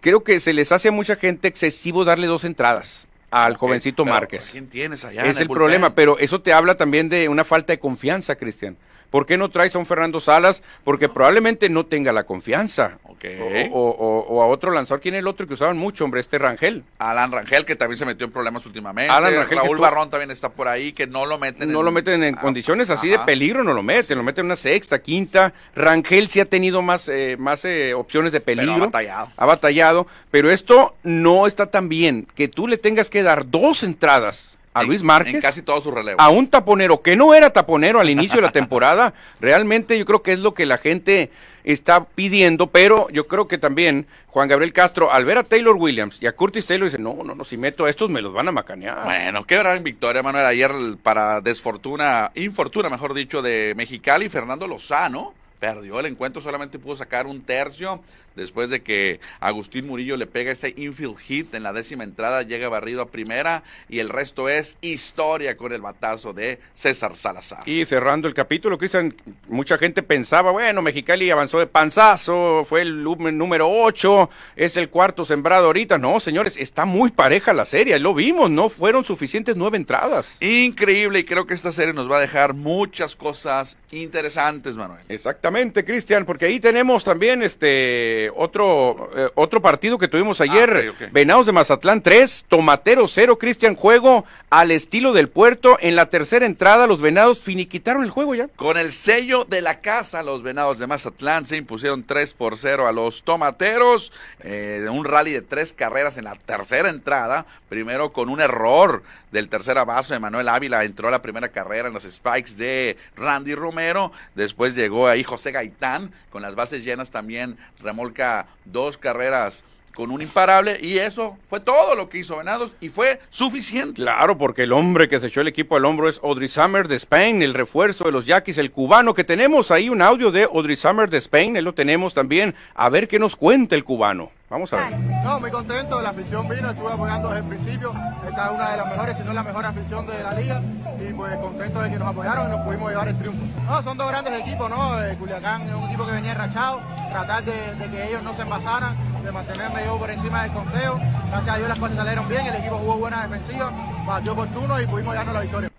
creo 0.00 0.24
que 0.24 0.40
se 0.40 0.52
les 0.54 0.72
hace 0.72 0.88
a 0.88 0.92
mucha 0.92 1.14
gente 1.14 1.46
excesivo 1.46 2.04
darle 2.04 2.26
dos 2.26 2.44
entradas 2.44 3.06
al 3.30 3.56
jovencito 3.56 4.04
Márquez. 4.04 4.48
¿Quién 4.50 4.68
tienes 4.68 5.04
allá? 5.04 5.24
Es 5.24 5.38
el 5.38 5.48
problema, 5.48 5.94
pero 5.94 6.18
eso 6.18 6.40
te 6.40 6.52
habla 6.52 6.76
también 6.76 7.08
de 7.08 7.28
una 7.28 7.44
falta 7.44 7.72
de 7.72 7.78
confianza, 7.78 8.34
Cristian. 8.34 8.76
¿Por 9.10 9.26
qué 9.26 9.36
no 9.36 9.50
traes 9.50 9.74
a 9.74 9.78
un 9.78 9.86
Fernando 9.86 10.20
Salas? 10.20 10.62
Porque 10.84 11.08
probablemente 11.08 11.68
no 11.68 11.84
tenga 11.86 12.12
la 12.12 12.24
confianza. 12.24 12.98
Ok. 13.04 13.24
O, 13.72 13.78
o- 13.80 13.90
o- 13.90 14.20
o 14.36 14.42
a 14.42 14.46
otro 14.46 14.70
lanzador. 14.70 15.00
¿Quién 15.00 15.14
es 15.14 15.18
el 15.18 15.26
otro 15.26 15.46
que 15.46 15.54
usaban 15.54 15.76
mucho, 15.76 16.04
hombre? 16.04 16.20
Este 16.20 16.38
Rangel. 16.38 16.84
Alan 16.98 17.30
Rangel, 17.32 17.64
que 17.64 17.76
también 17.76 17.98
se 17.98 18.06
metió 18.06 18.24
en 18.26 18.32
problemas 18.32 18.64
últimamente. 18.66 19.12
Alan 19.12 19.34
Rangel, 19.34 19.58
Raúl 19.58 19.70
estuvo- 19.70 19.82
Barrón 19.82 20.10
también 20.10 20.30
está 20.30 20.48
por 20.48 20.68
ahí, 20.68 20.92
que 20.92 21.06
no 21.06 21.26
lo 21.26 21.38
meten 21.38 21.70
No 21.72 21.82
lo 21.82 21.90
meten 21.90 22.22
en 22.22 22.36
Ah, 22.36 22.40
condiciones 22.40 22.88
así 22.88 23.08
de 23.08 23.18
peligro, 23.18 23.62
no 23.64 23.74
lo 23.74 23.82
meten. 23.82 24.16
Lo 24.16 24.22
meten 24.24 24.42
en 24.42 24.46
una 24.46 24.56
sexta, 24.56 25.00
quinta. 25.00 25.52
Rangel 25.74 26.28
sí 26.28 26.40
ha 26.40 26.44
tenido 26.46 26.80
más, 26.80 27.08
eh, 27.08 27.36
más 27.38 27.64
eh, 27.64 27.92
opciones 27.94 28.32
de 28.32 28.40
Pero 28.40 28.62
ha 28.62 28.64
peligro. 28.64 28.86
batallado. 28.86 29.28
Ha 29.36 29.46
batallado. 29.46 30.06
Pero 30.30 30.50
esto 30.50 30.94
no 31.02 31.46
está 31.46 31.66
tan 31.66 31.88
bien. 31.88 32.26
Que 32.34 32.48
tú 32.48 32.68
le 32.68 32.78
tengas 32.78 33.10
que 33.10 33.22
dar 33.22 33.50
dos 33.50 33.82
entradas 33.82 34.56
a 34.72 34.82
Luis 34.82 35.02
Márquez. 35.02 35.34
En 35.34 35.40
casi 35.40 35.62
todos 35.62 35.82
sus 35.82 35.92
relevos. 35.92 36.22
a 36.22 36.28
un 36.28 36.48
taponero 36.48 37.02
que 37.02 37.16
no 37.16 37.34
era 37.34 37.50
taponero 37.50 38.00
al 38.00 38.10
inicio 38.10 38.36
de 38.36 38.42
la 38.42 38.52
temporada, 38.52 39.14
realmente 39.40 39.98
yo 39.98 40.04
creo 40.04 40.22
que 40.22 40.32
es 40.32 40.38
lo 40.38 40.54
que 40.54 40.66
la 40.66 40.78
gente 40.78 41.30
está 41.64 42.04
pidiendo, 42.04 42.68
pero 42.68 43.08
yo 43.10 43.26
creo 43.26 43.46
que 43.46 43.58
también 43.58 44.06
Juan 44.28 44.48
Gabriel 44.48 44.72
Castro, 44.72 45.12
al 45.12 45.24
ver 45.24 45.38
a 45.38 45.44
Taylor 45.44 45.76
Williams 45.76 46.18
y 46.20 46.26
a 46.26 46.32
Curtis 46.32 46.66
Taylor, 46.66 46.88
dice, 46.88 47.02
no, 47.02 47.18
no, 47.24 47.34
no, 47.34 47.44
si 47.44 47.56
meto 47.56 47.84
a 47.84 47.90
estos 47.90 48.08
me 48.10 48.22
los 48.22 48.32
van 48.32 48.48
a 48.48 48.52
macanear. 48.52 49.04
Bueno, 49.04 49.44
qué 49.44 49.56
gran 49.56 49.82
victoria, 49.82 50.22
Manuel. 50.22 50.46
Ayer 50.46 50.70
para 51.02 51.40
desfortuna, 51.40 52.30
infortuna, 52.34 52.88
mejor 52.88 53.14
dicho, 53.14 53.42
de 53.42 53.74
Mexicali, 53.76 54.28
Fernando 54.28 54.66
Lozano 54.66 55.34
perdió 55.60 56.00
el 56.00 56.06
encuentro, 56.06 56.40
solamente 56.42 56.78
pudo 56.78 56.96
sacar 56.96 57.26
un 57.26 57.42
tercio 57.42 58.02
después 58.34 58.70
de 58.70 58.82
que 58.82 59.20
Agustín 59.40 59.86
Murillo 59.86 60.16
le 60.16 60.26
pega 60.26 60.50
ese 60.52 60.72
infield 60.76 61.18
hit 61.18 61.54
en 61.54 61.62
la 61.62 61.72
décima 61.74 62.04
entrada, 62.04 62.42
llega 62.42 62.68
barrido 62.70 63.02
a 63.02 63.10
primera 63.10 63.62
y 63.88 63.98
el 63.98 64.08
resto 64.08 64.48
es 64.48 64.76
historia 64.80 65.56
con 65.58 65.72
el 65.72 65.82
batazo 65.82 66.32
de 66.32 66.58
César 66.72 67.14
Salazar. 67.16 67.68
Y 67.68 67.84
cerrando 67.84 68.26
el 68.28 68.32
capítulo, 68.34 68.78
Cristian, 68.78 69.14
mucha 69.48 69.76
gente 69.76 70.02
pensaba, 70.02 70.50
bueno, 70.52 70.80
Mexicali 70.80 71.30
avanzó 71.30 71.58
de 71.58 71.66
panzazo, 71.66 72.64
fue 72.66 72.80
el 72.82 73.04
nú- 73.04 73.16
número 73.30 73.68
8, 73.70 74.30
es 74.56 74.78
el 74.78 74.88
cuarto 74.88 75.24
sembrado 75.26 75.66
ahorita. 75.66 75.98
No, 75.98 76.18
señores, 76.20 76.56
está 76.56 76.86
muy 76.86 77.10
pareja 77.10 77.52
la 77.52 77.66
serie, 77.66 77.98
lo 77.98 78.14
vimos, 78.14 78.50
no 78.50 78.70
fueron 78.70 79.04
suficientes 79.04 79.56
nueve 79.56 79.76
entradas. 79.76 80.38
Increíble 80.40 81.18
y 81.18 81.24
creo 81.24 81.46
que 81.46 81.52
esta 81.52 81.72
serie 81.72 81.92
nos 81.92 82.10
va 82.10 82.16
a 82.16 82.20
dejar 82.20 82.54
muchas 82.54 83.16
cosas 83.16 83.76
interesantes, 83.90 84.76
Manuel. 84.76 85.00
Exactamente, 85.08 85.49
Cristian, 85.84 86.24
porque 86.24 86.46
ahí 86.46 86.60
tenemos 86.60 87.04
también 87.04 87.42
este 87.42 88.30
otro 88.34 89.10
eh, 89.16 89.28
otro 89.34 89.60
partido 89.60 89.98
que 89.98 90.08
tuvimos 90.08 90.40
ayer, 90.40 90.86
Ah, 90.88 90.90
ok. 91.06 91.12
Venados 91.12 91.46
de 91.46 91.52
Mazatlán 91.52 92.02
3, 92.02 92.46
Tomatero 92.48 93.06
0, 93.06 93.38
Cristian, 93.38 93.74
juego 93.74 94.24
al 94.50 94.70
estilo 94.70 95.12
del 95.12 95.28
puerto. 95.28 95.76
En 95.80 95.96
la 95.96 96.08
tercera 96.08 96.46
entrada 96.46 96.86
los 96.86 97.00
Venados 97.00 97.40
finiquitaron 97.40 98.04
el 98.04 98.10
juego 98.10 98.34
ya. 98.34 98.48
Con 98.56 98.76
el 98.76 98.92
sello 98.92 99.44
de 99.44 99.62
la 99.62 99.80
casa, 99.80 100.22
los 100.22 100.42
Venados 100.42 100.78
de 100.78 100.86
Mazatlán 100.86 101.46
se 101.46 101.56
impusieron 101.56 102.04
3 102.04 102.34
por 102.34 102.56
0 102.56 102.86
a 102.86 102.92
los 102.92 103.22
Tomateros. 103.22 104.12
Eh, 104.40 104.86
un 104.90 105.04
rally 105.04 105.32
de 105.32 105.42
tres 105.42 105.72
carreras 105.72 106.16
en 106.18 106.24
la 106.24 106.34
tercera 106.34 106.90
entrada. 106.90 107.46
Primero 107.68 108.12
con 108.12 108.28
un 108.28 108.40
error 108.40 109.02
del 109.32 109.48
tercer 109.48 109.82
base 109.84 110.14
de 110.14 110.20
Manuel 110.20 110.48
Ávila. 110.48 110.84
Entró 110.84 111.08
a 111.08 111.10
la 111.10 111.22
primera 111.22 111.48
carrera 111.48 111.88
en 111.88 111.94
los 111.94 112.04
spikes 112.04 112.56
de 112.56 112.96
Randy 113.16 113.54
Romero. 113.54 114.12
Después 114.34 114.74
llegó 114.74 115.08
ahí 115.08 115.24
José 115.24 115.39
Gaitán. 115.48 116.12
Con 116.30 116.42
las 116.42 116.54
bases 116.54 116.84
llenas 116.84 117.10
también 117.10 117.56
remolca 117.80 118.46
dos 118.66 118.98
carreras 118.98 119.64
con 119.94 120.10
un 120.10 120.22
imparable. 120.22 120.78
Y 120.80 120.98
eso 120.98 121.36
fue 121.48 121.60
todo 121.60 121.94
lo 121.94 122.08
que 122.08 122.18
hizo 122.18 122.36
Venados 122.38 122.76
y 122.80 122.88
fue 122.88 123.20
suficiente. 123.30 124.02
Claro, 124.02 124.38
porque 124.38 124.62
el 124.62 124.72
hombre 124.72 125.08
que 125.08 125.20
se 125.20 125.26
echó 125.26 125.40
el 125.40 125.48
equipo 125.48 125.76
al 125.76 125.84
hombro 125.84 126.08
es 126.08 126.20
Audrey 126.22 126.48
Summer 126.48 126.88
de 126.88 126.96
Spain, 126.96 127.42
el 127.42 127.54
refuerzo 127.54 128.04
de 128.04 128.12
los 128.12 128.26
Yaquis, 128.26 128.58
el 128.58 128.70
cubano, 128.70 129.14
que 129.14 129.24
tenemos 129.24 129.70
ahí 129.70 129.88
un 129.88 130.02
audio 130.02 130.30
de 130.30 130.44
Audrey 130.44 130.76
Summer 130.76 131.08
de 131.08 131.18
Spain, 131.18 131.56
él 131.56 131.64
lo 131.64 131.74
tenemos 131.74 132.14
también. 132.14 132.54
A 132.74 132.88
ver 132.88 133.08
qué 133.08 133.18
nos 133.18 133.36
cuenta 133.36 133.74
el 133.74 133.84
cubano. 133.84 134.30
Vamos 134.48 134.72
a 134.72 134.76
ver. 134.76 134.98
No, 134.98 135.38
muy 135.38 135.50
contento, 135.50 136.02
la 136.02 136.08
afición 136.10 136.48
vino, 136.48 136.68
estuve 136.70 136.92
apoyando 136.92 137.28
desde 137.28 137.42
el 137.42 137.48
principio, 137.48 137.92
esta 138.28 138.46
es 138.46 138.50
una 138.50 138.70
de 138.72 138.76
las 138.78 138.86
mejores, 138.88 139.16
si 139.16 139.22
no 139.22 139.32
la 139.32 139.44
mejor 139.44 139.64
afición 139.64 140.06
de 140.08 140.22
la 140.24 140.32
liga, 140.32 140.60
y 140.98 141.12
pues 141.12 141.36
contento 141.36 141.80
de 141.80 141.90
que 141.90 141.96
nos 141.96 142.08
apoyaron 142.08 142.48
y 142.48 142.50
nos 142.56 142.66
pudimos 142.66 142.90
llevar 142.90 143.06
el 143.06 143.16
triunfo. 143.16 143.40
No, 143.64 143.80
son 143.80 143.96
dos 143.96 144.08
grandes 144.08 144.40
equipos, 144.40 144.68
¿no? 144.68 145.00
Eh, 145.04 145.16
Culiacán 145.20 145.68
es 145.68 145.74
un 145.74 145.84
equipo 145.84 146.04
que 146.04 146.12
venía 146.12 146.32
enrachado, 146.32 146.80
tratar 147.12 147.44
de, 147.44 147.52
de 147.76 147.90
que 147.90 148.08
ellos 148.08 148.24
no 148.24 148.34
se 148.34 148.42
envasaran, 148.42 148.96
de 149.22 149.32
mantenerme 149.32 149.84
yo 149.84 149.98
por 149.98 150.10
encima 150.10 150.42
del 150.42 150.52
conteo, 150.52 150.98
gracias 151.28 151.54
a 151.54 151.56
Dios 151.58 151.68
las 151.68 151.78
cosas 151.78 151.96
salieron 151.96 152.28
bien, 152.28 152.46
el 152.46 152.54
equipo 152.56 152.76
jugó 152.76 152.96
buena 152.96 153.26
defensiva, 153.26 153.70
batió 154.06 154.32
oportuno 154.32 154.80
y 154.80 154.86
pudimos 154.86 155.14
darnos 155.14 155.34
la 155.34 155.40
victoria. 155.40 155.70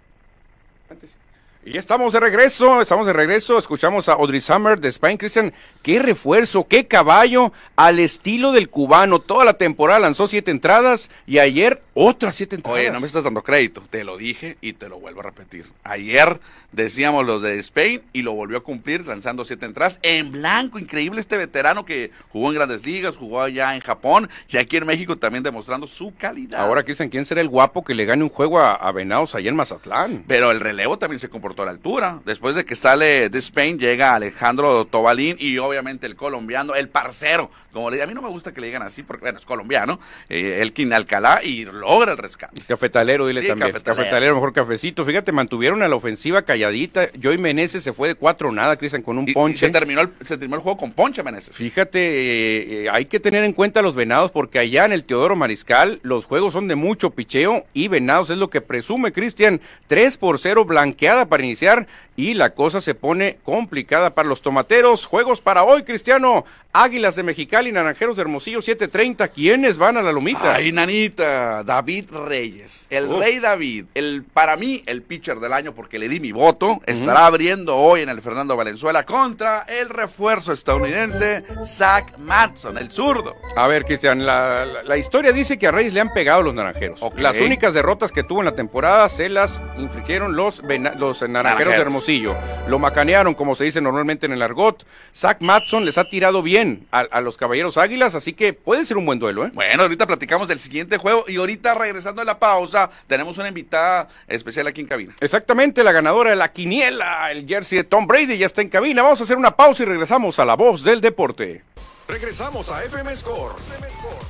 Y 1.64 1.78
estamos 1.78 2.12
de 2.12 2.20
regreso, 2.20 2.82
estamos 2.82 3.06
de 3.06 3.14
regreso, 3.14 3.60
escuchamos 3.60 4.10
a 4.10 4.14
Audrey 4.14 4.42
Summer 4.42 4.80
de 4.80 4.90
Spain, 4.90 5.16
Christian, 5.16 5.54
qué 5.84 6.00
refuerzo, 6.00 6.68
qué 6.68 6.88
caballo, 6.88 7.54
al 7.76 8.00
estilo 8.00 8.52
del 8.52 8.68
cubano, 8.68 9.20
toda 9.20 9.46
la 9.46 9.54
temporada 9.54 10.00
lanzó 10.00 10.28
siete 10.28 10.50
entradas 10.50 11.12
y 11.28 11.38
ayer 11.38 11.84
otras 11.94 12.36
siete 12.36 12.56
entradas. 12.56 12.80
Oye, 12.80 12.90
no 12.90 13.00
me 13.00 13.06
estás 13.06 13.26
dando 13.26 13.44
crédito. 13.44 13.84
Te 13.92 14.04
lo 14.04 14.18
dije 14.18 14.58
y 14.60 14.74
te 14.74 14.90
lo 14.90 15.00
vuelvo 15.00 15.20
a 15.20 15.24
repetir. 15.24 15.68
Ayer 15.84 16.40
decíamos 16.72 17.28
los 17.28 17.44
de 17.44 17.60
Spain 17.60 18.02
y 18.12 18.24
lo 18.24 18.34
volvió 18.34 18.58
a 18.58 18.64
cumplir 18.64 19.06
lanzando 19.06 19.46
siete 19.46 19.68
entradas 19.68 20.00
en 20.02 20.32
blanco. 20.32 20.80
Increíble 20.80 21.20
este 21.20 21.38
veterano 21.38 21.86
que 21.86 22.10
jugó 22.30 22.48
en 22.48 22.56
grandes 22.56 22.84
ligas, 22.84 23.18
jugó 23.18 23.42
allá 23.42 23.76
en 23.76 23.82
Japón 23.82 24.32
y 24.50 24.58
aquí 24.58 24.78
en 24.78 24.88
México 24.88 25.18
también 25.18 25.44
demostrando 25.44 25.86
su 25.86 26.16
calidad. 26.16 26.62
Ahora, 26.62 26.82
Cristian, 26.84 27.10
¿quién 27.10 27.26
será 27.26 27.42
el 27.42 27.50
guapo 27.50 27.84
que 27.84 27.94
le 27.94 28.06
gane 28.06 28.24
un 28.24 28.30
juego 28.30 28.60
a, 28.60 28.74
a 28.74 28.92
Venados 28.92 29.36
allá 29.36 29.50
en 29.50 29.56
Mazatlán? 29.56 30.24
Pero 30.28 30.50
el 30.50 30.60
relevo 30.60 30.98
también 30.98 31.20
se 31.20 31.30
comportó 31.30 31.51
cortó 31.52 31.66
la 31.66 31.72
altura. 31.72 32.20
Después 32.26 32.56
de 32.56 32.64
que 32.64 32.76
sale 32.78 33.28
de 33.30 33.40
Spain, 33.40 33.78
llega 33.78 34.16
Alejandro 34.16 34.86
Tobalín 34.86 35.36
y 35.38 35.58
obviamente 35.58 36.08
el 36.08 36.16
colombiano, 36.16 36.76
el 36.76 36.88
parcero. 36.88 37.52
Como 37.74 37.90
le 37.90 38.02
a 38.02 38.08
mí 38.08 38.14
no 38.14 38.22
me 38.22 38.30
gusta 38.30 38.54
que 38.54 38.62
le 38.62 38.68
digan 38.68 38.82
así 38.84 39.04
porque, 39.04 39.22
bueno, 39.26 39.38
es 39.40 39.46
colombiano, 39.46 40.00
eh, 40.30 40.60
Elkin 40.62 40.92
Alcalá 40.94 41.42
y 41.44 41.66
logra 41.66 42.14
el 42.14 42.18
rescate. 42.18 42.62
Cafetalero, 42.68 43.28
dile 43.28 43.42
Sí, 43.42 43.48
también. 43.48 43.72
cafetalero. 43.72 43.98
Cafetalero. 43.98 44.36
mejor 44.36 44.54
cafecito. 44.54 45.04
Fíjate, 45.06 45.32
mantuvieron 45.34 45.82
a 45.84 45.88
la 45.90 45.96
ofensiva 45.96 46.42
calladita. 46.44 47.10
Joey 47.22 47.38
Meneses 47.38 47.84
se 47.84 47.92
fue 47.94 48.08
de 48.10 48.16
cuatro 48.16 48.52
nada, 48.52 48.78
Cristian, 48.78 49.02
con 49.02 49.18
un 49.18 49.28
Y- 49.28 49.32
y 49.32 49.34
ponche. 49.34 49.58
se, 49.66 49.70
terminó 49.72 50.02
el, 50.02 50.10
se 50.22 50.38
terminó 50.38 50.56
el 50.58 50.62
juego 50.62 50.78
con 50.78 50.92
Ponche 50.94 51.22
Meneses. 51.24 51.56
Fíjate, 51.56 52.00
eh, 52.00 52.84
eh, 52.86 52.90
hay 52.92 53.06
que 53.06 53.20
tener 53.20 53.44
en 53.44 53.52
cuenta 53.54 53.82
los 53.82 53.96
venados 53.96 54.32
porque 54.32 54.60
allá 54.60 54.86
en 54.86 54.92
el 54.94 55.04
Teodoro 55.06 55.36
Mariscal 55.36 56.00
los 56.04 56.26
juegos 56.26 56.54
son 56.54 56.68
de 56.68 56.76
mucho 56.76 57.10
picheo 57.12 57.66
y 57.74 57.88
venados 57.90 58.30
es 58.30 58.38
lo 58.38 58.50
que 58.50 58.62
presume 58.62 59.12
Cristian. 59.12 59.60
3 59.88 60.18
por 60.18 60.40
0 60.40 60.66
blanqueada 60.66 61.26
para 61.26 61.41
iniciar 61.46 61.88
y 62.16 62.34
la 62.34 62.52
cosa 62.52 62.82
se 62.82 62.96
pone 62.96 63.38
complicada 63.44 64.14
para 64.14 64.28
los 64.30 64.42
tomateros. 64.42 65.06
Juegos 65.06 65.42
para 65.42 65.64
hoy, 65.64 65.84
Cristiano. 65.84 66.46
Águilas 66.74 67.18
de 67.18 67.24
Mexicali, 67.24 67.70
Naranjeros 67.74 68.16
de 68.16 68.22
Hermosillo, 68.22 68.60
7.30. 68.60 69.30
¿Quiénes 69.36 69.78
van 69.78 69.98
a 69.98 70.02
la 70.02 70.14
lomita? 70.14 70.56
Ay, 70.56 70.72
nanita, 70.72 71.66
David 71.66 72.06
Reyes, 72.12 72.88
el 72.90 73.10
Uf. 73.10 73.20
rey 73.20 73.40
David, 73.40 73.88
el 73.94 74.24
para 74.24 74.56
mí 74.56 74.82
el 74.86 75.02
pitcher 75.02 75.42
del 75.42 75.52
año 75.52 75.74
porque 75.76 76.00
le 76.00 76.08
di 76.08 76.22
mi 76.22 76.32
voto, 76.32 76.80
estará 76.86 77.26
abriendo 77.26 77.76
hoy 77.76 78.00
en 78.04 78.08
el 78.10 78.22
Fernando 78.22 78.56
Valenzuela 78.56 79.06
contra 79.06 79.66
el 79.68 79.90
refuerzo 79.90 80.54
estadounidense 80.54 81.44
Zach 81.66 82.18
Matson, 82.20 82.78
el 82.78 82.90
zurdo. 82.90 83.36
A 83.58 83.68
ver, 83.68 83.84
Cristian, 83.84 84.26
la, 84.26 84.66
la- 84.66 84.84
la 84.84 84.96
historia 84.98 85.34
dice 85.34 85.60
que 85.60 85.68
a 85.68 85.72
Reyes 85.72 85.94
le 85.94 86.00
han 86.00 86.14
pegado 86.14 86.42
los 86.42 86.54
naranjeros. 86.54 87.02
Las 87.18 87.38
únicas 87.42 87.74
derrotas 87.74 88.14
que 88.14 88.24
tuvo 88.24 88.40
en 88.40 88.46
la 88.46 88.56
temporada 88.56 89.10
se 89.10 89.28
las 89.28 89.60
infligieron 89.78 90.38
los, 90.38 90.62
los 90.98 91.22
Naranjeros. 91.32 91.76
de 91.76 91.82
Hermosillo. 91.82 92.38
Lo 92.68 92.80
macanearon, 92.80 93.34
como 93.34 93.56
se 93.56 93.64
dice 93.64 93.82
normalmente 93.82 94.26
en 94.26 94.34
el 94.34 94.42
argot. 94.42 94.86
Zach 95.16 95.38
Matson 95.42 95.86
les 95.86 95.98
ha 95.98 96.06
tirado 96.06 96.42
bien 96.44 96.88
a, 96.92 97.00
a 97.00 97.22
los 97.22 97.38
caballeros 97.38 97.78
águilas, 97.78 98.16
así 98.16 98.34
que 98.34 98.54
puede 98.54 98.86
ser 98.86 98.98
un 98.98 99.06
buen 99.06 99.20
duelo, 99.20 99.46
¿eh? 99.46 99.52
Bueno, 99.54 99.84
ahorita 99.84 100.08
platicamos 100.08 100.48
del 100.48 100.60
siguiente 100.60 100.98
juego 100.98 101.26
y 101.28 101.38
ahorita 101.38 101.74
regresando 101.76 102.22
a 102.22 102.26
la 102.26 102.40
pausa, 102.40 102.90
tenemos 103.08 103.38
una 103.38 103.48
invitada 103.48 104.08
especial 104.28 104.68
aquí 104.68 104.82
en 104.82 104.88
cabina. 104.88 105.16
Exactamente, 105.20 105.84
la 105.84 105.92
ganadora 105.92 106.30
de 106.32 106.36
la 106.36 106.52
quiniela, 106.52 107.32
el 107.32 107.48
jersey 107.48 107.80
de 107.80 107.84
Tom 107.84 108.08
Brady, 108.08 108.38
ya 108.38 108.46
está 108.46 108.62
en 108.62 108.70
cabina. 108.70 109.02
Vamos 109.04 109.20
a 109.22 109.24
hacer 109.24 109.38
una 109.38 109.56
pausa 109.56 109.84
y 109.84 109.86
regresamos 109.86 110.40
a 110.40 110.46
la 110.46 110.56
voz 110.56 110.84
del 110.84 111.02
deporte. 111.02 111.64
Regresamos 112.08 112.70
a 112.70 112.84
FM 112.84 113.16
Score. 113.16 113.56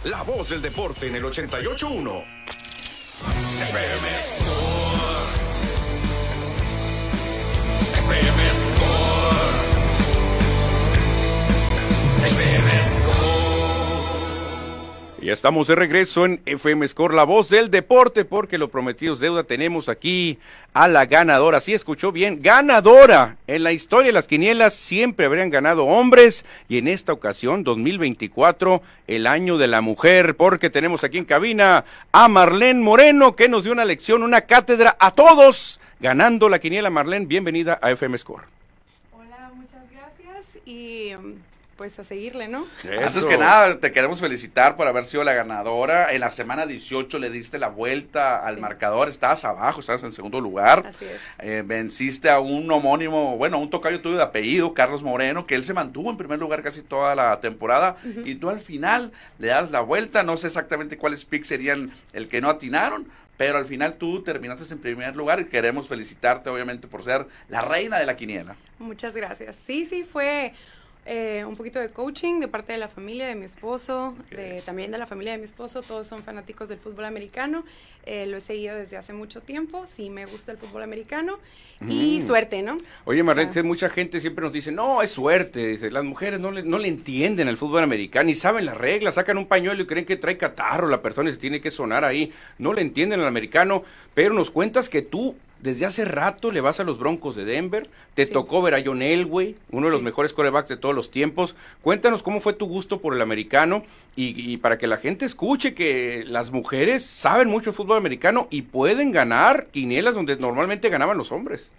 La 0.03 0.21
voz 0.23 0.49
del 0.49 0.61
deporte 0.61 1.07
en 1.07 1.15
el 1.15 1.23
88.1. 1.23 2.23
FM 3.21 4.07
Score. 4.21 4.70
Ya 15.21 15.33
estamos 15.33 15.67
de 15.67 15.75
regreso 15.75 16.25
en 16.25 16.41
FM 16.45 16.87
Score, 16.87 17.13
la 17.13 17.23
voz 17.23 17.49
del 17.49 17.69
deporte, 17.69 18.25
porque 18.25 18.57
lo 18.57 18.69
prometido 18.69 19.13
es 19.13 19.19
deuda. 19.19 19.43
Tenemos 19.43 19.87
aquí 19.87 20.39
a 20.73 20.87
la 20.87 21.05
ganadora. 21.05 21.61
Sí, 21.61 21.73
escuchó 21.73 22.11
bien, 22.11 22.41
ganadora. 22.41 23.37
En 23.45 23.63
la 23.63 23.71
historia 23.71 24.07
de 24.07 24.13
las 24.13 24.27
quinielas 24.27 24.73
siempre 24.73 25.27
habrían 25.27 25.51
ganado 25.51 25.85
hombres 25.85 26.43
y 26.67 26.79
en 26.79 26.87
esta 26.87 27.13
ocasión, 27.13 27.63
2024, 27.63 28.81
el 29.07 29.27
año 29.27 29.57
de 29.57 29.67
la 29.67 29.81
mujer, 29.81 30.35
porque 30.35 30.69
tenemos 30.69 31.03
aquí 31.03 31.19
en 31.19 31.25
cabina 31.25 31.85
a 32.11 32.27
Marlene 32.27 32.81
Moreno, 32.81 33.35
que 33.35 33.47
nos 33.47 33.63
dio 33.63 33.73
una 33.73 33.85
lección, 33.85 34.23
una 34.23 34.41
cátedra 34.41 34.97
a 34.99 35.11
todos, 35.11 35.79
ganando 35.99 36.49
la 36.49 36.59
quiniela. 36.59 36.89
Marlene, 36.89 37.27
bienvenida 37.27 37.79
a 37.81 37.91
FM 37.91 38.17
Score. 38.17 38.43
Hola, 39.13 39.51
muchas 39.55 39.83
gracias 39.91 40.45
y 40.65 41.13
mm, 41.15 41.50
pues 41.81 41.97
a 41.97 42.03
seguirle, 42.03 42.47
¿no? 42.47 42.63
Antes 42.83 43.15
Eso. 43.15 43.27
que 43.27 43.39
nada, 43.39 43.79
te 43.79 43.91
queremos 43.91 44.19
felicitar 44.19 44.75
por 44.75 44.87
haber 44.87 45.03
sido 45.03 45.23
la 45.23 45.33
ganadora. 45.33 46.13
En 46.13 46.19
la 46.19 46.29
semana 46.29 46.67
18 46.67 47.17
le 47.17 47.31
diste 47.31 47.57
la 47.57 47.69
vuelta 47.69 48.45
al 48.45 48.59
marcador, 48.59 49.09
estabas 49.09 49.43
abajo, 49.45 49.79
estabas 49.79 50.03
en 50.03 50.13
segundo 50.13 50.39
lugar. 50.39 50.85
Así 50.85 51.05
es. 51.05 51.19
Eh, 51.39 51.63
venciste 51.65 52.29
a 52.29 52.39
un 52.39 52.69
homónimo, 52.69 53.35
bueno, 53.35 53.57
un 53.57 53.71
tocayo 53.71 53.99
tuyo 53.99 54.17
de 54.17 54.21
apellido, 54.21 54.75
Carlos 54.75 55.01
Moreno, 55.01 55.47
que 55.47 55.55
él 55.55 55.63
se 55.63 55.73
mantuvo 55.73 56.11
en 56.11 56.17
primer 56.17 56.37
lugar 56.37 56.61
casi 56.61 56.83
toda 56.83 57.15
la 57.15 57.39
temporada. 57.39 57.95
Y 58.25 58.35
tú 58.35 58.51
al 58.51 58.59
final 58.59 59.11
le 59.39 59.47
das 59.47 59.71
la 59.71 59.81
vuelta. 59.81 60.21
No 60.21 60.37
sé 60.37 60.45
exactamente 60.45 60.99
cuáles 60.99 61.25
picks 61.25 61.47
serían 61.47 61.91
el 62.13 62.27
que 62.27 62.41
no 62.41 62.49
atinaron. 62.51 63.09
Pero 63.37 63.57
al 63.57 63.65
final 63.65 63.95
tú 63.95 64.21
terminaste 64.21 64.71
en 64.71 64.79
primer 64.79 65.15
lugar 65.15 65.39
y 65.39 65.45
queremos 65.45 65.87
felicitarte 65.87 66.47
obviamente 66.51 66.87
por 66.87 67.03
ser 67.03 67.25
la 67.49 67.61
reina 67.61 67.97
de 67.97 68.05
la 68.05 68.15
quiniela. 68.15 68.55
Muchas 68.77 69.15
gracias. 69.15 69.55
Sí, 69.65 69.87
sí, 69.87 70.03
fue 70.03 70.53
eh, 71.05 71.43
un 71.47 71.55
poquito 71.55 71.79
de 71.79 71.89
coaching 71.89 72.39
de 72.39 72.47
parte 72.47 72.73
de 72.73 72.77
la 72.77 72.87
familia 72.87 73.25
de 73.25 73.35
mi 73.35 73.45
esposo, 73.45 74.13
de, 74.29 74.61
también 74.63 74.91
de 74.91 74.99
la 74.99 75.07
familia 75.07 75.31
de 75.31 75.39
mi 75.39 75.45
esposo. 75.45 75.81
Todos 75.81 76.05
son 76.07 76.21
fanáticos 76.21 76.69
del 76.69 76.77
fútbol 76.77 77.05
americano. 77.05 77.63
Eh, 78.05 78.27
lo 78.27 78.37
he 78.37 78.41
seguido 78.41 78.75
desde 78.75 78.97
hace 78.97 79.11
mucho 79.11 79.41
tiempo. 79.41 79.85
Sí, 79.87 80.11
me 80.11 80.27
gusta 80.27 80.51
el 80.51 80.59
fútbol 80.59 80.83
americano. 80.83 81.39
Y 81.87 82.21
suerte, 82.21 82.61
¿no? 82.61 82.77
Oye, 83.05 83.23
Marlene, 83.23 83.49
O 83.49 83.53
sea, 83.53 83.63
mucha 83.63 83.89
gente 83.89 84.19
siempre 84.19 84.43
nos 84.43 84.53
dice, 84.53 84.71
no, 84.71 85.01
es 85.01 85.09
suerte. 85.09 85.69
Dice, 85.69 85.89
las 85.89 86.03
mujeres 86.03 86.39
no 86.39 86.51
le, 86.51 86.61
no 86.61 86.77
le 86.77 86.87
entienden 86.87 87.47
al 87.47 87.57
fútbol 87.57 87.81
americano, 87.81 88.25
ni 88.27 88.35
saben 88.35 88.65
las 88.65 88.77
reglas, 88.77 89.15
sacan 89.15 89.39
un 89.39 89.47
pañuelo 89.47 89.81
y 89.81 89.87
creen 89.87 90.05
que 90.05 90.15
trae 90.15 90.37
catarro 90.37 90.87
la 90.87 91.01
persona 91.01 91.31
y 91.31 91.33
se 91.33 91.39
tiene 91.39 91.59
que 91.59 91.71
sonar 91.71 92.05
ahí. 92.05 92.31
No 92.59 92.73
le 92.73 92.81
entienden 92.81 93.21
al 93.21 93.27
americano, 93.27 93.83
pero 94.13 94.35
nos 94.35 94.51
cuentas 94.51 94.89
que 94.89 95.01
tú 95.01 95.35
desde 95.61 95.85
hace 95.85 96.05
rato 96.05 96.51
le 96.51 96.61
vas 96.61 96.79
a 96.79 96.83
los 96.83 96.97
Broncos 96.99 97.35
de 97.35 97.45
Denver, 97.45 97.87
te 98.13 98.25
Sí. 98.25 98.33
tocó 98.33 98.61
ver 98.61 98.73
a 98.75 98.81
John 98.85 99.01
Elway, 99.01 99.55
uno 99.71 99.87
de 99.87 99.91
los 99.91 100.01
Sí. 100.01 100.05
mejores 100.05 100.33
corebacks 100.33 100.69
de 100.69 100.77
todos 100.77 100.93
los 100.95 101.11
tiempos. 101.11 101.55
Cuéntanos 101.81 102.23
cómo 102.23 102.41
fue 102.41 102.53
tu 102.53 102.65
gusto 102.67 102.99
por 102.99 103.13
el 103.15 103.21
americano 103.21 103.83
y, 104.15 104.51
y 104.51 104.57
para 104.57 104.77
que 104.77 104.87
la 104.87 104.97
gente 104.97 105.25
escuche 105.25 105.73
que 105.73 106.23
las 106.27 106.51
mujeres 106.51 107.05
saben 107.05 107.47
mucho 107.49 107.71
de 107.71 107.77
fútbol 107.77 107.97
americano 107.97 108.47
y 108.49 108.63
pueden 108.63 109.11
ganar 109.11 109.67
quinielas 109.67 110.13
donde 110.15 110.35
normalmente 110.37 110.89
ganaban 110.89 111.17
los 111.17 111.31
hombres. 111.31 111.69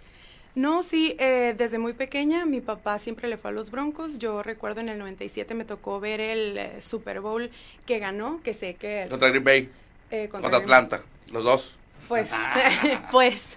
No, 0.55 0.83
sí, 0.83 1.15
eh, 1.17 1.55
desde 1.57 1.79
muy 1.79 1.93
pequeña 1.93 2.45
mi 2.45 2.61
papá 2.61 2.99
siempre 2.99 3.27
le 3.27 3.37
fue 3.37 3.49
a 3.49 3.53
los 3.53 3.71
Broncos. 3.71 4.19
Yo 4.19 4.43
recuerdo 4.43 4.81
en 4.81 4.89
el 4.89 4.99
97 4.99 5.55
me 5.55 5.65
tocó 5.65 5.99
ver 5.99 6.21
el 6.21 6.57
eh, 6.57 6.81
Super 6.81 7.21
Bowl 7.21 7.49
que 7.87 7.97
ganó, 7.97 8.39
que 8.43 8.53
sé 8.53 8.75
que... 8.75 9.07
Contra 9.09 9.29
Green 9.29 9.43
Bay, 9.43 9.69
eh, 10.11 10.27
contra 10.29 10.49
Green- 10.51 10.61
Atlanta, 10.61 11.01
los 11.31 11.43
dos. 11.43 11.79
Pues, 12.07 12.29
pues, 13.11 13.53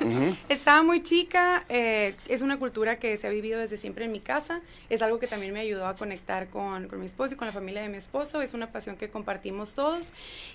estaba 0.49 0.83
muy 0.83 1.03
chica, 1.03 1.65
eh, 1.69 2.15
es 2.29 2.43
una 2.43 2.59
cultura 2.59 2.97
que 2.99 3.17
se 3.17 3.27
ha 3.27 3.31
vivido 3.31 3.59
desde 3.59 3.77
siempre 3.77 4.05
en 4.05 4.13
mi 4.13 4.21
casa, 4.21 4.61
es 4.89 5.03
algo 5.03 5.19
que 5.19 5.27
también 5.27 5.53
me 5.53 5.61
ayudó 5.61 5.87
a 5.87 5.97
conectar 5.97 6.47
con, 6.49 6.87
con 6.87 7.01
mi 7.01 7.07
esposo 7.07 7.35
y 7.35 7.37
con 7.37 7.47
la 7.47 7.53
familia 7.53 7.83
de 7.83 7.89
mi 7.89 7.97
esposo, 7.97 8.43
es 8.43 8.55
una 8.55 8.69
pasión 8.71 8.97
que 8.97 9.11
compartimos 9.11 9.75
todos 9.75 10.13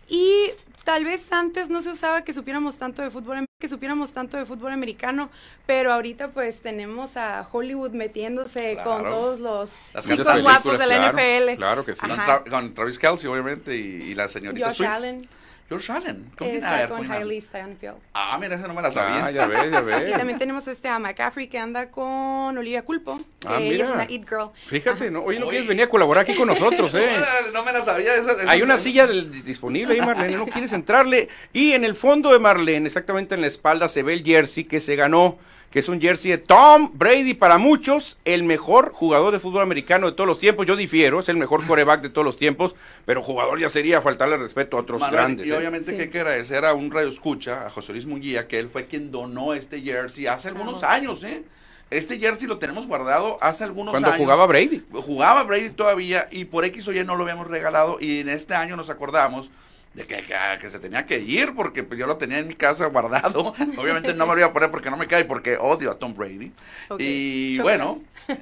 y 0.08 0.52
tal 0.86 1.04
vez 1.04 1.32
antes 1.34 1.70
no 1.70 1.82
se 1.82 1.90
usaba 1.90 2.24
que 2.24 2.34
supiéramos 2.34 2.78
tanto 2.78 3.02
de 3.02 3.10
fútbol, 3.12 3.46
que 3.60 3.68
supiéramos 3.68 4.14
tanto 4.14 4.38
de 4.38 4.46
fútbol 4.46 4.72
americano, 4.72 5.30
pero 5.66 5.92
ahorita 5.92 6.30
pues 6.30 6.62
tenemos 6.62 7.18
a 7.18 7.46
Hollywood 7.52 7.92
metiéndose 7.92 8.78
con 8.86 9.04
todos 9.04 9.40
los 9.42 9.70
Las 9.94 10.08
chicos 10.08 10.42
guapos 10.42 10.80
de 10.80 10.88
la 10.88 11.12
claro, 11.12 11.18
NFL. 11.18 11.58
claro 11.58 11.86
que 11.86 11.94
sí. 11.94 12.00
Con, 12.00 12.12
Ajá. 12.12 12.44
Tra- 12.46 12.50
con 12.50 12.74
Travis 12.74 12.98
Kelsey, 12.98 13.30
obviamente, 13.30 13.76
y, 13.76 13.82
y 13.82 14.16
la 14.16 14.30
señorita 14.30 14.68
Josh 14.68 14.78
Swift. 14.78 14.90
Allen 14.90 15.28
Josh 15.72 15.90
Allen. 15.92 16.32
¿Con 16.38 16.50
quién? 16.50 16.64
A 16.64 16.68
está 16.68 16.78
ver, 16.78 16.90
con 16.90 16.98
¿con 17.00 17.12
Hailey 17.12 17.40
Steinfeld. 17.42 17.96
Ah, 18.14 18.38
mira, 18.40 18.56
esa 18.56 18.68
no 18.68 18.74
me 18.74 18.82
la 18.82 18.92
sabía. 18.92 19.26
Ah, 19.26 19.32
ya 19.32 19.48
ves, 19.48 19.72
ya 19.72 19.80
Y 19.82 19.84
ves. 19.86 20.18
también 20.18 20.38
tenemos 20.38 20.68
este 20.68 20.88
a 20.90 21.00
McCaffrey 21.00 21.48
que 21.48 21.58
anda 21.58 21.90
con 21.90 22.58
Olivia 22.58 22.84
Culpo, 22.84 23.18
que 23.40 23.48
Ah, 23.48 23.60
ella 23.62 23.86
es 23.86 23.90
una 23.90 24.04
It 24.10 24.28
Girl. 24.28 24.50
Fíjate. 24.68 25.10
¿no? 25.10 25.22
Oye, 25.24 25.40
¿no 25.40 25.48
quieres 25.48 25.68
venir 25.68 25.86
a 25.86 25.90
colaborar 25.90 26.24
aquí 26.24 26.36
con 26.36 26.48
nosotros, 26.48 26.94
eh? 26.96 27.16
No 27.54 27.64
me 27.64 27.72
la 27.72 27.82
sabía. 27.82 28.14
esa- 28.16 28.34
esa- 28.34 28.52
Hay 28.52 28.62
una 28.62 28.78
silla 28.78 29.08
del- 29.08 29.44
disponible 29.44 29.94
ahí, 29.94 30.02
Marlene, 30.02 30.38
no 30.38 30.46
quieres 30.46 30.74
entrarle. 30.74 31.30
Y 31.54 31.72
en 31.74 31.84
el 31.86 31.96
fondo 31.96 32.32
de 32.34 32.40
Marlene, 32.40 32.86
exactamente 32.88 33.36
en 33.36 33.42
la 33.42 33.48
espalda, 33.48 33.88
se 33.90 34.04
ve 34.04 34.14
el 34.14 34.24
jersey 34.24 34.66
que 34.66 34.80
se 34.82 34.96
ganó, 34.96 35.38
que 35.72 35.80
es 35.80 35.88
un 35.88 36.02
jersey 36.02 36.32
de 36.32 36.38
Tom 36.38 36.92
Brady 36.94 37.34
para 37.34 37.58
muchos, 37.58 38.18
el 38.26 38.44
mejor 38.44 38.92
jugador 38.92 39.32
de 39.34 39.40
fútbol 39.40 39.62
americano 39.64 40.08
de 40.08 40.12
todos 40.14 40.28
los 40.28 40.38
tiempos. 40.38 40.66
Yo 40.68 40.76
difiero, 40.76 41.22
es 41.22 41.30
el 41.30 41.38
mejor 41.38 41.66
coreback 41.66 42.02
de 42.02 42.10
todos 42.10 42.26
los 42.26 42.38
tiempos, 42.38 42.76
pero 43.06 43.24
jugador 43.24 43.58
ya 43.60 43.70
sería 43.70 44.02
faltarle 44.02 44.36
respeto 44.38 44.76
a 44.78 44.82
otros 44.82 45.00
Manuel, 45.00 45.18
grandes. 45.22 45.48
y 45.48 45.52
¿eh? 45.52 45.56
obviamente 45.58 45.92
Sí. 45.92 45.96
que 45.96 46.04
hay 46.04 46.10
que 46.10 46.20
agradecer 46.20 46.66
a 46.66 46.74
un 46.74 46.92
radio 46.92 47.08
escucha, 47.08 47.66
a 47.66 47.70
José 47.70 47.94
Luis 47.94 48.06
Munguía, 48.06 48.48
que 48.50 48.60
él 48.60 48.70
fue 48.70 48.86
quien 48.88 49.12
donó 49.12 49.54
este 49.54 49.82
jersey 49.82 50.28
hace 50.28 50.50
algunos 50.50 50.84
años, 50.84 51.24
¿eh? 51.24 51.44
Este 51.90 52.20
jersey 52.20 52.48
lo 52.48 52.58
tenemos 52.58 52.88
guardado 52.88 53.38
hace 53.42 53.64
algunos 53.66 53.92
Cuando 53.92 54.10
años. 54.10 54.18
jugaba 54.20 54.46
Brady. 54.46 54.82
Jugaba 54.94 55.44
Brady 55.44 55.72
todavía 55.72 56.28
y 56.32 56.46
por 56.46 56.64
X 56.64 56.88
o 56.88 56.94
Y 56.94 57.04
no 57.04 57.16
lo 57.16 57.24
habíamos 57.24 57.48
regalado 57.48 57.98
y 58.00 58.20
en 58.20 58.30
este 58.30 58.54
año 58.56 58.78
nos 58.78 58.90
acordamos 58.90 59.52
de 59.94 60.06
que, 60.06 60.18
que- 60.24 60.58
que 60.60 60.70
se 60.70 60.80
tenía 60.80 61.06
que 61.06 61.20
ir 61.20 61.54
porque 61.54 61.84
pues 61.84 62.00
yo 62.00 62.08
lo 62.08 62.18
tenía 62.18 62.38
en 62.40 62.48
mi 62.48 62.56
casa 62.56 62.86
guardado. 62.86 63.54
Obviamente 63.78 64.14
no 64.14 64.26
me 64.26 64.34
lo 64.34 64.40
iba 64.40 64.48
a 64.48 64.54
poner 64.54 64.72
porque 64.72 64.90
no 64.90 64.98
me 64.98 65.08
cae 65.08 65.26
porque 65.26 65.58
odio 65.58 65.92
a 65.92 66.00
Tom 66.00 66.14
Brady. 66.16 66.52
Y 66.98 67.58
Chocolate. 67.58 67.62
bueno, 67.62 68.02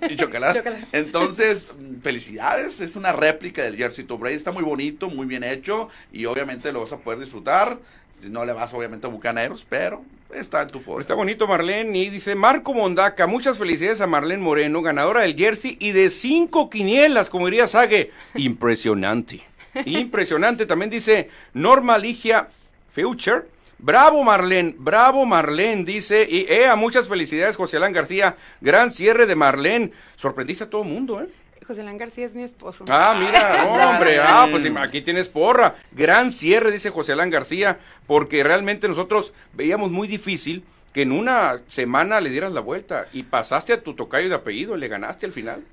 y 0.10 0.16
chocolate. 0.16 0.60
Chocolate. 0.60 0.86
Entonces, 0.92 1.68
felicidades, 2.04 2.80
es 2.82 2.96
una 2.96 3.12
réplica 3.14 3.64
del 3.64 3.78
jersey 3.78 4.04
Tom 4.04 4.20
Brady, 4.20 4.36
está 4.36 4.52
muy 4.52 4.64
bonito, 4.64 5.10
muy 5.10 5.26
bien 5.26 5.44
hecho 5.44 5.90
y 6.12 6.26
obviamente 6.26 6.72
lo 6.72 6.82
vas 6.82 6.94
a 6.94 6.98
poder 6.98 7.20
disfrutar. 7.20 7.80
Si 8.20 8.30
No 8.30 8.44
le 8.46 8.52
vas 8.54 8.74
obviamente 8.74 9.08
a 9.08 9.10
Bucaneros, 9.10 9.66
pero 9.70 10.04
está 10.34 10.62
en 10.64 10.68
tu 10.68 10.82
poder. 10.84 11.02
Está 11.02 11.14
bonito 11.16 11.48
Marlene 11.48 11.98
y 11.98 12.10
dice 12.10 12.36
Marco 12.36 12.74
Mondaca, 12.74 13.28
muchas 13.28 13.58
felicidades 13.58 14.02
a 14.02 14.08
Marlene 14.08 14.44
Moreno, 14.44 14.82
ganadora 14.82 15.22
del 15.22 15.36
jersey 15.36 15.78
y 15.80 15.94
de 15.94 16.10
cinco 16.10 16.70
quinielas, 16.70 17.30
como 17.30 17.46
diría 17.46 17.68
Sage. 17.68 18.12
Impresionante. 18.36 19.42
Impresionante. 19.86 20.66
También 20.66 20.90
dice 20.90 21.30
Norma 21.54 21.98
Ligia 21.98 22.48
Future. 22.92 23.44
Bravo 23.82 24.24
Marlene, 24.24 24.76
bravo 24.78 25.26
Marlene, 25.26 25.86
dice. 25.86 26.28
Y 26.30 26.46
ea, 26.50 26.76
muchas 26.76 27.08
felicidades 27.08 27.56
José 27.56 27.78
Alán 27.78 27.94
García. 27.94 28.36
Gran 28.60 28.92
cierre 28.92 29.26
de 29.26 29.36
Marlene. 29.36 29.92
Sorprendiste 30.18 30.66
a 30.66 30.70
todo 30.70 30.84
el 30.84 30.90
mundo, 30.90 31.22
¿eh? 31.22 31.30
José 31.70 31.84
Lán 31.84 32.00
García 32.00 32.26
es 32.26 32.34
mi 32.34 32.42
esposo. 32.42 32.84
Ah, 32.90 33.16
mira, 33.16 33.64
hombre, 33.94 34.20
ah, 34.20 34.48
pues 34.50 34.66
aquí 34.76 35.02
tienes 35.02 35.30
porra. 35.30 35.76
Gran 35.92 36.32
cierre, 36.32 36.72
dice 36.72 36.90
José 36.90 37.12
Alán 37.12 37.30
García, 37.30 37.78
porque 38.08 38.42
realmente 38.44 38.88
nosotros 38.88 39.34
veíamos 39.54 39.92
muy 39.92 40.08
difícil 40.08 40.64
que 40.94 41.04
en 41.04 41.12
una 41.12 41.62
semana 41.68 42.22
le 42.22 42.32
dieras 42.32 42.54
la 42.54 42.62
vuelta 42.62 43.06
y 43.14 43.22
pasaste 43.22 43.74
a 43.74 43.84
tu 43.84 43.94
tocayo 43.94 44.30
de 44.30 44.34
apellido, 44.34 44.76
le 44.76 44.88
ganaste 44.88 45.28
al 45.28 45.32
final. 45.32 45.64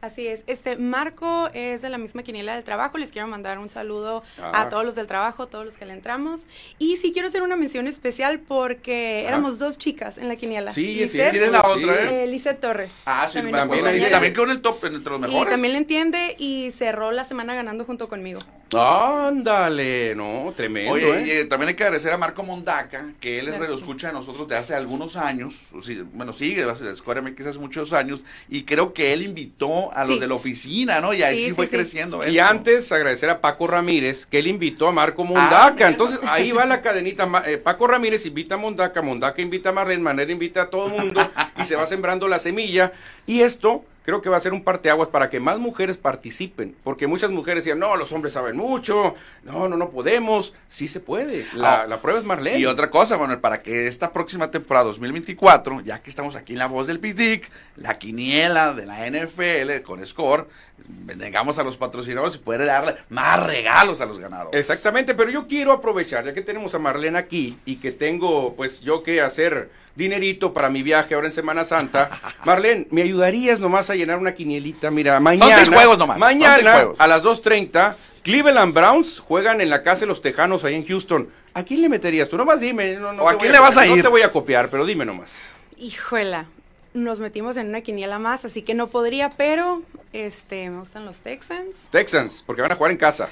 Así 0.00 0.26
es. 0.28 0.42
Este 0.46 0.76
Marco 0.76 1.50
es 1.54 1.82
de 1.82 1.88
la 1.88 1.98
misma 1.98 2.22
quiniela 2.22 2.54
del 2.54 2.62
trabajo. 2.62 2.98
Les 2.98 3.10
quiero 3.10 3.26
mandar 3.26 3.58
un 3.58 3.68
saludo 3.68 4.22
a 4.40 4.62
Ah. 4.62 4.68
todos 4.68 4.84
los 4.84 4.94
del 4.94 5.06
trabajo, 5.08 5.42
a 5.44 5.46
todos 5.50 5.64
los 5.64 5.76
que 5.76 5.84
le 5.86 5.92
entramos. 5.92 6.40
Y 6.78 6.98
sí 6.98 7.12
quiero 7.12 7.26
hacer 7.28 7.42
una 7.42 7.56
mención 7.56 7.88
especial 7.88 8.38
porque 8.38 9.20
Ah. 9.24 9.28
éramos 9.28 9.58
dos 9.58 9.76
chicas 9.76 10.16
en 10.18 10.28
la 10.28 10.36
quiniela. 10.36 10.72
Sí, 10.72 10.94
Lisette, 10.94 11.30
¿Quién 11.32 11.42
es 11.44 11.50
la 11.52 11.62
Sí. 11.62 11.66
otra, 11.82 11.94
eh? 12.04 12.24
eh, 12.24 12.26
Lisette 12.28 12.60
Torres. 12.60 12.94
Ah, 13.06 13.26
sí, 13.28 13.38
También 13.38 13.58
compañera. 13.68 14.10
También 14.10 14.32
quedó 14.34 14.44
en 14.44 14.50
el 14.50 14.62
top, 14.62 14.84
entre 14.84 15.10
los 15.12 15.18
Y 15.18 15.22
mejores. 15.22 15.52
también 15.52 15.72
le 15.72 15.78
entiende 15.78 16.36
y 16.38 16.70
cerró 16.70 17.10
la 17.10 17.24
semana 17.24 17.54
ganando 17.56 17.84
junto 17.84 18.08
conmigo. 18.08 18.40
Ándale, 18.74 20.14
no, 20.14 20.52
tremendo, 20.56 20.92
Oye, 20.92 21.10
¿eh? 21.10 21.24
y, 21.26 21.30
eh, 21.30 21.44
también 21.46 21.70
hay 21.70 21.74
que 21.74 21.84
agradecer 21.84 22.12
a 22.12 22.18
Marco 22.18 22.42
Mondaca, 22.42 23.12
que 23.20 23.38
él 23.38 23.46
es 23.46 23.52
Gracias. 23.54 23.60
radioescucha 23.60 24.06
de 24.08 24.12
nosotros 24.12 24.46
de 24.48 24.56
hace 24.56 24.74
algunos 24.74 25.16
años, 25.16 25.54
o 25.72 25.78
bueno, 26.12 26.32
sigue 26.32 26.64
de 26.66 26.96
Square 26.96 27.22
MX 27.22 27.46
hace 27.46 27.58
muchos 27.58 27.92
años, 27.92 28.24
y 28.48 28.64
creo 28.64 28.92
que 28.92 29.12
él 29.12 29.22
invitó 29.22 29.92
a 29.94 30.04
los 30.04 30.14
Sí. 30.14 30.20
de 30.20 30.26
la 30.28 30.34
oficina, 30.34 31.00
¿no? 31.00 31.12
Y 31.14 31.22
ahí 31.22 31.38
Sí, 31.38 31.44
sí, 31.46 31.52
fue 31.52 31.66
sí. 31.66 31.76
creciendo 31.76 32.20
Y 32.28 32.38
eso. 32.38 32.46
antes 32.48 32.92
agradecer 32.92 33.30
a 33.30 33.40
Paco 33.40 33.66
Ramírez, 33.66 34.26
que 34.26 34.38
él 34.38 34.46
invitó 34.46 34.88
a 34.88 34.92
Marco 34.92 35.24
Mondaca. 35.24 35.72
mira. 35.74 35.88
Entonces 35.88 36.18
ahí 36.28 36.52
va 36.52 36.66
la 36.66 36.80
cadenita. 36.82 37.26
Eh, 37.46 37.56
Paco 37.58 37.86
Ramírez 37.86 38.26
invita 38.26 38.54
a 38.56 38.58
Mondaca, 38.58 39.02
Mondaca 39.02 39.40
invita 39.42 39.70
a 39.70 39.72
Marlene, 39.72 40.02
Marlene 40.02 40.32
invita 40.32 40.62
a 40.62 40.70
todo 40.70 40.86
el 40.86 40.92
mundo 40.92 41.20
y 41.60 41.64
se 41.64 41.76
va 41.76 41.86
sembrando 41.86 42.28
la 42.28 42.38
semilla. 42.38 42.92
Y 43.26 43.40
esto 43.40 43.84
creo 44.08 44.22
que 44.22 44.30
va 44.30 44.38
a 44.38 44.40
ser 44.40 44.54
un 44.54 44.64
parteaguas 44.64 45.10
para 45.10 45.28
que 45.28 45.38
más 45.38 45.58
mujeres 45.58 45.98
participen. 45.98 46.74
Porque 46.82 47.06
muchas 47.06 47.30
mujeres 47.30 47.62
decían, 47.62 47.78
no, 47.78 47.94
los 47.94 48.10
hombres 48.10 48.32
saben 48.32 48.56
mucho, 48.56 49.14
no, 49.42 49.68
no, 49.68 49.76
no 49.76 49.90
podemos. 49.90 50.54
Sí 50.66 50.88
se 50.88 50.98
puede. 50.98 51.44
La, 51.52 51.82
Ah, 51.82 51.86
la 51.86 52.00
prueba 52.00 52.18
es 52.18 52.24
Marlene. 52.24 52.58
Y 52.58 52.64
otra 52.64 52.88
cosa, 52.88 53.18
Manuel, 53.18 53.40
para 53.40 53.60
que 53.60 53.86
esta 53.86 54.10
próxima 54.10 54.50
temporada 54.50 54.86
2024, 54.86 55.82
ya 55.82 56.00
que 56.00 56.08
estamos 56.08 56.36
aquí 56.36 56.54
en 56.54 56.58
la 56.60 56.68
voz 56.68 56.86
del 56.86 57.00
PISDIC, 57.00 57.50
la 57.76 57.98
quiniela 57.98 58.72
de 58.72 58.86
la 58.86 59.06
NFL 59.10 59.82
con 59.84 60.06
Score, 60.06 60.48
vengamos 60.88 61.58
a 61.58 61.62
los 61.62 61.76
patrocinadores 61.76 62.36
y 62.36 62.38
poder 62.38 62.64
darle 62.64 62.96
más 63.10 63.46
regalos 63.46 64.00
a 64.00 64.06
los 64.06 64.18
ganadores. 64.18 64.58
Exactamente, 64.58 65.14
pero 65.14 65.28
yo 65.28 65.46
quiero 65.46 65.70
aprovechar, 65.70 66.24
ya 66.24 66.32
que 66.32 66.40
tenemos 66.40 66.74
a 66.74 66.78
Marlene 66.78 67.18
aquí 67.18 67.58
y 67.66 67.76
que 67.76 67.92
tengo, 67.92 68.54
pues, 68.56 68.80
yo 68.80 69.02
que 69.02 69.20
hacer 69.20 69.68
dinerito 69.98 70.54
para 70.54 70.70
mi 70.70 70.82
viaje 70.82 71.14
ahora 71.14 71.26
en 71.26 71.32
Semana 71.32 71.64
Santa. 71.64 72.08
Marlene, 72.44 72.86
¿me 72.90 73.02
ayudarías 73.02 73.60
nomás 73.60 73.90
a 73.90 73.96
llenar 73.98 74.18
una 74.18 74.34
quinielita? 74.34 74.90
Mira, 74.90 75.20
mañana. 75.20 75.54
seis 75.56 75.68
juegos 75.68 75.98
nomás, 75.98 76.18
son 76.18 76.28
seis 76.28 76.40
Mañana, 76.40 76.72
juegos. 76.72 77.00
a 77.00 77.06
las 77.06 77.22
2.30, 77.24 77.96
Cleveland 78.22 78.74
Browns 78.74 79.20
juegan 79.20 79.60
en 79.60 79.70
la 79.70 79.82
casa 79.82 80.00
de 80.00 80.06
los 80.06 80.20
Tejanos 80.22 80.64
ahí 80.64 80.74
en 80.74 80.86
Houston. 80.86 81.28
¿A 81.54 81.62
quién 81.64 81.82
le 81.82 81.88
meterías? 81.88 82.28
Tú 82.28 82.36
nomás 82.36 82.60
dime. 82.60 82.94
No, 82.96 83.12
no 83.12 83.22
¿O 83.24 83.28
a 83.28 83.32
te 83.32 83.38
quién 83.38 83.52
voy 83.52 83.56
le 83.56 83.60
vas 83.60 83.76
a 83.76 83.84
No 83.86 83.96
ir? 83.96 84.02
te 84.02 84.08
voy 84.08 84.22
a 84.22 84.30
copiar, 84.32 84.70
pero 84.70 84.84
dime 84.86 85.04
nomás. 85.04 85.32
Híjola, 85.76 86.46
nos 86.94 87.18
metimos 87.20 87.56
en 87.56 87.68
una 87.68 87.80
quiniela 87.80 88.18
más, 88.18 88.44
así 88.44 88.62
que 88.62 88.74
no 88.74 88.88
podría, 88.88 89.30
pero 89.30 89.82
este, 90.12 90.68
me 90.70 90.78
gustan 90.80 91.04
los 91.04 91.18
Texans. 91.18 91.76
Texans, 91.90 92.42
porque 92.46 92.62
van 92.62 92.72
a 92.72 92.74
jugar 92.76 92.90
en 92.92 92.98
casa. 92.98 93.28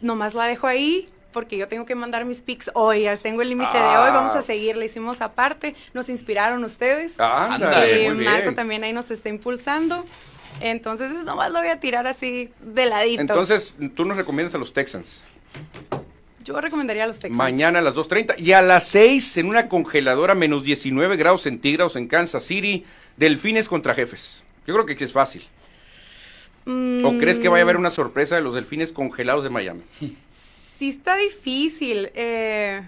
Nomás 0.00 0.34
la 0.34 0.44
dejo 0.46 0.66
ahí 0.66 1.08
porque 1.32 1.56
yo 1.56 1.68
tengo 1.68 1.84
que 1.86 1.94
mandar 1.94 2.24
mis 2.24 2.40
picks 2.40 2.70
hoy, 2.74 3.06
tengo 3.22 3.42
el 3.42 3.48
límite 3.50 3.72
de 3.76 3.78
Ah. 3.84 4.04
hoy, 4.04 4.10
vamos 4.12 4.34
a 4.34 4.42
seguir, 4.42 4.76
le 4.76 4.86
hicimos 4.86 5.20
aparte, 5.20 5.74
nos 5.94 6.08
inspiraron 6.08 6.64
ustedes. 6.64 7.18
Ándale, 7.20 8.04
y 8.04 8.10
muy 8.14 8.24
Marco 8.24 8.42
bien. 8.44 8.54
también 8.56 8.84
ahí 8.84 8.92
nos 8.92 9.10
está 9.10 9.28
impulsando. 9.28 10.04
Entonces, 10.60 11.12
nomás 11.12 11.52
lo 11.52 11.60
voy 11.60 11.68
a 11.68 11.78
tirar 11.78 12.06
así 12.06 12.50
de 12.60 12.86
ladito. 12.86 13.20
Entonces, 13.20 13.76
tú 13.94 14.04
nos 14.04 14.16
recomiendas 14.16 14.54
a 14.54 14.58
los 14.58 14.72
Texans. 14.72 15.22
yo 16.42 16.58
recomendaría 16.60 17.04
a 17.04 17.06
los 17.06 17.16
Texans. 17.18 17.36
Mañana 17.36 17.80
a 17.80 17.82
las 17.82 17.94
2.30 17.94 18.34
y 18.38 18.52
a 18.52 18.62
las 18.62 18.88
6 18.88 19.36
en 19.36 19.48
una 19.50 19.68
congeladora 19.68 20.34
menos 20.34 20.62
19 20.64 21.16
grados 21.18 21.42
centígrados 21.42 21.94
en 21.96 22.08
Kansas 22.08 22.42
City, 22.42 22.86
Delfines 23.18 23.68
contra 23.68 23.94
Jefes. 23.94 24.42
Yo 24.66 24.72
creo 24.74 24.86
que 24.86 25.04
es 25.04 25.12
fácil. 25.12 25.46
Mm, 26.64 27.04
¿O 27.04 27.18
crees 27.18 27.38
que 27.38 27.48
vaya 27.48 27.62
a 27.62 27.64
haber 27.64 27.76
una 27.76 27.90
sorpresa 27.90 28.36
de 28.36 28.40
los 28.42 28.54
Delfines 28.54 28.92
congelados 28.92 29.44
de 29.44 29.50
Miami? 29.50 29.82
Sí 30.78 30.90
está 30.90 31.16
difícil. 31.16 32.10
eh, 32.14 32.82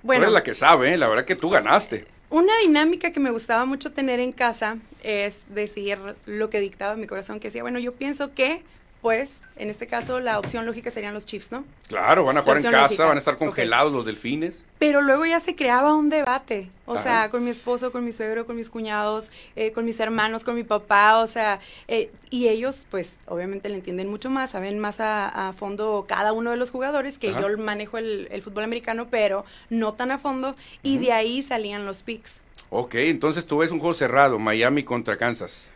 Tú 0.00 0.06
bueno, 0.06 0.22
eres 0.22 0.32
la 0.32 0.42
que 0.42 0.54
sabe, 0.54 0.94
¿eh? 0.94 0.96
la 0.96 1.08
verdad 1.08 1.26
que 1.26 1.36
tú 1.36 1.50
ganaste. 1.50 2.06
Una 2.30 2.56
dinámica 2.62 3.12
que 3.12 3.20
me 3.20 3.30
gustaba 3.30 3.66
mucho 3.66 3.92
tener 3.92 4.18
en 4.18 4.32
casa 4.32 4.78
es 5.02 5.44
decir 5.54 5.98
lo 6.24 6.48
que 6.48 6.58
dictaba 6.60 6.96
mi 6.96 7.06
corazón, 7.06 7.38
que 7.38 7.48
decía, 7.48 7.62
bueno, 7.62 7.78
yo 7.78 7.92
pienso 7.92 8.32
que, 8.32 8.62
pues, 9.06 9.38
en 9.54 9.70
este 9.70 9.86
caso 9.86 10.18
la 10.18 10.36
opción 10.36 10.66
lógica 10.66 10.90
serían 10.90 11.14
los 11.14 11.26
Chiefs, 11.26 11.52
¿no? 11.52 11.64
Claro, 11.86 12.24
van 12.24 12.38
a 12.38 12.42
jugar 12.42 12.56
en 12.56 12.64
casa, 12.64 12.80
lógica. 12.82 13.04
van 13.06 13.16
a 13.16 13.20
estar 13.20 13.38
congelados 13.38 13.92
los 13.92 14.04
Delfines. 14.04 14.60
Pero 14.80 15.00
luego 15.00 15.24
ya 15.24 15.38
se 15.38 15.54
creaba 15.54 15.94
un 15.94 16.08
debate, 16.08 16.68
o 16.86 16.94
Ajá. 16.94 17.02
sea, 17.04 17.30
con 17.30 17.44
mi 17.44 17.50
esposo, 17.50 17.92
con 17.92 18.04
mi 18.04 18.10
suegro, 18.10 18.46
con 18.46 18.56
mis 18.56 18.68
cuñados, 18.68 19.30
eh, 19.54 19.70
con 19.70 19.84
mis 19.84 20.00
hermanos, 20.00 20.42
con 20.42 20.56
mi 20.56 20.64
papá, 20.64 21.18
o 21.20 21.28
sea, 21.28 21.60
eh, 21.86 22.10
y 22.30 22.48
ellos, 22.48 22.84
pues, 22.90 23.14
obviamente 23.28 23.68
le 23.68 23.76
entienden 23.76 24.08
mucho 24.08 24.28
más, 24.28 24.50
saben 24.50 24.80
más 24.80 24.98
a, 24.98 25.50
a 25.50 25.52
fondo 25.52 26.04
cada 26.08 26.32
uno 26.32 26.50
de 26.50 26.56
los 26.56 26.72
jugadores, 26.72 27.16
que 27.16 27.30
Ajá. 27.30 27.42
yo 27.42 27.58
manejo 27.58 27.98
el, 27.98 28.26
el 28.32 28.42
fútbol 28.42 28.64
americano, 28.64 29.06
pero 29.08 29.44
no 29.70 29.94
tan 29.94 30.10
a 30.10 30.18
fondo, 30.18 30.56
y 30.82 30.98
de 30.98 31.12
ahí 31.12 31.42
salían 31.44 31.86
los 31.86 32.02
picks. 32.02 32.40
Ok, 32.70 32.96
entonces 32.96 33.46
tú 33.46 33.58
ves 33.58 33.70
un 33.70 33.78
juego 33.78 33.94
cerrado, 33.94 34.40
Miami 34.40 34.82
contra 34.82 35.16
Kansas. 35.16 35.70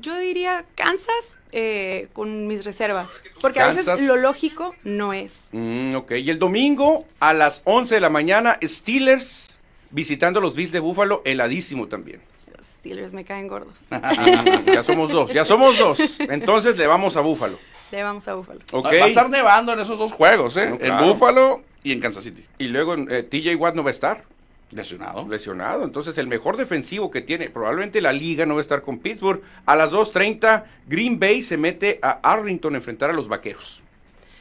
Yo 0.00 0.18
diría 0.18 0.64
Kansas 0.74 1.38
eh, 1.52 2.08
con 2.12 2.46
mis 2.46 2.64
reservas, 2.64 3.10
porque 3.40 3.60
a 3.60 3.66
Kansas. 3.66 3.86
veces 3.86 4.06
lo 4.06 4.16
lógico 4.16 4.74
no 4.84 5.12
es. 5.12 5.34
Mm, 5.52 5.94
ok, 5.96 6.12
y 6.12 6.30
el 6.30 6.38
domingo 6.38 7.06
a 7.18 7.32
las 7.32 7.62
11 7.64 7.96
de 7.96 8.00
la 8.00 8.10
mañana, 8.10 8.58
Steelers 8.62 9.58
visitando 9.90 10.40
los 10.40 10.54
Bills 10.54 10.72
de 10.72 10.80
Búfalo, 10.80 11.22
heladísimo 11.24 11.88
también. 11.88 12.20
Los 12.56 12.66
Steelers 12.66 13.12
me 13.12 13.24
caen 13.24 13.48
gordos. 13.48 13.76
Mm, 13.90 14.70
ya 14.72 14.84
somos 14.84 15.10
dos, 15.10 15.32
ya 15.32 15.44
somos 15.44 15.78
dos. 15.78 15.98
Entonces 16.20 16.76
le 16.78 16.86
vamos 16.86 17.16
a 17.16 17.20
Búfalo. 17.20 17.58
Le 17.90 18.02
vamos 18.02 18.26
a 18.28 18.34
Búfalo. 18.34 18.60
Ok. 18.72 18.86
Va, 18.86 18.90
a 18.90 19.08
estar 19.08 19.28
nevando 19.28 19.72
en 19.72 19.80
esos 19.80 19.98
dos 19.98 20.12
juegos, 20.12 20.56
¿eh? 20.56 20.70
No, 20.70 20.78
En. 20.84 21.08
Buffalo 21.08 21.62
y 21.82 21.92
en 21.92 22.00
Kansas 22.00 22.22
City. 22.22 22.44
Y 22.58 22.68
luego 22.68 22.94
eh, 22.94 23.24
TJ 23.24 23.56
Watt 23.56 23.74
no 23.74 23.82
va 23.82 23.90
a 23.90 23.92
estar 23.92 24.24
Lesionado. 24.72 25.26
lesionado. 25.28 25.84
Entonces 25.84 26.16
el 26.18 26.26
mejor 26.28 26.56
defensivo 26.56 27.10
que 27.10 27.20
tiene, 27.20 27.50
probablemente 27.50 28.00
la 28.00 28.12
liga 28.12 28.46
no 28.46 28.54
va 28.54 28.60
a 28.60 28.62
estar 28.62 28.82
con 28.82 28.98
Pittsburgh. 29.00 29.42
A 29.66 29.74
las 29.76 29.90
2.30, 29.90 30.64
Green 30.86 31.18
Bay 31.18 31.42
se 31.42 31.56
mete 31.56 31.98
a 32.02 32.20
Arlington 32.22 32.74
a 32.74 32.76
enfrentar 32.78 33.10
a 33.10 33.12
los 33.12 33.26
vaqueros. 33.28 33.82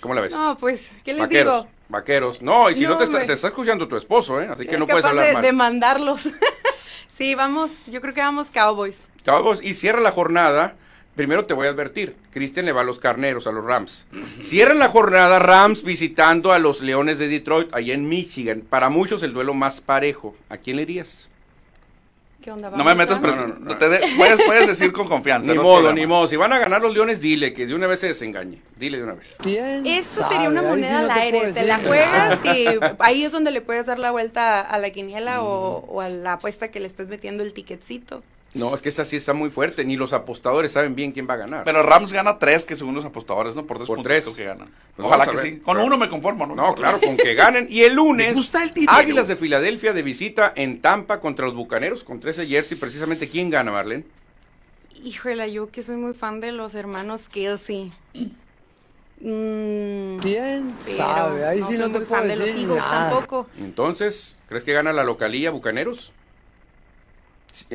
¿Cómo 0.02 0.14
la 0.14 0.22
ves? 0.22 0.32
No, 0.32 0.58
pues, 0.58 0.92
¿qué 1.04 1.14
les 1.14 1.22
vaqueros. 1.22 1.64
digo? 1.64 1.68
Vaqueros. 1.90 2.42
No, 2.42 2.70
y 2.70 2.76
si 2.76 2.84
no, 2.84 2.92
No, 2.92 2.98
te 3.00 3.06
está, 3.06 3.26
se 3.26 3.34
está 3.34 3.48
escuchando 3.48 3.88
tu 3.88 3.98
esposo, 3.98 4.40
¿eh? 4.40 4.48
Así 4.52 4.66
que 4.68 4.76
Es 4.76 4.80
no 4.80 4.86
puedes 4.88 5.04
hablar 5.06 5.26
de, 5.28 5.34
mal. 5.34 5.42
de 5.42 5.52
mandarlos. 5.52 6.30
sí, 7.08 7.34
vamos, 7.36 7.72
yo 7.88 8.00
creo 8.00 8.14
que 8.14 8.22
vamos 8.22 8.50
Cowboys. 8.52 9.08
Chavos, 9.24 9.64
y 9.64 9.74
cierra 9.74 10.00
la 10.00 10.12
jornada. 10.12 10.76
Primero 11.20 11.44
te 11.46 11.54
voy 11.54 11.68
a 11.68 11.72
advertir, 11.72 12.16
Cristian 12.32 12.66
le 12.66 12.72
va 12.72 12.80
a 12.80 12.84
los 12.86 12.98
carneros, 12.98 13.46
a 13.46 13.52
los 13.52 13.66
Rams. 13.66 14.06
Cierran 14.40 14.80
la 14.80 14.88
jornada 14.88 15.38
Rams 15.38 15.84
visitando 15.84 16.54
a 16.54 16.60
los 16.60 16.80
Leones 16.80 17.20
de 17.20 17.28
Detroit, 17.28 17.74
allá 17.74 17.94
en 17.94 18.08
Michigan. 18.08 18.62
Para 18.62 18.88
muchos 18.90 19.22
el 19.24 19.34
duelo 19.34 19.54
más 19.54 19.82
parejo. 19.82 20.34
¿A 20.48 20.56
quién 20.56 20.78
le 20.78 20.84
irías? 20.84 21.28
¿Qué 22.42 22.52
onda? 22.52 22.70
No 22.70 22.78
me 22.78 22.84
¿Vamos, 22.86 22.96
metas 23.00 23.20
vamos? 23.22 23.36
presión. 23.36 23.60
no, 23.60 23.66
no, 23.66 23.72
no. 23.74 23.78
Te 23.78 23.90
de- 23.90 24.00
puedes, 24.16 24.42
puedes 24.46 24.68
decir 24.68 24.94
con 24.94 25.10
confianza. 25.10 25.52
Ni 25.52 25.58
modo, 25.60 25.80
problema. 25.82 25.94
ni 26.00 26.08
modo. 26.08 26.26
Si 26.30 26.38
van 26.38 26.54
a 26.54 26.60
ganar 26.60 26.82
los 26.82 26.94
Leones, 26.94 27.20
dile 27.20 27.52
que 27.52 27.68
de 27.68 27.76
una 27.76 27.88
vez 27.88 28.00
se 28.00 28.08
desengañe. 28.08 28.62
Dile 28.78 29.00
de 29.00 29.04
una 29.04 29.16
vez. 29.16 29.36
Esto 29.86 30.26
sería 30.30 30.48
una 30.48 30.62
moneda 30.62 31.00
al 31.00 31.12
aire. 31.12 31.52
Te 31.52 31.66
la 31.66 31.80
juegas 31.80 32.40
y 32.46 32.66
ahí 33.00 33.26
es 33.26 33.34
donde 33.34 33.52
le 33.52 33.60
puedes 33.60 33.86
dar 33.86 34.00
la 34.00 34.12
vuelta 34.12 34.62
a 34.62 34.78
la 34.78 34.90
quiniela 34.92 35.42
o, 35.44 35.82
Mm. 35.82 35.86
o 35.90 36.00
a 36.00 36.08
la 36.08 36.34
apuesta 36.34 36.70
que 36.72 36.80
le 36.80 36.88
estés 36.88 37.10
metiendo 37.10 37.44
el 37.44 37.52
ticketcito. 37.52 38.24
No, 38.56 38.74
es 38.74 38.82
que 38.82 38.90
esta 38.90 39.06
sí 39.06 39.16
está 39.16 39.34
muy 39.34 39.50
fuerte. 39.52 39.86
Ni 39.86 39.96
los 39.96 40.12
apostadores 40.12 40.72
saben 40.72 40.96
bien 40.96 41.12
quién 41.12 41.28
va 41.30 41.36
a 41.36 41.38
ganar. 41.38 41.64
Pero 41.66 41.84
Rams 41.84 42.12
gana 42.12 42.40
tres, 42.40 42.66
que 42.66 42.76
según 42.76 42.96
los 42.96 43.06
apostadores, 43.06 43.56
¿no? 43.56 43.66
Por 43.66 43.78
tres 43.78 43.88
Por 43.88 43.98
puntos 43.98 44.12
tres. 44.12 44.28
que 44.36 44.44
ganan. 44.44 44.70
Pues 44.96 45.08
Ojalá 45.08 45.28
que 45.28 45.38
sí. 45.38 45.58
Con 45.60 45.78
uno 45.78 45.98
me 45.98 46.10
conformo, 46.10 46.48
¿no? 46.48 46.56
No, 46.56 46.74
claro, 46.74 47.00
con 47.00 47.16
que 47.16 47.36
ganen. 47.36 47.68
Y 47.70 47.82
el 47.84 47.94
lunes, 47.96 48.34
gusta 48.34 48.64
el. 48.64 48.74
Águilas 48.88 49.28
de 49.28 49.36
Filadelfia 49.36 49.94
de 49.94 50.02
visita 50.02 50.52
en 50.56 50.82
Tampa 50.82 51.20
contra 51.20 51.46
los 51.46 51.54
Bucaneros, 51.56 52.04
con 52.04 52.20
13 52.20 52.48
jersey. 52.48 52.78
Precisamente, 52.78 53.30
¿quién 53.30 53.52
gana, 53.52 53.72
Marlene? 53.72 54.06
Híjole, 55.04 55.52
yo 55.52 55.70
que 55.70 55.84
soy 55.84 55.96
muy 55.98 56.14
fan 56.14 56.40
de 56.42 56.52
los 56.52 56.74
hermanos 56.76 57.30
Kelsey. 57.30 57.92
Mm, 59.22 60.18
¿Quién 60.20 60.74
pero 60.86 60.98
sabe? 60.98 61.46
Ahí 61.46 61.60
no 61.60 61.68
sí 61.68 61.74
soy 61.76 61.82
no 61.86 61.92
te 61.92 62.00
muy 62.00 62.08
puedo 62.08 62.22
fan 62.22 62.28
de 62.30 62.36
los 62.36 62.50
Eagles 62.50 62.78
nada. 62.78 63.10
tampoco. 63.12 63.48
Entonces, 63.58 64.38
¿crees 64.48 64.64
que 64.64 64.74
gana 64.74 64.94
la 64.94 65.04
localía 65.04 65.52
Bucaneros? 65.52 66.14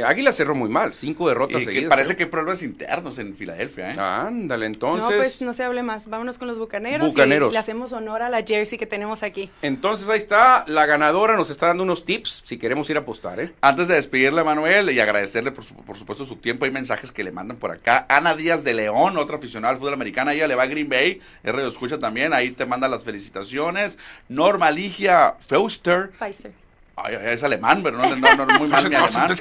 Águila 0.05 0.33
cerró 0.33 0.55
muy 0.55 0.69
mal, 0.69 0.95
cinco 0.95 1.29
derrotas 1.29 1.63
Y 1.63 1.67
que 1.67 1.73
seguidas. 1.73 1.91
parece 1.91 2.07
creo. 2.09 2.17
que 2.19 2.25
hay 2.25 2.31
problemas 2.31 2.63
internos 2.63 3.19
en 3.19 3.35
Filadelfia, 3.37 3.93
¿eh? 3.93 3.97
Ándale, 3.99 4.67
entonces. 4.67 5.11
no, 5.11 5.17
pues 5.17 5.43
no 5.43 5.53
se 5.53 5.63
hable 5.65 5.83
más. 5.83 6.09
Vámonos 6.09 6.39
con 6.39 6.49
los 6.49 6.59
bucaneros, 6.59 7.09
Bucaneros. 7.09 7.51
y 7.51 7.53
le 7.53 7.59
hacemos 7.59 7.93
honor 7.93 8.23
a 8.23 8.29
la 8.31 8.43
jersey 8.43 8.79
que 8.79 8.87
tenemos 8.87 9.23
aquí. 9.23 9.51
Entonces 9.63 10.09
ahí 10.09 10.19
está, 10.19 10.65
la 10.69 10.87
ganadora 10.87 11.37
nos 11.37 11.51
está 11.51 11.67
dando 11.69 11.83
unos 11.83 12.05
tips 12.05 12.43
si 12.47 12.57
queremos 12.59 12.89
ir 12.91 12.97
a 12.97 13.01
apostar, 13.01 13.39
¿eh? 13.41 13.53
Antes 13.61 13.89
de 13.89 13.95
despedirle 13.95 14.41
a 14.41 14.45
Manuel 14.45 14.91
y 14.91 15.01
agradecerle 15.01 15.53
por, 15.53 15.65
su- 15.65 15.75
por 15.75 15.97
supuesto 15.97 16.25
su 16.25 16.37
tiempo, 16.37 16.65
hay 16.65 16.71
mensajes 16.71 17.13
que 17.13 17.25
le 17.25 17.33
mandan 17.33 17.57
por 17.57 17.71
acá. 17.71 18.07
Ana 18.09 18.35
Díaz 18.35 18.65
de 18.65 18.75
León, 18.75 19.19
otra 19.19 19.37
aficionada 19.37 19.73
al 19.75 19.79
fútbol 19.81 19.95
americano, 19.95 20.31
ella 20.31 20.47
le 20.49 20.55
va 20.55 20.63
a 20.65 20.67
Green 20.67 20.89
Bay, 20.89 21.21
R 21.43 21.59
lo 21.59 21.69
escucha 21.69 21.99
también, 21.99 22.33
ahí 22.33 22.51
te 22.53 22.67
manda 22.67 22.89
las 22.89 23.05
felicitaciones. 23.05 23.99
Norma 24.29 24.71
Ligia 24.71 25.35
Feuster, 25.41 26.11
Pfizer. 26.19 26.53
Ay, 26.97 27.17
ay, 27.17 27.35
es 27.35 27.43
alemán, 27.43 27.83
pero 27.83 27.99
no, 27.99 28.17
no, 28.17 28.47
no, 28.47 28.59
muy 28.59 28.69
mal 28.69 28.89
mi 28.89 28.95
alemán. 28.95 29.37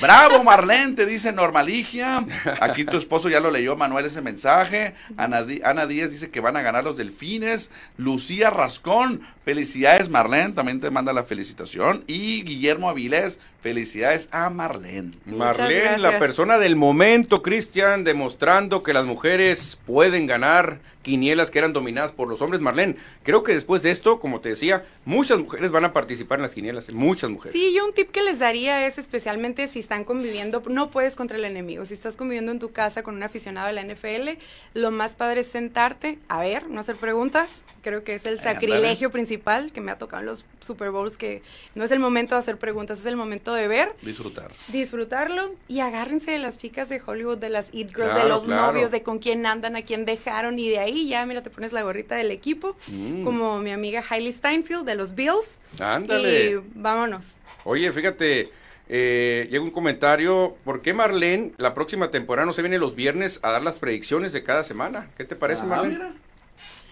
Bravo, 0.00 0.42
Marlene, 0.44 0.94
te 0.94 1.06
dice 1.06 1.32
Normaligia. 1.32 2.24
Aquí 2.60 2.84
tu 2.84 2.96
esposo 2.96 3.28
ya 3.28 3.40
lo 3.40 3.50
leyó, 3.50 3.76
Manuel, 3.76 4.06
ese 4.06 4.22
mensaje. 4.22 4.94
Ana, 5.16 5.44
Ana 5.64 5.86
Díaz 5.86 6.10
dice 6.10 6.30
que 6.30 6.40
van 6.40 6.56
a 6.56 6.62
ganar 6.62 6.84
los 6.84 6.96
delfines. 6.96 7.70
Lucía 7.96 8.50
Rascón, 8.50 9.22
felicidades, 9.44 10.08
Marlene, 10.08 10.52
también 10.52 10.80
te 10.80 10.90
manda 10.90 11.12
la 11.12 11.22
felicitación. 11.22 12.04
Y 12.06 12.42
Guillermo 12.42 12.88
Avilés, 12.88 13.38
felicidades 13.60 14.28
a 14.30 14.50
Marlene. 14.50 15.12
Marlene, 15.24 15.98
la 15.98 16.18
persona 16.18 16.58
del 16.58 16.76
momento, 16.76 17.42
Cristian, 17.42 18.04
demostrando 18.04 18.82
que 18.82 18.92
las 18.92 19.04
mujeres 19.04 19.78
pueden 19.86 20.26
ganar 20.26 20.80
quinielas 21.06 21.52
que 21.52 21.60
eran 21.60 21.72
dominadas 21.72 22.10
por 22.10 22.26
los 22.26 22.42
hombres. 22.42 22.60
Marlene, 22.60 22.96
creo 23.22 23.44
que 23.44 23.54
después 23.54 23.82
de 23.82 23.92
esto, 23.92 24.18
como 24.18 24.40
te 24.40 24.48
decía, 24.48 24.84
muchas 25.04 25.38
mujeres 25.38 25.70
van 25.70 25.84
a 25.84 25.92
participar 25.92 26.40
en 26.40 26.42
las 26.42 26.50
quinielas, 26.50 26.85
muchas 26.92 27.30
mujeres. 27.30 27.52
Sí, 27.58 27.72
yo 27.74 27.84
un 27.86 27.92
tip 27.92 28.10
que 28.10 28.22
les 28.22 28.38
daría 28.38 28.86
es 28.86 28.98
especialmente 28.98 29.68
si 29.68 29.80
están 29.80 30.04
conviviendo, 30.04 30.62
no 30.68 30.90
puedes 30.90 31.16
contra 31.16 31.36
el 31.36 31.44
enemigo, 31.44 31.84
si 31.86 31.94
estás 31.94 32.16
conviviendo 32.16 32.52
en 32.52 32.58
tu 32.58 32.72
casa 32.72 33.02
con 33.02 33.14
un 33.16 33.22
aficionado 33.22 33.66
de 33.66 33.72
la 33.72 33.82
NFL, 33.82 34.38
lo 34.74 34.90
más 34.90 35.16
padre 35.16 35.40
es 35.40 35.46
sentarte, 35.46 36.18
a 36.28 36.40
ver, 36.40 36.68
no 36.68 36.80
hacer 36.80 36.96
preguntas, 36.96 37.62
creo 37.82 38.04
que 38.04 38.14
es 38.14 38.26
el 38.26 38.40
sacrilegio 38.40 39.10
principal 39.10 39.72
que 39.72 39.80
me 39.80 39.90
ha 39.92 39.98
tocado 39.98 40.20
en 40.20 40.26
los 40.26 40.44
Super 40.60 40.90
Bowls, 40.90 41.16
que 41.16 41.42
no 41.74 41.84
es 41.84 41.90
el 41.90 41.98
momento 41.98 42.34
de 42.34 42.40
hacer 42.40 42.58
preguntas, 42.58 42.98
es 43.00 43.06
el 43.06 43.16
momento 43.16 43.54
de 43.54 43.68
ver, 43.68 43.92
Disfrutar. 44.02 44.50
disfrutarlo 44.68 45.54
y 45.68 45.80
agárrense 45.80 46.30
de 46.30 46.38
las 46.38 46.58
chicas 46.58 46.88
de 46.88 47.00
Hollywood, 47.04 47.38
de 47.38 47.48
las 47.50 47.66
Eat 47.74 47.88
Girls, 47.94 48.14
de 48.14 48.28
los 48.28 48.44
claro. 48.44 48.66
novios, 48.72 48.90
de 48.90 49.02
con 49.02 49.18
quién 49.18 49.46
andan, 49.46 49.76
a 49.76 49.82
quién 49.82 50.04
dejaron 50.04 50.58
y 50.58 50.68
de 50.68 50.78
ahí 50.78 51.08
ya, 51.08 51.24
mira, 51.26 51.42
te 51.42 51.50
pones 51.50 51.72
la 51.72 51.82
gorrita 51.82 52.14
del 52.16 52.30
equipo, 52.30 52.76
Mm. 52.88 53.24
como 53.24 53.58
mi 53.58 53.70
amiga 53.70 54.02
Hailey 54.08 54.32
Steinfeld 54.32 54.84
de 54.84 54.94
los 54.94 55.14
Bills. 55.14 55.56
Ándale. 55.80 56.50
Y 56.50 56.75
vámonos. 56.76 57.24
Oye, 57.64 57.90
fíjate, 57.92 58.48
eh, 58.88 59.48
llega 59.50 59.62
un 59.64 59.70
comentario, 59.70 60.56
¿por 60.64 60.82
qué 60.82 60.92
Marlene 60.92 61.52
la 61.56 61.74
próxima 61.74 62.10
temporada 62.10 62.46
no 62.46 62.52
se 62.52 62.62
viene 62.62 62.78
los 62.78 62.94
viernes 62.94 63.40
a 63.42 63.50
dar 63.50 63.62
las 63.62 63.76
predicciones 63.76 64.32
de 64.32 64.44
cada 64.44 64.62
semana? 64.64 65.08
¿Qué 65.16 65.24
te 65.24 65.36
parece, 65.36 65.62
Ah, 65.62 65.66
Marlene? 65.66 65.94
mira. 65.94 66.12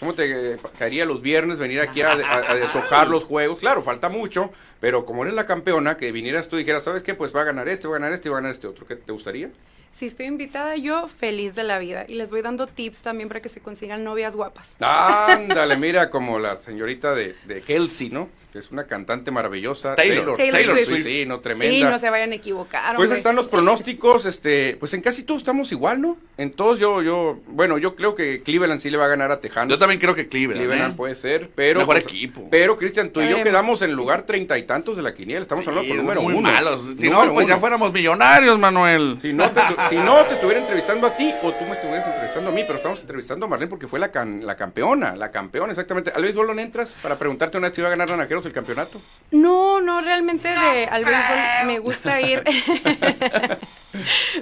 ¿Cómo 0.01 0.15
te 0.15 0.55
eh, 0.55 0.57
caería 0.77 1.07
los 1.07 1.23
viernes 1.23 1.57
venir 1.57 1.81
aquí 1.81 2.03
a, 2.03 2.11
a- 2.13 2.51
a 2.51 2.55
deshojar 2.57 3.09
los 3.09 3.23
juegos? 3.25 3.61
Claro, 3.61 3.81
falta 3.81 4.09
mucho, 4.09 4.51
pero 4.81 5.07
como 5.07 5.23
eres 5.23 5.35
la 5.35 5.47
campeona, 5.47 5.97
que 5.97 6.11
vinieras 6.11 6.49
tú 6.49 6.57
y 6.57 6.61
dijeras, 6.61 6.83
¿sabes 6.83 7.05
qué? 7.05 7.15
Pues 7.15 7.35
va 7.35 7.43
a 7.43 7.45
ganar 7.45 7.69
este, 7.69 7.87
va 7.87 7.97
a 7.97 7.99
ganar 8.01 8.13
este, 8.13 8.29
va 8.29 8.37
a 8.39 8.41
ganar 8.41 8.53
este 8.53 8.67
otro. 8.67 8.87
¿Qué 8.87 8.97
te 8.97 9.13
gustaría? 9.13 9.51
Si 9.95 10.07
estoy 10.07 10.27
invitada, 10.27 10.75
yo 10.77 11.07
feliz 11.07 11.55
de 11.55 11.63
la 11.63 11.79
vida. 11.79 12.05
Y 12.09 12.15
les 12.15 12.29
voy 12.31 12.43
dando 12.43 12.67
tips 12.67 12.99
también 12.99 13.29
para 13.29 13.41
que 13.41 13.49
se 13.49 13.61
consigan 13.61 14.03
novias 14.03 14.35
guapas. 14.35 14.75
Ándale, 14.81 15.77
mira, 15.77 16.11
como 16.11 16.41
la 16.41 16.57
señorita 16.57 17.15
de, 17.15 17.37
de 17.47 17.63
Kelsey, 17.63 18.11
¿no? 18.11 18.29
Que 18.55 18.61
es 18.61 18.71
una 18.71 18.87
cantante 18.87 19.33
maravillosa. 19.33 19.97
Taylor. 19.97 20.37
Taylor 20.37 20.79
Swift. 20.79 21.03
Sí, 21.05 21.25
no, 21.27 21.41
tremenda. 21.41 21.75
Sí, 21.75 21.83
no 21.83 21.99
se 21.99 22.09
vayan 22.09 22.31
a 22.31 22.37
equivocar. 22.37 22.95
Pues 22.95 23.07
hombre. 23.09 23.19
están 23.19 23.35
los 23.35 23.49
pronósticos, 23.49 24.27
este, 24.27 24.77
pues 24.79 24.95
en 24.95 25.01
casi 25.01 25.25
todos 25.25 25.41
estamos 25.41 25.73
igual, 25.73 26.01
¿no? 26.01 26.17
En 26.37 26.53
todos 26.53 26.79
yo, 26.79 27.03
yo, 27.03 27.41
bueno, 27.49 27.79
yo 27.79 27.97
creo 27.97 28.15
que 28.15 28.45
Cleveland 28.45 28.81
sí 28.81 28.91
le 28.91 28.97
va 28.97 29.07
a 29.07 29.09
ganar 29.09 29.33
a 29.33 29.41
Tejanos. 29.41 29.73
Yo 29.73 29.79
también 29.81 30.01
creo 30.01 30.15
que 30.15 30.29
Cleveland. 30.29 30.67
Cleveland 30.69 30.93
¿eh? 30.93 30.97
puede 30.97 31.17
ser, 31.17 31.51
pero 31.57 31.81
Mejor 31.81 31.97
pues, 31.97 32.05
equipo. 32.05 32.47
Pero 32.49 32.77
Cristian, 32.77 33.11
tú 33.11 33.23
y 33.23 33.29
yo 33.29 33.43
quedamos 33.43 33.83
en 33.83 33.91
lugar 33.93 34.23
treinta 34.23 34.57
y 34.57 34.63
tantos 34.63 34.97
de 34.97 35.03
la 35.03 35.15
quiniela. 35.15 35.43
Estamos 35.43 35.67
hablando 35.67 35.89
por 35.89 35.97
número 35.97 36.23
muy 36.23 36.35
uno. 36.35 36.49
malos. 36.53 36.81
Si 36.97 37.09
Número 37.11 37.27
no, 37.27 37.35
pues 37.35 37.49
ya 37.49 37.59
fuéramos 37.59 37.93
millonarios, 37.93 38.57
Manuel. 38.57 39.19
Si 39.21 39.33
no, 39.33 39.51
te, 39.51 39.61
si 39.91 39.97
no, 39.97 40.25
te 40.27 40.35
estuviera 40.35 40.61
entrevistando 40.61 41.09
a 41.09 41.17
ti 41.17 41.33
o 41.43 41.51
tú 41.51 41.65
me 41.65 41.73
estuvieras 41.73 42.07
entrevistando 42.07 42.51
a 42.51 42.53
mí, 42.53 42.63
pero 42.65 42.77
estamos 42.77 43.01
entrevistando 43.01 43.47
a 43.47 43.49
Marlene 43.49 43.69
porque 43.69 43.89
fue 43.89 43.99
la, 43.99 44.13
can- 44.13 44.47
la 44.47 44.55
campeona, 44.57 45.17
la 45.17 45.33
campeona, 45.33 45.73
exactamente. 45.73 46.13
¿A 46.15 46.21
Luis 46.21 46.37
Bolón 46.37 46.61
entras 46.61 46.93
para 47.03 47.19
preguntarte 47.19 47.59
una 47.59 47.67
vez 47.67 47.75
si 47.75 47.81
iba 47.81 47.89
a 47.89 47.91
ganar 47.91 48.09
Naranjeros 48.11 48.44
el 48.45 48.53
campeonato? 48.53 49.01
No, 49.31 49.81
no, 49.81 50.01
realmente 50.01 50.49
de 50.49 50.87
al 50.87 51.05
béisbol 51.05 51.67
me 51.67 51.79
gusta 51.79 52.21
ir. 52.21 52.43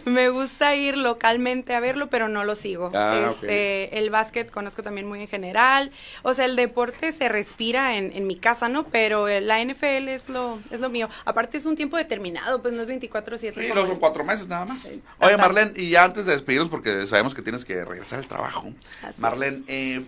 me 0.04 0.28
gusta 0.28 0.74
ir 0.74 0.96
localmente 0.96 1.74
a 1.74 1.80
verlo, 1.80 2.08
pero 2.08 2.28
no 2.28 2.44
lo 2.44 2.54
sigo. 2.54 2.90
Ah, 2.94 3.30
este, 3.30 3.98
El 3.98 4.10
básquet 4.10 4.50
conozco 4.50 4.82
también 4.82 5.06
muy 5.06 5.22
en 5.22 5.28
general. 5.28 5.90
O 6.22 6.34
sea, 6.34 6.44
el 6.44 6.56
deporte 6.56 7.12
se 7.12 7.28
respira 7.28 7.96
en, 7.96 8.12
en 8.14 8.26
mi 8.26 8.36
casa, 8.36 8.68
¿no? 8.68 8.84
Pero 8.84 9.28
eh, 9.28 9.40
la 9.40 9.62
NFL 9.62 10.08
es 10.08 10.28
lo, 10.28 10.58
es 10.70 10.80
lo 10.80 10.90
mío. 10.90 11.08
Aparte 11.24 11.58
es 11.58 11.66
un 11.66 11.76
tiempo 11.76 11.96
determinado, 11.96 12.62
pues 12.62 12.74
no 12.74 12.82
es 12.82 12.88
24-7. 12.88 13.54
Sí, 13.54 13.68
los 13.74 13.88
son 13.88 13.98
cuatro 13.98 14.24
meses 14.24 14.48
nada 14.48 14.64
más. 14.64 14.84
Oye, 14.84 15.00
Ajá. 15.18 15.36
Marlene, 15.36 15.72
y 15.76 15.90
ya 15.90 16.04
antes 16.04 16.26
de 16.26 16.32
despedirnos, 16.32 16.68
porque 16.68 17.06
sabemos 17.06 17.34
que 17.34 17.42
tienes 17.42 17.64
que 17.64 17.84
regresar 17.84 18.18
al 18.18 18.26
trabajo. 18.26 18.72
Así 19.02 19.20
Marlene, 19.20 19.62
eh, 19.66 20.02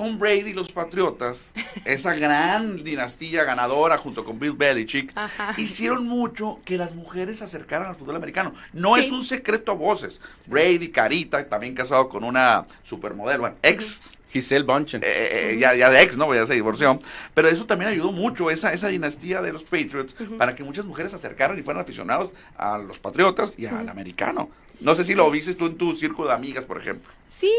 Tom 0.00 0.18
Brady 0.18 0.48
y 0.50 0.52
los 0.54 0.72
Patriotas, 0.72 1.50
esa 1.84 2.14
gran 2.14 2.76
dinastía 2.84 3.44
ganadora 3.44 3.98
junto 3.98 4.24
con 4.24 4.38
Bill 4.38 4.52
Belichick, 4.52 5.12
Ajá. 5.14 5.52
hicieron 5.58 6.06
mucho 6.06 6.58
que 6.64 6.78
las 6.78 6.94
mujeres 6.94 7.36
se 7.38 7.44
acercaran 7.44 7.86
al 7.88 7.94
fútbol 7.96 8.16
americano. 8.16 8.54
No 8.72 8.94
Sí. 8.96 9.02
es 9.04 9.12
un 9.12 9.22
secreto 9.22 9.72
a 9.72 9.74
voces. 9.74 10.22
Brady, 10.46 10.88
Carita, 10.88 11.46
también 11.46 11.74
casado 11.74 12.08
con 12.08 12.24
una 12.24 12.66
supermodelo, 12.82 13.40
bueno, 13.40 13.56
ex 13.62 14.00
Giselle 14.32 14.64
Bunchen. 14.64 15.02
eh, 15.02 15.06
eh, 15.52 15.56
ya, 15.58 15.74
ya 15.74 15.90
de 15.90 16.02
ex, 16.02 16.16
¿no? 16.16 16.32
Ya 16.34 16.46
se 16.46 16.54
divorció. 16.54 16.98
Pero 17.34 17.48
eso 17.48 17.66
también 17.66 17.90
ayudó 17.90 18.12
mucho, 18.12 18.50
esa, 18.50 18.72
esa 18.72 18.88
dinastía 18.88 19.42
de 19.42 19.52
los 19.52 19.64
Patriots, 19.64 20.14
para 20.38 20.54
que 20.54 20.62
muchas 20.64 20.84
mujeres 20.84 21.10
se 21.10 21.16
acercaran 21.16 21.58
y 21.58 21.62
fueran 21.62 21.82
aficionados 21.82 22.34
a 22.56 22.78
los 22.78 22.98
Patriotas 22.98 23.58
y 23.58 23.66
al 23.66 23.88
americano. 23.88 24.48
No 24.80 24.94
sé 24.94 25.04
si 25.04 25.14
lo 25.14 25.30
viste 25.30 25.54
tú 25.54 25.66
en 25.66 25.76
tu 25.76 25.94
círculo 25.96 26.28
de 26.28 26.34
amigas, 26.34 26.64
por 26.64 26.80
ejemplo. 26.80 27.10
Sí, 27.38 27.50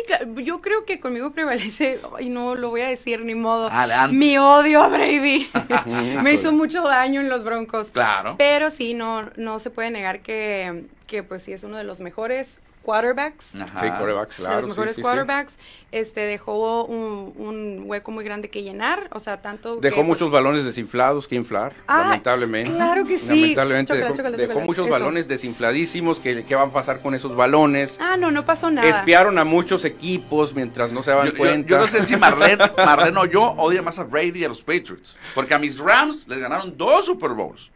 yo 0.44 0.62
creo 0.62 0.86
que 0.86 1.00
conmigo 1.00 1.32
prevalece, 1.32 2.00
y 2.20 2.30
no 2.30 2.56
lo 2.56 2.70
voy 2.70 2.82
a 2.82 2.88
decir 2.88 3.22
ni 3.22 3.34
modo, 3.36 3.68
Adelante. 3.72 4.16
mi 4.16 4.38
odio 4.38 4.84
a 4.84 4.88
Brady. 4.90 5.50
Me 6.24 6.34
hizo 6.34 6.52
mucho 6.52 6.84
daño 6.84 7.20
en 7.22 7.30
los 7.30 7.44
Broncos. 7.44 7.88
Claro. 7.92 8.36
Pero 8.38 8.70
sí, 8.70 8.94
no, 8.94 9.30
no 9.38 9.60
se 9.60 9.72
puede 9.72 9.90
negar 9.90 10.22
que, 10.22 10.84
que 11.08 11.24
pues 11.24 11.44
sí 11.44 11.54
es 11.54 11.64
uno 11.64 11.78
de 11.78 11.84
los 11.84 12.00
mejores 12.00 12.60
quarterbacks. 12.84 13.56
Ajá. 13.56 13.66
Sí, 13.82 13.88
quarterbacks, 13.90 14.36
claro. 14.38 14.56
de 14.56 14.62
los 14.62 14.70
mejores 14.70 14.96
sí, 14.96 14.98
sí. 14.98 15.02
quarterbacks, 15.04 15.54
este 15.92 16.22
dejó 16.22 16.86
un, 16.86 17.34
un 17.38 17.84
hueco 17.86 18.12
muy 18.12 18.24
grande 18.24 18.50
que 18.50 18.64
llenar, 18.64 19.08
o 19.14 19.20
sea, 19.20 19.42
tanto 19.42 19.76
que, 19.80 19.82
Dejó 19.90 19.98
pues, 19.98 20.08
muchos 20.08 20.32
balones 20.32 20.66
desinflados 20.66 21.28
que 21.28 21.36
inflar, 21.36 21.74
Ah, 21.88 22.04
lamentablemente. 22.04 22.72
claro 22.72 23.06
que 23.06 23.20
sí. 23.20 23.28
Lamentablemente 23.42 23.94
Chocolate, 23.94 24.04
dejó, 24.06 24.16
chocolate, 24.18 24.38
dejó 24.42 24.50
chocolate. 24.54 24.68
muchos 24.68 24.86
Eso. 24.86 24.92
balones 24.94 25.28
desinfladísimos. 25.28 26.20
que 26.20 26.44
¿Qué 26.44 26.56
va 26.56 26.64
a 26.64 26.70
pasar 26.72 27.02
con 27.02 27.14
esos 27.16 27.36
balones? 27.36 27.98
Ah, 28.02 28.18
no, 28.18 28.32
no 28.32 28.46
pasó 28.46 28.72
nada. 28.72 28.88
Espiaron 28.88 29.38
a 29.38 29.44
muchos 29.44 29.86
equipos 29.86 30.54
mientras 30.56 30.92
no 30.92 31.04
se 31.04 31.12
daban 31.12 31.28
Yo, 31.28 31.34
yo- 31.34 31.38
cuenta. 31.38 31.70
yo 31.70 31.78
no 31.78 31.88
sé 31.88 32.04
si 32.04 32.16
Marlene, 32.16 32.64
Marlene 32.78 33.20
o 33.20 33.26
yo 33.26 33.44
odia 33.58 33.82
más 33.82 34.00
a 34.00 34.04
Brady 34.04 34.40
y 34.40 34.44
a 34.46 34.50
los 34.50 34.62
Patriots. 34.62 35.18
Porque 35.36 35.54
a 35.54 35.60
mis 35.60 35.78
Rams 35.78 36.28
les 36.28 36.40
ganaron 36.40 36.76
dos 36.78 37.06
Super 37.06 37.32
Bowls. 37.32 37.70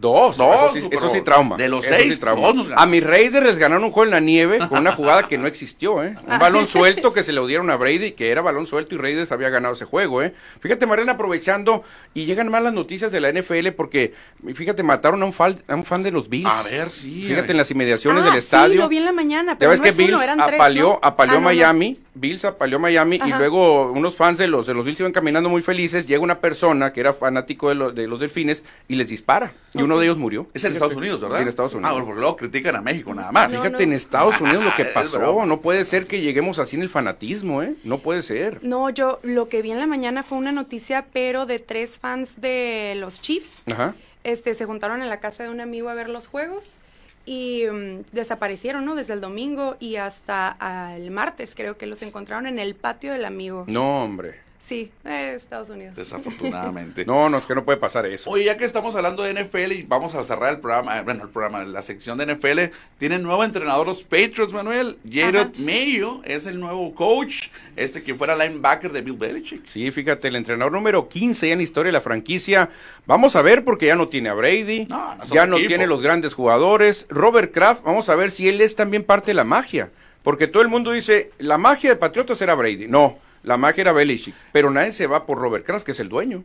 Dos, 0.00 0.36
Dos 0.36 0.76
eso, 0.76 0.88
sí, 0.88 0.88
eso 0.92 1.10
sí 1.10 1.22
trauma. 1.22 1.56
De 1.56 1.68
los 1.68 1.84
Eso 1.84 1.94
sí 1.96 2.02
seis, 2.02 2.20
trauma. 2.20 2.46
dos 2.46 2.54
nos 2.54 2.68
ganaron. 2.68 2.82
A 2.88 2.90
mis 2.90 3.02
Raiders 3.04 3.44
les 3.46 3.58
ganaron 3.58 3.82
un 3.84 3.90
juego 3.90 4.04
en 4.04 4.10
la 4.12 4.20
nieve 4.20 4.58
con 4.68 4.78
una 4.78 4.92
jugada 4.92 5.24
que 5.26 5.38
no 5.38 5.46
existió, 5.48 6.04
¿eh? 6.04 6.14
Un 6.26 6.38
balón 6.38 6.68
suelto 6.68 7.12
que 7.12 7.22
se 7.24 7.32
le 7.32 7.44
dieron 7.46 7.68
a 7.70 7.76
Brady, 7.76 8.12
que 8.12 8.30
era 8.30 8.40
balón 8.40 8.66
suelto 8.66 8.94
y 8.94 8.98
Raiders 8.98 9.32
había 9.32 9.48
ganado 9.48 9.74
ese 9.74 9.84
juego, 9.86 10.22
¿eh? 10.22 10.32
Fíjate, 10.60 10.86
Mariana, 10.86 11.12
aprovechando, 11.12 11.82
y 12.14 12.26
llegan 12.26 12.48
más 12.50 12.62
las 12.62 12.72
noticias 12.72 13.10
de 13.10 13.20
la 13.20 13.32
NFL 13.32 13.68
porque, 13.76 14.14
fíjate, 14.54 14.82
mataron 14.82 15.22
a 15.22 15.26
un, 15.26 15.32
fal- 15.32 15.62
a 15.66 15.74
un 15.74 15.84
fan 15.84 16.02
de 16.04 16.12
los 16.12 16.28
Bills. 16.28 16.48
A 16.48 16.62
ver, 16.62 16.90
sí. 16.90 17.24
Fíjate, 17.26 17.50
en 17.50 17.56
las 17.58 17.70
inmediaciones 17.70 18.22
Ah, 18.22 18.26
del 18.26 18.36
estadio. 18.38 18.72
Sí, 18.74 18.78
lo 18.78 18.88
vi 18.88 18.98
en 18.98 19.04
la 19.04 19.12
mañana, 19.12 19.52
Ya 19.54 19.58
pero 19.58 19.70
ves 19.72 19.80
no 19.80 19.84
que 19.84 19.88
es 19.90 19.96
uno, 19.98 20.06
Bills 20.06 20.22
eran 20.22 20.46
tres, 20.46 20.60
apaleó, 20.60 20.88
¿no? 20.90 20.98
apaleó 21.02 21.32
Ah, 21.38 21.40
no, 21.40 21.40
no. 21.40 21.44
Miami, 21.46 21.98
Bills 22.14 22.44
apaleó 22.44 22.78
Miami 22.78 23.20
y 23.24 23.32
luego 23.32 23.90
unos 23.92 24.16
fans 24.16 24.38
de 24.38 24.46
los 24.48 24.66
de 24.66 24.74
los 24.74 24.84
Bills 24.84 25.00
iban 25.00 25.12
caminando 25.12 25.48
muy 25.48 25.62
felices, 25.62 26.06
llega 26.06 26.20
una 26.20 26.38
persona 26.40 26.92
que 26.92 27.00
era 27.00 27.12
fanático 27.12 27.68
de, 27.68 27.74
los 27.76 27.94
de 27.94 28.06
los 28.08 28.18
delfines 28.20 28.62
y 28.88 28.96
les 28.96 29.08
dispara 29.08 29.52
y 29.74 29.82
uno 29.88 29.98
de 29.98 30.06
ellos 30.06 30.18
murió. 30.18 30.46
Es 30.54 30.64
en. 30.64 30.72
Estados 30.72 30.94
Unidos, 30.94 31.20
¿verdad? 31.20 31.38
Sí, 31.38 31.42
en 31.42 31.48
Estados 31.48 31.74
Unidos. 31.74 31.88
Ah, 31.88 31.92
bueno, 31.92 32.06
porque 32.06 32.20
luego 32.20 32.36
critican 32.36 32.76
a 32.76 32.80
México 32.80 33.14
nada 33.14 33.32
más. 33.32 33.50
No, 33.50 33.62
Fíjate 33.62 33.82
en 33.82 33.92
Estados 33.92 34.40
Unidos 34.40 34.64
lo 34.64 34.74
que 34.74 34.84
pasó, 34.94 35.46
no 35.46 35.60
puede 35.60 35.84
ser 35.84 36.04
que 36.04 36.20
lleguemos 36.20 36.58
así 36.58 36.76
en 36.76 36.82
el 36.82 36.88
fanatismo, 36.88 37.62
¿eh? 37.62 37.74
No 37.84 37.98
puede 37.98 38.22
ser. 38.22 38.62
No, 38.62 38.90
yo 38.90 39.18
lo 39.22 39.48
que 39.48 39.62
vi 39.62 39.72
en 39.72 39.78
la 39.78 39.86
mañana 39.86 40.22
fue 40.22 40.38
una 40.38 40.52
noticia, 40.52 41.06
pero 41.12 41.46
de 41.46 41.58
tres 41.58 41.98
fans 41.98 42.30
de 42.36 42.94
los 42.96 43.20
Chiefs. 43.20 43.62
Ajá. 43.70 43.94
Este, 44.24 44.54
se 44.54 44.66
juntaron 44.66 45.00
en 45.02 45.08
la 45.08 45.20
casa 45.20 45.44
de 45.44 45.48
un 45.48 45.60
amigo 45.60 45.88
a 45.88 45.94
ver 45.94 46.08
los 46.08 46.28
juegos 46.28 46.76
y 47.24 47.64
mm, 47.70 48.04
desaparecieron, 48.12 48.84
¿no? 48.84 48.94
Desde 48.94 49.12
el 49.12 49.20
domingo 49.20 49.76
y 49.80 49.96
hasta 49.96 50.96
el 50.96 51.10
martes 51.10 51.54
creo 51.54 51.76
que 51.76 51.86
los 51.86 52.02
encontraron 52.02 52.46
en 52.46 52.58
el 52.58 52.74
patio 52.74 53.12
del 53.12 53.24
amigo. 53.24 53.64
No, 53.68 54.04
hombre. 54.04 54.47
Sí, 54.68 54.90
eh, 55.06 55.32
Estados 55.34 55.70
Unidos. 55.70 55.96
Desafortunadamente. 55.96 57.06
no, 57.06 57.30
no, 57.30 57.38
es 57.38 57.46
que 57.46 57.54
no 57.54 57.64
puede 57.64 57.78
pasar 57.78 58.04
eso. 58.04 58.28
Oye, 58.28 58.44
ya 58.44 58.58
que 58.58 58.66
estamos 58.66 58.94
hablando 58.96 59.22
de 59.22 59.32
NFL 59.32 59.72
y 59.72 59.82
vamos 59.88 60.14
a 60.14 60.22
cerrar 60.24 60.52
el 60.52 60.60
programa, 60.60 60.98
eh, 60.98 61.02
bueno, 61.02 61.24
el 61.24 61.30
programa, 61.30 61.64
la 61.64 61.80
sección 61.80 62.18
de 62.18 62.26
NFL, 62.26 62.76
tienen 62.98 63.22
nuevo 63.22 63.42
entrenador 63.44 63.86
los 63.86 64.02
Patriots, 64.02 64.52
Manuel. 64.52 64.98
Jared 65.10 65.56
Mayo 65.56 66.20
es 66.22 66.44
el 66.44 66.60
nuevo 66.60 66.94
coach, 66.94 67.48
este 67.76 68.02
que 68.04 68.14
fuera 68.14 68.36
linebacker 68.36 68.92
de 68.92 69.00
Bill 69.00 69.16
Belichick. 69.16 69.66
Sí, 69.66 69.90
fíjate, 69.90 70.28
el 70.28 70.36
entrenador 70.36 70.70
número 70.70 71.08
15 71.08 71.50
en 71.50 71.58
la 71.60 71.64
historia 71.64 71.88
de 71.88 71.94
la 71.94 72.02
franquicia. 72.02 72.68
Vamos 73.06 73.36
a 73.36 73.40
ver 73.40 73.64
porque 73.64 73.86
ya 73.86 73.96
no 73.96 74.08
tiene 74.08 74.28
a 74.28 74.34
Brady, 74.34 74.86
ya 75.30 75.46
no 75.46 75.56
tiene 75.56 75.86
los 75.86 76.02
grandes 76.02 76.34
jugadores. 76.34 77.06
Robert 77.08 77.54
Kraft, 77.54 77.84
vamos 77.84 78.10
a 78.10 78.16
ver 78.16 78.30
si 78.30 78.50
él 78.50 78.60
es 78.60 78.76
también 78.76 79.02
parte 79.02 79.28
de 79.28 79.34
la 79.34 79.44
magia. 79.44 79.88
Porque 80.22 80.46
todo 80.46 80.62
el 80.62 80.68
mundo 80.68 80.92
dice, 80.92 81.30
la 81.38 81.56
magia 81.56 81.88
de 81.88 81.96
Patriotas 81.96 82.42
era 82.42 82.54
Brady. 82.54 82.86
No, 82.86 83.16
la 83.42 83.56
magia 83.56 83.82
era 83.82 83.92
Belichick, 83.92 84.34
pero 84.52 84.70
nadie 84.70 84.92
se 84.92 85.06
va 85.06 85.26
por 85.26 85.38
Robert 85.38 85.64
Kraft, 85.64 85.84
que 85.84 85.92
es 85.92 86.00
el 86.00 86.08
dueño. 86.08 86.44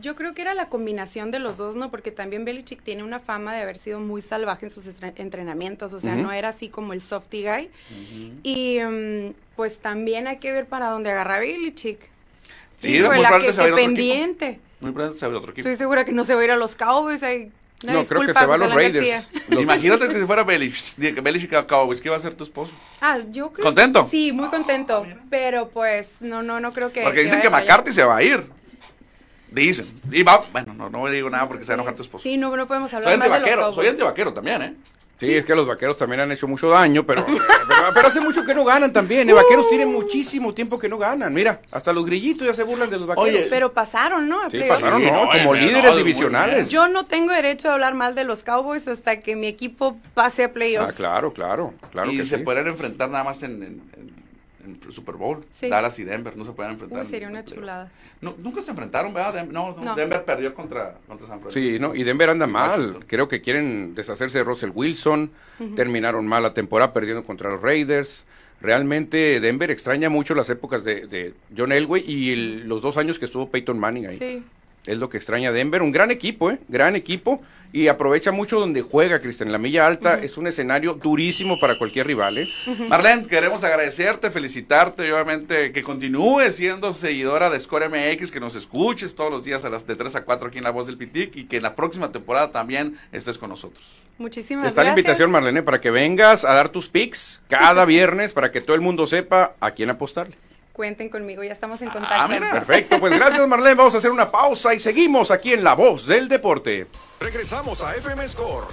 yo 0.00 0.16
creo 0.16 0.34
que 0.34 0.42
era 0.42 0.54
la 0.54 0.68
combinación 0.68 1.30
de 1.30 1.38
los 1.38 1.56
dos, 1.56 1.76
¿no? 1.76 1.90
Porque 1.90 2.10
también 2.10 2.44
Belichick 2.44 2.82
tiene 2.82 3.02
una 3.02 3.20
fama 3.20 3.54
de 3.54 3.62
haber 3.62 3.78
sido 3.78 4.00
muy 4.00 4.22
salvaje 4.22 4.66
en 4.66 4.70
sus 4.70 4.86
entrenamientos, 5.16 5.92
o 5.92 6.00
sea, 6.00 6.14
no 6.14 6.32
era 6.32 6.48
así 6.48 6.68
como 6.68 6.92
el 6.92 7.02
softy 7.02 7.44
guy. 7.44 7.70
Y 8.42 8.80
mm, 8.80 9.34
pues 9.56 9.78
también 9.78 10.26
hay 10.26 10.38
que 10.38 10.52
ver 10.52 10.66
para 10.66 10.88
dónde 10.88 11.10
agarra 11.10 11.38
Belichick. 11.38 11.98
Sí, 12.76 13.02
muy 13.02 13.72
pendiente. 13.72 14.60
Muy 14.80 14.90
probablemente 14.90 15.20
se 15.20 15.26
va 15.26 15.30
a 15.30 15.34
ir 15.34 15.38
otro 15.38 15.52
equipo. 15.52 15.68
Estoy 15.68 15.78
segura 15.78 16.04
que 16.04 16.12
no 16.12 16.24
se 16.24 16.34
va 16.34 16.40
a 16.40 16.44
ir 16.44 16.50
a 16.50 16.56
los 16.56 16.74
Cowboys, 16.74 17.22
hay 17.22 17.52
no, 17.84 18.04
creo 18.04 18.22
que 18.22 18.34
se 18.34 18.46
va 18.46 18.54
a 18.54 18.58
los 18.58 18.74
Raiders. 18.74 19.30
Imagínate 19.48 20.08
que 20.08 20.16
si 20.16 20.26
fuera 20.26 20.44
Belichick, 20.44 21.22
Belichick 21.22 21.66
Cowboys, 21.66 22.00
¿qué 22.00 22.08
va 22.08 22.16
a 22.16 22.18
hacer 22.18 22.34
tu 22.34 22.44
esposo? 22.44 22.72
Ah, 23.00 23.18
yo 23.30 23.52
creo. 23.52 23.64
¿Contento? 23.64 24.06
sí, 24.10 24.32
muy 24.32 24.48
contento. 24.48 25.04
Ah, 25.06 25.18
pero 25.30 25.68
pues, 25.68 26.12
no, 26.20 26.42
no, 26.42 26.60
no 26.60 26.72
creo 26.72 26.92
que. 26.92 27.02
Porque 27.02 27.22
dicen 27.22 27.40
que 27.40 27.50
McCarthy 27.50 27.92
se 27.92 28.04
va 28.04 28.16
a 28.16 28.22
ir. 28.22 28.44
Dicen. 29.50 29.86
Y 30.10 30.22
va, 30.24 30.44
bueno, 30.52 30.74
no, 30.74 30.90
no 30.90 31.08
digo 31.08 31.30
nada 31.30 31.46
porque 31.46 31.64
se 31.64 31.68
va 31.68 31.74
a 31.74 31.76
enojar 31.76 31.94
tu 31.94 32.02
esposo. 32.02 32.22
Sí, 32.22 32.36
no, 32.36 32.56
no 32.56 32.66
podemos 32.66 32.92
hablar 32.92 33.10
soy 33.10 33.28
más 33.28 33.44
de 33.44 33.56
los 33.56 33.74
Soy 33.74 33.86
antivaquero 33.86 34.32
también, 34.32 34.62
¿eh? 34.62 34.74
Sí, 35.16 35.32
es 35.32 35.44
que 35.44 35.54
los 35.54 35.66
vaqueros 35.66 35.96
también 35.96 36.20
han 36.20 36.32
hecho 36.32 36.48
mucho 36.48 36.68
daño, 36.68 37.06
pero, 37.06 37.24
pero, 37.94 38.08
hace 38.08 38.20
mucho 38.20 38.44
que 38.44 38.54
no 38.54 38.64
ganan 38.64 38.92
también. 38.92 39.28
Los 39.28 39.38
¿eh? 39.38 39.40
vaqueros 39.42 39.68
tienen 39.68 39.92
muchísimo 39.92 40.52
tiempo 40.52 40.78
que 40.78 40.88
no 40.88 40.98
ganan. 40.98 41.32
Mira, 41.32 41.60
hasta 41.70 41.92
los 41.92 42.04
grillitos 42.04 42.46
ya 42.46 42.54
se 42.54 42.64
burlan 42.64 42.90
de 42.90 42.98
los 42.98 43.06
vaqueros. 43.06 43.28
Oye, 43.28 43.46
pero 43.48 43.72
pasaron, 43.72 44.28
¿no? 44.28 44.50
Sí, 44.50 44.60
pasaron, 44.68 45.04
¿no? 45.04 45.28
Como 45.30 45.54
líderes 45.54 45.96
divisionales. 45.96 46.70
Yo 46.70 46.88
no 46.88 47.04
tengo 47.04 47.32
derecho 47.32 47.70
a 47.70 47.74
hablar 47.74 47.94
mal 47.94 48.14
de 48.14 48.24
los 48.24 48.42
Cowboys 48.42 48.88
hasta 48.88 49.20
que 49.20 49.36
mi 49.36 49.46
equipo 49.46 49.98
pase 50.14 50.44
a 50.44 50.52
playoffs. 50.52 50.94
Ah, 50.94 50.96
claro, 50.96 51.32
claro. 51.32 51.74
claro 51.90 52.10
y 52.10 52.24
se 52.26 52.38
pueden 52.38 52.66
enfrentar 52.66 53.08
nada 53.10 53.24
más 53.24 53.42
en 53.42 53.62
en 53.62 54.13
Super 54.90 55.16
Bowl. 55.16 55.44
Dallas 55.60 55.98
y 55.98 56.04
Denver 56.04 56.36
no 56.36 56.44
se 56.44 56.52
pueden 56.52 56.72
enfrentar. 56.72 57.06
sería 57.06 57.28
una 57.28 57.44
chulada. 57.44 57.90
nunca 58.20 58.62
se 58.62 58.70
enfrentaron, 58.70 59.12
¿verdad? 59.12 59.46
no, 59.46 59.94
Denver 59.94 60.24
perdió 60.24 60.54
contra, 60.54 60.98
contra 61.06 61.26
San 61.26 61.40
Francisco. 61.40 61.68
Sí, 61.68 61.78
¿no? 61.78 61.94
y 61.94 62.04
Denver 62.04 62.30
anda 62.30 62.46
mal. 62.46 63.04
Creo 63.06 63.28
que 63.28 63.40
quieren 63.40 63.94
deshacerse 63.94 64.38
de 64.38 64.44
Russell 64.44 64.70
Wilson. 64.74 65.30
Terminaron 65.76 66.26
mal 66.26 66.42
la 66.42 66.54
temporada 66.54 66.92
perdiendo 66.92 67.24
contra 67.24 67.50
los 67.50 67.62
Raiders. 67.62 68.24
Realmente 68.60 69.40
Denver 69.40 69.70
extraña 69.70 70.08
mucho 70.08 70.34
las 70.34 70.48
épocas 70.48 70.84
de, 70.84 71.34
John 71.56 71.72
Elway 71.72 72.02
y 72.06 72.34
los 72.34 72.80
dos 72.82 72.96
años 72.96 73.18
que 73.18 73.26
estuvo 73.26 73.50
Peyton 73.50 73.78
Manning 73.78 74.06
ahí. 74.06 74.18
Sí. 74.18 74.44
Es 74.86 74.98
lo 74.98 75.08
que 75.08 75.16
extraña 75.16 75.50
Denver. 75.50 75.82
Un 75.82 75.92
gran 75.92 76.10
equipo, 76.10 76.50
¿eh? 76.50 76.58
Gran 76.68 76.94
equipo. 76.94 77.40
Y 77.72 77.88
aprovecha 77.88 78.30
mucho 78.30 78.60
donde 78.60 78.82
juega, 78.82 79.20
Cristian. 79.20 79.50
La 79.50 79.58
milla 79.58 79.86
alta 79.86 80.20
es 80.22 80.36
un 80.36 80.46
escenario 80.46 80.94
durísimo 80.94 81.58
para 81.58 81.76
cualquier 81.76 82.06
rival, 82.06 82.38
¿eh? 82.38 82.48
Marlene, 82.88 83.26
queremos 83.26 83.64
agradecerte, 83.64 84.30
felicitarte 84.30 85.08
y 85.08 85.10
obviamente 85.10 85.72
que 85.72 85.82
continúes 85.82 86.54
siendo 86.54 86.92
seguidora 86.92 87.50
de 87.50 87.58
Score 87.58 87.88
MX, 87.88 88.30
que 88.30 88.38
nos 88.38 88.54
escuches 88.54 89.16
todos 89.16 89.30
los 89.30 89.42
días 89.42 89.64
a 89.64 89.70
las 89.70 89.86
de 89.88 89.96
3 89.96 90.14
a 90.14 90.24
4 90.24 90.48
aquí 90.48 90.58
en 90.58 90.64
La 90.64 90.70
Voz 90.70 90.86
del 90.86 90.96
Pitic 90.96 91.34
y 91.34 91.44
que 91.46 91.56
en 91.56 91.64
la 91.64 91.74
próxima 91.74 92.12
temporada 92.12 92.52
también 92.52 92.96
estés 93.10 93.38
con 93.38 93.50
nosotros. 93.50 94.02
Muchísimas 94.18 94.62
gracias. 94.62 94.72
Está 94.72 94.84
la 94.84 94.90
invitación, 94.90 95.32
Marlene, 95.32 95.64
para 95.64 95.80
que 95.80 95.90
vengas 95.90 96.44
a 96.44 96.54
dar 96.54 96.68
tus 96.68 96.88
picks 96.88 97.42
cada 97.48 97.84
viernes 97.84 98.32
para 98.32 98.52
que 98.52 98.60
todo 98.60 98.76
el 98.76 98.82
mundo 98.82 99.06
sepa 99.06 99.56
a 99.58 99.72
quién 99.72 99.90
apostarle. 99.90 100.36
Cuenten 100.74 101.08
conmigo, 101.08 101.44
ya 101.44 101.52
estamos 101.52 101.80
en 101.82 101.88
ah, 101.90 101.92
contacto. 101.92 102.34
Perfecto, 102.52 102.98
pues 102.98 103.16
gracias 103.16 103.46
Marlene, 103.46 103.76
vamos 103.76 103.94
a 103.94 103.98
hacer 103.98 104.10
una 104.10 104.28
pausa 104.28 104.74
y 104.74 104.80
seguimos 104.80 105.30
aquí 105.30 105.52
en 105.52 105.62
La 105.62 105.74
Voz 105.74 106.04
del 106.04 106.26
Deporte. 106.28 106.88
Regresamos 107.20 107.80
a 107.80 107.94
FM 107.94 108.28
Score, 108.28 108.66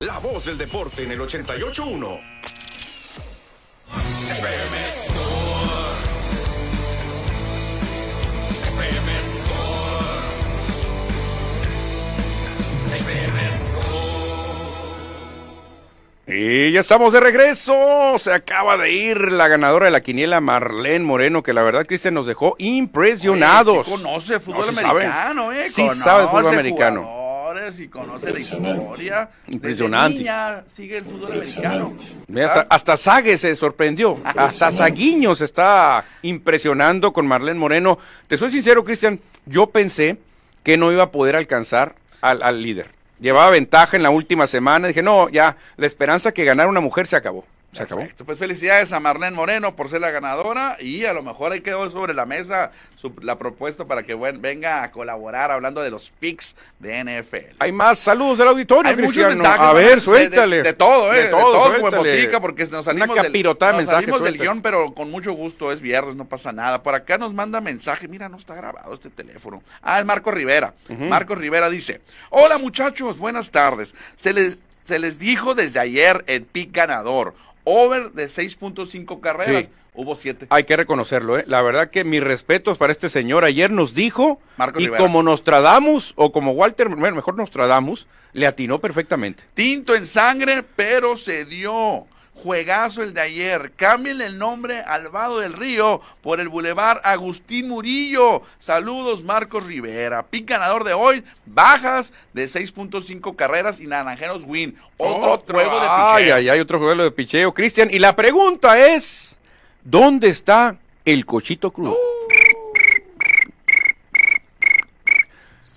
La 0.00 0.18
Voz 0.20 0.46
del 0.46 0.56
Deporte 0.56 1.02
en 1.02 1.12
el 1.12 1.20
88.1. 1.20 2.20
FM 3.92 4.90
Score. 4.90 5.98
FM 8.68 9.22
Score. 9.22 9.98
FM 12.96 13.52
Score. 13.52 13.67
Y 16.30 16.72
ya 16.72 16.80
estamos 16.80 17.14
de 17.14 17.20
regreso. 17.20 18.18
Se 18.18 18.34
acaba 18.34 18.76
de 18.76 18.92
ir 18.92 19.32
la 19.32 19.48
ganadora 19.48 19.86
de 19.86 19.90
la 19.92 20.02
quiniela, 20.02 20.42
Marlene 20.42 21.04
Moreno, 21.04 21.42
que 21.42 21.54
la 21.54 21.62
verdad, 21.62 21.86
Cristian, 21.86 22.12
nos 22.12 22.26
dejó 22.26 22.54
impresionados. 22.58 23.86
sí 23.86 23.92
conoce 23.92 24.38
fútbol 24.38 24.68
americano, 24.68 25.52
¿eh? 25.52 25.70
Sí 25.70 25.88
sabe 25.88 26.28
fútbol 26.28 26.48
americano. 26.48 27.18
Y 27.78 27.88
conoce 27.88 28.32
la 28.32 28.38
historia. 28.38 29.30
Impresionante. 29.48 30.24
sigue 30.68 30.98
el 30.98 31.04
fútbol 31.04 31.32
americano. 31.32 31.94
hasta, 32.36 32.66
hasta 32.68 32.96
Sague 32.96 33.36
se 33.38 33.56
sorprendió. 33.56 34.18
hasta 34.24 34.70
Saguiño 34.70 35.34
se 35.34 35.46
está 35.46 36.04
impresionando 36.22 37.12
con 37.12 37.26
Marlene 37.26 37.58
Moreno. 37.58 37.98
Te 38.26 38.36
soy 38.36 38.50
sincero, 38.50 38.84
Cristian, 38.84 39.18
yo 39.46 39.70
pensé 39.70 40.18
que 40.62 40.76
no 40.76 40.92
iba 40.92 41.04
a 41.04 41.10
poder 41.10 41.36
alcanzar 41.36 41.94
al, 42.20 42.42
al 42.42 42.62
líder 42.62 42.97
llevaba 43.20 43.50
ventaja 43.50 43.96
en 43.96 44.02
la 44.02 44.10
última 44.10 44.46
semana. 44.46 44.88
Dije, 44.88 45.02
no, 45.02 45.28
ya, 45.28 45.56
la 45.76 45.86
esperanza 45.86 46.32
que 46.32 46.44
ganara 46.44 46.68
una 46.68 46.80
mujer 46.80 47.06
se 47.06 47.16
acabó. 47.16 47.44
Se 47.78 47.84
acabó. 47.84 48.06
Pues 48.26 48.38
felicidades 48.38 48.92
a 48.92 49.00
Marlene 49.00 49.34
Moreno 49.34 49.74
por 49.74 49.88
ser 49.88 50.00
la 50.00 50.10
ganadora 50.10 50.76
y 50.80 51.04
a 51.04 51.12
lo 51.12 51.22
mejor 51.22 51.52
ahí 51.52 51.60
quedó 51.60 51.90
sobre 51.90 52.14
la 52.14 52.26
mesa 52.26 52.72
la 53.22 53.38
propuesta 53.38 53.86
para 53.86 54.02
que 54.02 54.14
venga 54.14 54.82
a 54.82 54.90
colaborar 54.90 55.50
hablando 55.50 55.82
de 55.82 55.90
los 55.90 56.10
picks 56.10 56.56
de 56.78 57.04
NFL. 57.04 57.56
Hay 57.58 57.72
más 57.72 57.98
saludos 57.98 58.38
del 58.38 58.48
auditorio, 58.48 58.90
Hay 58.90 58.96
Cristiano. 58.96 59.28
Muchos 59.28 59.42
mensajes, 59.42 59.66
a 59.66 59.72
ver, 59.72 60.00
suéltale. 60.00 60.62
De, 60.62 60.72
todo, 60.72 61.12
¿eh? 61.14 61.24
De 61.24 61.28
todo, 61.30 61.70
de 61.70 62.26
todo 62.26 62.40
porque 62.40 62.66
nos 62.66 62.84
salimos, 62.84 63.10
Una 63.10 63.22
del, 63.22 63.42
nos 63.42 63.86
salimos 63.86 64.22
del 64.22 64.38
guion, 64.38 64.62
pero 64.62 64.94
con 64.94 65.10
mucho 65.10 65.32
gusto. 65.32 65.72
Es 65.72 65.80
viernes, 65.80 66.16
no 66.16 66.26
pasa 66.26 66.52
nada. 66.52 66.82
Por 66.82 66.94
acá 66.94 67.18
nos 67.18 67.34
manda 67.34 67.60
mensaje. 67.60 68.08
Mira, 68.08 68.28
no 68.28 68.36
está 68.36 68.54
grabado 68.54 68.92
este 68.92 69.10
teléfono. 69.10 69.62
Ah, 69.82 70.00
es 70.00 70.04
Marco 70.04 70.30
Rivera. 70.30 70.74
Marco 70.88 71.34
Rivera 71.34 71.70
dice: 71.70 72.00
Hola 72.30 72.58
muchachos, 72.58 73.18
buenas 73.18 73.50
tardes. 73.50 73.94
Se 74.16 74.32
les, 74.32 74.60
se 74.82 74.98
les 74.98 75.18
dijo 75.18 75.54
desde 75.54 75.80
ayer 75.80 76.24
el 76.26 76.42
pick 76.42 76.72
ganador 76.72 77.34
over 77.68 78.12
de 78.12 78.26
6.5 78.26 79.20
carreras. 79.20 79.68
Hubo 79.94 80.14
7. 80.14 80.46
Hay 80.50 80.62
que 80.62 80.76
reconocerlo, 80.76 81.38
¿eh? 81.38 81.44
La 81.48 81.60
verdad 81.60 81.90
que 81.90 82.04
mis 82.04 82.22
respetos 82.22 82.78
para 82.78 82.92
este 82.92 83.08
señor. 83.08 83.44
Ayer 83.44 83.70
nos 83.70 83.94
dijo, 83.94 84.40
Marco 84.56 84.80
y 84.80 84.88
como 84.88 85.24
Nostradamus, 85.24 86.12
o 86.14 86.30
como 86.30 86.52
Walter, 86.52 86.88
mejor 86.88 87.36
Nostradamus, 87.36 88.06
le 88.32 88.46
atinó 88.46 88.78
perfectamente. 88.78 89.42
Tinto 89.54 89.96
en 89.96 90.06
sangre, 90.06 90.62
pero 90.76 91.16
se 91.16 91.44
dio. 91.44 92.06
Juegazo 92.42 93.02
el 93.02 93.14
de 93.14 93.20
ayer. 93.20 93.72
Cámbienle 93.76 94.26
el 94.26 94.38
nombre 94.38 94.80
al 94.80 95.08
Vado 95.08 95.40
del 95.40 95.52
Río 95.52 96.00
por 96.22 96.40
el 96.40 96.48
Boulevard 96.48 97.00
Agustín 97.04 97.68
Murillo. 97.68 98.42
Saludos, 98.58 99.24
Marcos 99.24 99.66
Rivera. 99.66 100.24
Pick 100.24 100.48
ganador 100.48 100.84
de 100.84 100.92
hoy. 100.92 101.24
Bajas 101.46 102.12
de 102.32 102.44
6.5 102.44 103.34
carreras 103.34 103.80
y 103.80 103.86
Naranjeros 103.86 104.44
win. 104.46 104.76
Otro, 104.96 105.54
juego 105.54 105.80
de 105.80 105.86
picheo. 105.86 105.90
Ay, 105.90 106.30
ay, 106.30 106.48
ay, 106.48 106.60
otro 106.60 106.78
juego 106.78 107.02
de 107.02 107.10
picheo, 107.10 107.52
Cristian. 107.52 107.88
Y 107.90 107.98
la 107.98 108.14
pregunta 108.14 108.78
es: 108.78 109.36
¿dónde 109.82 110.28
está 110.28 110.76
el 111.04 111.26
Cochito 111.26 111.72
Cruz? 111.72 111.96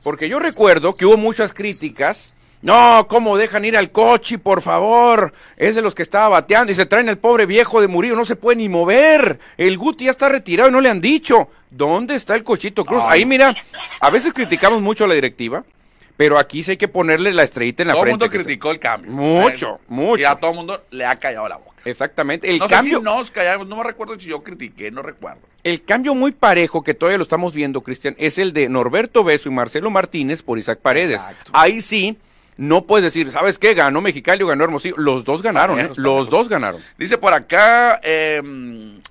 Porque 0.04 0.30
yo 0.30 0.40
recuerdo 0.40 0.96
que 0.96 1.06
hubo 1.06 1.18
muchas 1.18 1.54
críticas 1.54 2.36
no, 2.62 3.08
¿cómo 3.08 3.38
dejan 3.38 3.66
ir 3.66 3.76
al 3.76 3.92
coche, 3.92 4.38
por 4.38 4.62
favor? 4.62 5.34
Es 5.58 5.76
de 5.76 5.82
los 5.82 5.96
que 5.96 6.04
estaba 6.04 6.30
bateando 6.30 6.72
y 6.72 6.76
se 6.76 6.86
traen 6.86 7.10
al 7.10 7.18
pobre 7.18 7.46
viejo 7.46 7.82
de 7.82 7.88
Murillo, 7.88 8.16
no 8.16 8.26
se 8.26 8.36
puede 8.36 8.58
ni 8.58 8.70
mover. 8.70 9.40
El 9.58 9.78
Guti 9.78 10.06
ya 10.06 10.12
está 10.12 10.30
retirado 10.30 10.70
y 10.70 10.72
no 10.72 10.82
le 10.82 10.90
han 10.90 11.02
dicho. 11.02 11.50
¿Dónde 11.72 12.16
está 12.16 12.36
el 12.36 12.44
cochito 12.44 12.86
Cruz? 12.86 13.02
Ahí 13.06 13.26
mira, 13.26 13.56
a 14.00 14.10
veces 14.10 14.34
criticamos 14.34 14.82
mucho 14.82 15.06
a 15.06 15.08
la 15.08 15.16
directiva, 15.16 15.64
pero 16.18 16.38
aquí 16.38 16.62
sí 16.62 16.72
hay 16.72 16.78
que 16.78 16.88
ponerle 16.88 17.34
la 17.34 17.44
estrellita 17.44 17.82
en 17.82 17.88
la 17.88 17.94
frente. 17.94 18.18
Todo 18.18 18.26
el 18.26 18.32
mundo 18.32 18.44
criticó 18.46 18.72
el 18.72 18.80
cambio. 18.80 19.12
Mucho, 19.12 19.80
mucho. 19.88 20.22
Y 20.22 20.26
a 20.26 20.36
todo 20.36 20.52
el 20.52 20.58
mundo 20.58 20.84
le 20.92 21.06
ha 21.06 21.16
callado 21.16 21.50
la 21.50 21.58
boca. 21.58 21.72
Exactamente. 21.84 22.48
El 22.48 22.60
no 22.60 22.68
cambio. 22.68 23.00
Sé 23.00 23.00
si 23.00 23.04
nos 23.04 23.32
callamos, 23.32 23.68
no 23.68 23.78
me 23.78 23.84
recuerdo 23.84 24.20
si 24.20 24.28
yo 24.28 24.44
critiqué, 24.44 24.92
no 24.92 25.02
recuerdo. 25.02 25.40
El 25.64 25.84
cambio 25.84 26.14
muy 26.14 26.32
parejo 26.32 26.84
que 26.84 26.94
todavía 26.94 27.18
lo 27.18 27.24
estamos 27.24 27.54
viendo, 27.54 27.82
Cristian, 27.82 28.16
es 28.20 28.38
el 28.38 28.54
de 28.54 28.70
Norberto 28.70 29.24
Beso 29.24 29.50
y 29.50 29.52
Marcelo 29.52 29.90
Martínez 29.90 30.44
por 30.44 30.60
Isaac 30.60 30.80
Paredes. 30.80 31.22
Ahí 31.54 31.82
sí 31.82 32.18
no 32.62 32.86
puedes 32.86 33.04
decir, 33.04 33.32
¿sabes 33.32 33.58
qué? 33.58 33.74
Ganó 33.74 34.02
Mexicali 34.02 34.44
o 34.44 34.48
ganó 34.48 34.64
Hermosillo. 34.64 34.94
Los 34.96 35.24
dos 35.24 35.42
ganaron, 35.42 35.80
¿eh? 35.80 35.90
Los 35.96 36.30
dos 36.30 36.48
ganaron. 36.48 36.80
Dice 36.96 37.18
por 37.18 37.34
acá, 37.34 38.00
eh, 38.04 38.40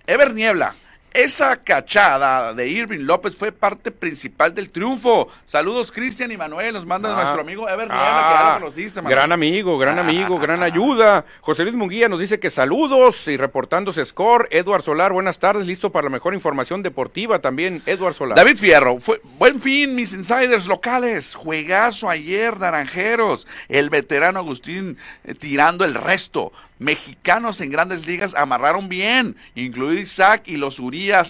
Ever 0.06 0.32
Niebla. 0.32 0.72
Esa 1.12 1.56
cachada 1.56 2.54
de 2.54 2.68
Irving 2.68 3.00
López 3.00 3.36
fue 3.36 3.50
parte 3.50 3.90
principal 3.90 4.54
del 4.54 4.70
triunfo. 4.70 5.28
Saludos, 5.44 5.90
Cristian 5.90 6.30
y 6.30 6.36
Manuel. 6.36 6.72
Nos 6.72 6.86
manda 6.86 7.10
Ah. 7.12 7.16
nuestro 7.22 7.40
amigo 7.40 7.68
Ever 7.68 7.88
Niebla, 7.88 8.26
que 8.28 8.34
ya 8.44 8.50
lo 8.54 8.60
conociste, 8.60 9.02
Manuel. 9.02 9.16
Gran 9.16 9.32
amigo, 9.32 9.76
gran 9.78 9.98
amigo, 9.98 10.38
gran 10.38 10.62
ayuda. 10.62 11.24
José 11.40 11.64
Luis 11.64 11.74
Munguía 11.74 12.08
nos 12.08 12.20
dice 12.20 12.38
que 12.38 12.48
saludos 12.50 13.26
y 13.26 13.36
reportándose 13.36 14.04
score. 14.04 14.46
Edward 14.52 14.82
Solar, 14.82 15.12
buenas 15.12 15.40
tardes, 15.40 15.66
listo 15.66 15.90
para 15.90 16.04
la 16.04 16.10
mejor 16.10 16.32
información 16.34 16.82
deportiva 16.84 17.40
también. 17.40 17.82
Edward 17.86 18.14
Solar. 18.14 18.36
David 18.36 18.56
Fierro, 18.56 19.00
fue, 19.00 19.20
buen 19.36 19.60
fin, 19.60 19.96
mis 19.96 20.12
insiders 20.12 20.66
locales. 20.68 21.34
Juegazo 21.34 22.08
ayer, 22.08 22.56
Naranjeros. 22.60 23.48
El 23.68 23.90
veterano 23.90 24.38
Agustín 24.38 24.96
eh, 25.24 25.34
tirando 25.34 25.84
el 25.84 25.94
resto. 25.94 26.52
Mexicanos 26.78 27.60
en 27.60 27.68
grandes 27.68 28.06
ligas 28.06 28.34
amarraron 28.34 28.88
bien, 28.88 29.36
incluido 29.54 30.00
Isaac 30.00 30.44
y 30.46 30.56
los 30.56 30.80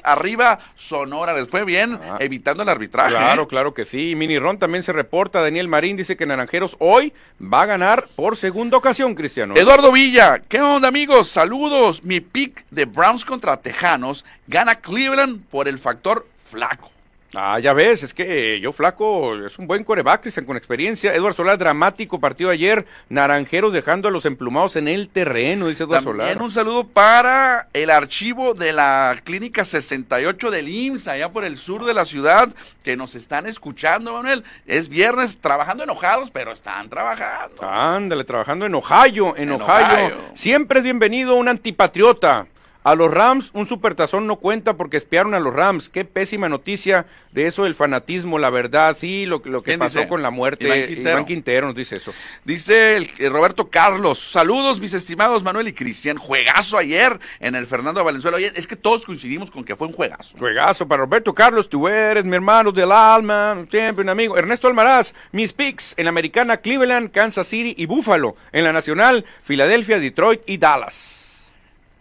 Arriba, 0.04 0.58
Sonora. 0.74 1.32
Les 1.34 1.48
fue 1.48 1.64
bien, 1.64 1.98
Ah. 2.02 2.16
evitando 2.20 2.62
el 2.62 2.68
arbitraje. 2.68 3.10
Claro, 3.10 3.42
¿eh? 3.44 3.46
claro 3.48 3.74
que 3.74 3.84
sí. 3.84 4.14
Mini 4.16 4.38
Ron 4.38 4.58
también 4.58 4.82
se 4.82 4.92
reporta. 4.92 5.40
Daniel 5.40 5.68
Marín 5.68 5.96
dice 5.96 6.16
que 6.16 6.26
Naranjeros 6.26 6.76
hoy 6.80 7.12
va 7.40 7.62
a 7.62 7.66
ganar 7.66 8.08
por 8.16 8.36
segunda 8.36 8.76
ocasión, 8.76 9.14
Cristiano. 9.14 9.54
Eduardo 9.56 9.92
Villa, 9.92 10.40
¿qué 10.48 10.60
onda 10.60 10.88
amigos? 10.88 11.28
Saludos. 11.28 12.02
Mi 12.04 12.20
pick 12.20 12.64
de 12.70 12.84
Browns 12.86 13.24
contra 13.24 13.56
Tejanos 13.58 14.24
gana 14.46 14.76
Cleveland 14.76 15.44
por 15.50 15.68
el 15.68 15.78
factor 15.78 16.26
flaco. 16.36 16.90
Ah, 17.36 17.60
ya 17.60 17.72
ves, 17.72 18.02
es 18.02 18.12
que 18.12 18.58
yo 18.60 18.72
flaco 18.72 19.36
es 19.46 19.56
un 19.56 19.68
buen 19.68 19.84
coreback, 19.84 20.22
Cristian, 20.22 20.44
con 20.44 20.56
experiencia. 20.56 21.14
Edward 21.14 21.34
Solar, 21.34 21.58
dramático 21.58 22.18
partido 22.18 22.50
ayer. 22.50 22.84
Naranjeros 23.08 23.72
dejando 23.72 24.08
a 24.08 24.10
los 24.10 24.24
emplumados 24.24 24.74
en 24.74 24.88
el 24.88 25.08
terreno, 25.08 25.68
dice 25.68 25.84
También 25.84 26.02
Solar. 26.02 26.42
un 26.42 26.50
saludo 26.50 26.88
para 26.88 27.68
el 27.72 27.90
archivo 27.90 28.54
de 28.54 28.72
la 28.72 29.14
Clínica 29.22 29.64
68 29.64 30.50
del 30.50 30.68
IMSS, 30.68 31.06
allá 31.06 31.28
por 31.30 31.44
el 31.44 31.56
sur 31.56 31.84
de 31.84 31.94
la 31.94 32.04
ciudad, 32.04 32.48
que 32.82 32.96
nos 32.96 33.14
están 33.14 33.46
escuchando, 33.46 34.12
Manuel. 34.12 34.42
Es 34.66 34.88
viernes, 34.88 35.38
trabajando 35.38 35.84
enojados, 35.84 36.32
pero 36.32 36.50
están 36.50 36.90
trabajando. 36.90 37.62
Ándale, 37.62 38.24
trabajando 38.24 38.66
en 38.66 38.74
Ohio, 38.74 39.36
en, 39.36 39.50
En 39.50 39.62
Ohio. 39.62 39.86
Ohio. 39.86 40.16
Siempre 40.34 40.78
es 40.80 40.84
bienvenido 40.84 41.36
un 41.36 41.46
antipatriota. 41.46 42.48
A 42.82 42.94
los 42.94 43.10
Rams, 43.12 43.50
un 43.52 43.66
supertazón 43.68 44.26
no 44.26 44.36
cuenta 44.36 44.78
porque 44.78 44.96
espiaron 44.96 45.34
a 45.34 45.40
los 45.40 45.52
Rams. 45.52 45.90
Qué 45.90 46.06
pésima 46.06 46.48
noticia 46.48 47.04
de 47.32 47.46
eso 47.46 47.64
del 47.64 47.74
fanatismo, 47.74 48.38
la 48.38 48.48
verdad. 48.48 48.96
Sí, 48.98 49.26
lo, 49.26 49.42
que- 49.42 49.50
lo 49.50 49.62
que 49.62 49.72
¿Quién 49.72 49.80
pasó 49.80 49.98
dice? 49.98 50.08
con 50.08 50.22
la 50.22 50.30
muerte. 50.30 50.64
Iván 50.64 50.86
Quintero. 50.88 51.26
Quintero 51.26 51.66
nos 51.66 51.76
dice 51.76 51.96
eso. 51.96 52.14
Dice 52.44 52.96
el, 52.96 53.10
el 53.18 53.30
Roberto 53.32 53.68
Carlos, 53.68 54.18
saludos 54.30 54.80
mis 54.80 54.94
estimados 54.94 55.42
Manuel 55.42 55.68
y 55.68 55.74
Cristian, 55.74 56.16
juegazo 56.16 56.78
ayer 56.78 57.20
en 57.40 57.54
el 57.54 57.66
Fernando 57.66 58.02
Valenzuela. 58.02 58.38
Oye, 58.38 58.50
es 58.54 58.66
que 58.66 58.76
todos 58.76 59.04
coincidimos 59.04 59.50
con 59.50 59.62
que 59.62 59.76
fue 59.76 59.86
un 59.86 59.92
juegazo. 59.92 60.38
Juegazo 60.38 60.88
para 60.88 61.02
Roberto 61.02 61.34
Carlos, 61.34 61.68
tú 61.68 61.86
eres 61.86 62.24
mi 62.24 62.34
hermano 62.36 62.72
del 62.72 62.90
alma, 62.92 63.66
siempre 63.70 64.02
un 64.02 64.08
amigo. 64.08 64.38
Ernesto 64.38 64.66
Almaraz, 64.68 65.12
mis 65.32 65.52
picks 65.52 65.92
en 65.98 66.04
la 66.04 66.08
americana 66.10 66.56
Cleveland, 66.56 67.10
Kansas 67.10 67.46
City 67.46 67.74
y 67.76 67.84
Buffalo. 67.84 68.36
En 68.52 68.64
la 68.64 68.72
nacional, 68.72 69.26
Filadelfia, 69.42 69.98
Detroit 69.98 70.40
y 70.46 70.56
Dallas. 70.56 71.18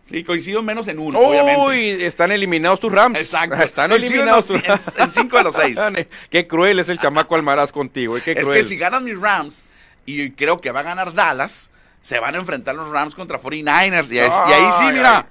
Sí, 0.10 0.24
coincido 0.24 0.64
menos 0.64 0.88
en 0.88 1.00
uno, 1.00 1.20
obviamente. 1.20 1.62
Uy, 1.62 2.04
están 2.04 2.32
eliminados 2.32 2.80
tus 2.80 2.92
Rams. 2.92 3.20
Exacto. 3.20 3.56
Están 3.64 3.92
eliminados 3.92 4.50
en 4.50 4.62
tus 4.62 4.68
los- 4.68 4.88
en- 4.98 5.04
en 5.04 5.12
cinco 5.12 5.38
de 5.38 5.44
los 5.44 5.56
seis. 5.56 5.78
Qué 6.30 6.48
cruel 6.48 6.80
es 6.80 6.90
el 6.90 6.98
chamaco 7.00 7.36
Almaraz 7.36 7.72
contigo, 7.72 8.18
eh, 8.18 8.22
Es 8.26 8.48
que 8.48 8.64
si 8.64 8.76
ganan 8.78 9.04
mis 9.04 9.20
Rams, 9.20 9.66
y 10.06 10.32
creo 10.32 10.58
que 10.58 10.72
va 10.72 10.80
a 10.80 10.84
ganar 10.84 11.14
Dallas, 11.14 11.70
se 12.02 12.18
van 12.18 12.34
a 12.34 12.38
enfrentar 12.38 12.74
los 12.76 12.90
Rams 12.90 13.14
contra 13.14 13.40
49ers. 13.40 14.10
Y, 14.12 14.20
ahí- 14.20 14.30
y 14.50 14.54
ahí 14.54 14.72
sí, 14.80 14.86
mira. 14.94 15.28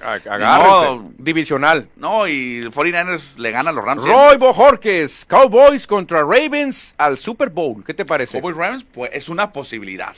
modo. 0.58 1.10
Divisional. 1.16 1.88
No, 1.96 2.28
y 2.28 2.62
49ers 2.70 3.36
le 3.38 3.50
ganan 3.50 3.68
a 3.68 3.72
los 3.72 3.84
Rams. 3.84 4.04
Roy 4.04 4.36
Bojorques, 4.36 5.24
Cowboys 5.24 5.86
contra 5.86 6.20
Ravens 6.20 6.94
al 6.98 7.16
Super 7.16 7.48
Bowl. 7.48 7.82
¿Qué 7.84 7.94
te 7.94 8.04
parece? 8.04 8.38
Cowboys 8.40 8.56
Rams, 8.56 8.84
pues 8.92 9.10
es 9.14 9.28
una 9.28 9.50
posibilidad. 9.52 10.14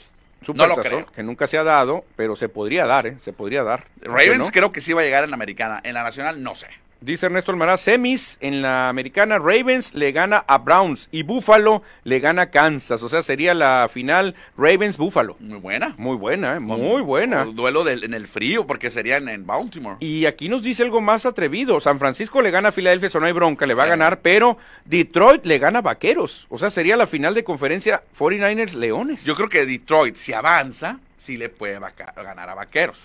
No 0.53 0.67
lo 0.67 0.77
creo. 0.77 1.05
que 1.05 1.23
nunca 1.23 1.47
se 1.47 1.57
ha 1.57 1.63
dado, 1.63 2.03
pero 2.15 2.35
se 2.35 2.49
podría 2.49 2.85
dar, 2.85 3.07
¿eh? 3.07 3.15
Se 3.19 3.33
podría 3.33 3.63
dar. 3.63 3.85
¿Por 4.03 4.03
qué 4.03 4.25
Ravens 4.25 4.45
no? 4.45 4.51
creo 4.51 4.71
que 4.71 4.81
sí 4.81 4.93
va 4.93 5.01
a 5.01 5.03
llegar 5.03 5.23
en 5.23 5.29
la 5.29 5.35
americana. 5.35 5.79
En 5.83 5.93
la 5.93 6.03
nacional, 6.03 6.41
no 6.41 6.55
sé. 6.55 6.67
Dice 7.03 7.25
Ernesto 7.25 7.51
Almaraz, 7.51 7.81
semis 7.81 8.37
en 8.41 8.61
la 8.61 8.87
americana 8.87 9.39
Ravens 9.39 9.95
le 9.95 10.11
gana 10.11 10.45
a 10.47 10.59
Browns 10.59 11.09
y 11.11 11.23
Buffalo 11.23 11.81
le 12.03 12.19
gana 12.19 12.43
a 12.43 12.49
Kansas. 12.51 13.01
O 13.01 13.09
sea, 13.09 13.23
sería 13.23 13.55
la 13.55 13.89
final 13.91 14.35
Ravens-Buffalo. 14.55 15.35
Muy 15.39 15.57
buena. 15.57 15.95
Muy 15.97 16.15
buena, 16.15 16.57
¿eh? 16.57 16.59
Muy 16.59 17.01
buena. 17.01 17.43
con 17.45 17.55
duelo 17.55 17.83
del- 17.83 18.03
en 18.03 18.13
el 18.13 18.27
frío, 18.27 18.67
porque 18.67 18.91
sería 18.91 19.17
en, 19.17 19.29
en 19.29 19.47
Baltimore. 19.47 19.97
Y 19.99 20.27
aquí 20.27 20.47
nos 20.47 20.61
dice 20.61 20.83
algo 20.83 21.01
más 21.01 21.25
atrevido. 21.25 21.79
San 21.81 21.97
Francisco 21.97 22.39
le 22.43 22.51
gana 22.51 22.69
a 22.69 22.71
Filadelfia, 22.71 23.07
eso 23.07 23.19
no 23.19 23.25
hay 23.25 23.33
bronca, 23.33 23.65
le 23.65 23.73
va 23.73 23.85
a 23.85 23.87
ganar, 23.87 24.19
pero 24.21 24.59
Detroit 24.85 25.43
le 25.47 25.57
gana 25.57 25.79
a 25.79 25.81
Vaqueros. 25.81 26.45
O 26.49 26.59
sea, 26.59 26.69
sería 26.69 26.95
la 26.97 27.07
final 27.07 27.33
de 27.33 27.43
conferencia 27.43 28.03
49ers-Leones. 28.15 29.25
Yo 29.25 29.33
creo 29.35 29.49
que 29.49 29.65
Detroit, 29.65 30.17
si 30.17 30.33
avanza, 30.33 30.99
sí 31.17 31.37
le 31.37 31.49
puede 31.49 31.79
ganar 32.15 32.47
a 32.47 32.53
Vaqueros. 32.53 33.01